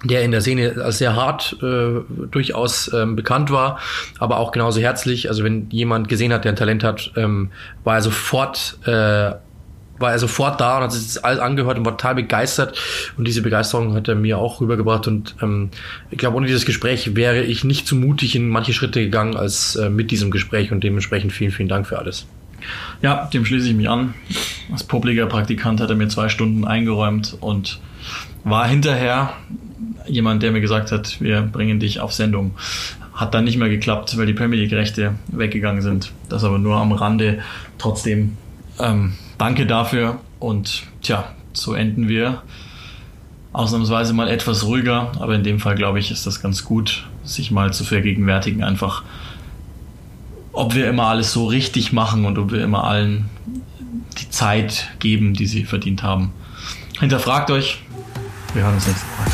der 0.04 0.24
in 0.24 0.32
der 0.32 0.42
Szene 0.42 0.92
sehr 0.92 1.16
hart 1.16 1.58
äh, 1.62 2.02
durchaus 2.32 2.92
ähm, 2.94 3.16
bekannt 3.16 3.52
war, 3.52 3.80
aber 4.20 4.38
auch 4.38 4.52
genauso 4.52 4.82
herzlich. 4.82 5.30
Also 5.30 5.44
wenn 5.44 5.70
jemand 5.70 6.10
gesehen 6.10 6.34
hat, 6.34 6.44
der 6.44 6.54
ein 6.54 6.56
Talent 6.56 6.84
hat, 6.84 7.12
ähm, 7.16 7.52
war 7.84 7.96
er 7.96 8.02
sofort 8.02 8.80
äh, 8.86 9.34
war 10.02 10.12
er 10.12 10.20
sofort 10.20 10.60
da 10.60 10.78
und 10.78 10.84
hat 10.84 10.92
sich 10.92 11.14
das 11.14 11.24
alles 11.24 11.40
angehört 11.40 11.78
und 11.78 11.86
war 11.86 11.98
total 11.98 12.16
begeistert. 12.16 12.78
Und 13.18 13.28
diese 13.28 13.42
Begeisterung 13.42 13.94
hat 13.94 14.08
er 14.08 14.16
mir 14.16 14.38
auch 14.38 14.62
rübergebracht. 14.62 15.08
Und 15.08 15.36
ähm, 15.42 15.70
ich 16.10 16.18
glaube, 16.18 16.38
ohne 16.38 16.48
dieses 16.48 16.66
Gespräch 16.66 17.16
wäre 17.16 17.42
ich 17.42 17.64
nicht 17.64 17.88
so 17.88 17.96
mutig 17.96 18.36
in 18.36 18.50
manche 18.50 18.74
Schritte 18.74 19.02
gegangen 19.02 19.36
als 19.36 19.76
äh, 19.76 19.90
mit 19.90 20.12
diesem 20.12 20.32
Gespräch. 20.32 20.72
Und 20.72 20.84
dementsprechend 20.84 21.32
vielen, 21.34 21.52
vielen 21.52 21.70
Dank 21.70 21.88
für 21.88 22.00
alles. 22.00 22.26
Ja, 23.02 23.26
dem 23.34 23.46
schließe 23.46 23.70
ich 23.70 23.76
mich 23.76 23.90
an. 23.90 24.14
Als 24.72 24.84
publiker 24.84 25.26
Praktikant 25.26 25.82
hat 25.82 25.90
er 25.90 25.96
mir 25.96 26.08
zwei 26.08 26.30
Stunden 26.30 26.66
eingeräumt 26.66 27.38
und 27.40 27.80
war 28.44 28.68
hinterher 28.68 29.34
jemand, 30.08 30.44
der 30.44 30.52
mir 30.52 30.62
gesagt 30.62 30.92
hat, 30.92 31.22
wir 31.22 31.42
bringen 31.42 31.80
dich 31.80 32.00
auf 32.00 32.14
Sendung. 32.14 32.56
Hat 33.14 33.34
dann 33.34 33.44
nicht 33.44 33.58
mehr 33.58 33.70
geklappt, 33.70 34.18
weil 34.18 34.26
die 34.26 34.34
Premier 34.34 34.60
League-Rechte 34.60 35.16
weggegangen 35.28 35.82
sind. 35.82 36.12
Das 36.30 36.44
aber 36.44 36.58
nur 36.58 36.78
am 36.78 36.92
Rande. 36.92 37.40
Trotzdem 37.78 38.38
ähm, 38.80 39.14
Danke 39.42 39.66
dafür 39.66 40.20
und 40.38 40.84
tja, 41.02 41.30
so 41.54 41.74
enden 41.74 42.08
wir. 42.08 42.44
Ausnahmsweise 43.54 44.14
mal 44.14 44.28
etwas 44.28 44.68
ruhiger, 44.68 45.14
aber 45.20 45.34
in 45.34 45.44
dem 45.44 45.60
Fall 45.60 45.74
glaube 45.74 45.98
ich, 45.98 46.12
ist 46.12 46.28
das 46.28 46.44
ganz 46.44 46.64
gut, 46.64 47.08
sich 47.24 47.50
mal 47.50 47.74
zu 47.74 47.84
vergegenwärtigen, 47.84 48.64
einfach 48.64 49.02
ob 50.54 50.76
wir 50.76 50.88
immer 50.88 51.08
alles 51.08 51.34
so 51.34 51.48
richtig 51.48 51.92
machen 51.92 52.26
und 52.26 52.38
ob 52.38 52.52
wir 52.52 52.64
immer 52.64 52.84
allen 52.84 53.32
die 54.20 54.30
Zeit 54.30 54.90
geben, 55.00 55.34
die 55.34 55.48
sie 55.48 55.64
verdient 55.64 56.04
haben. 56.04 56.32
Hinterfragt 57.00 57.50
euch. 57.50 57.82
Wir 58.54 58.62
hören 58.62 58.76
uns 58.76 58.86
nächstes 58.86 59.10
Mal. 59.18 59.26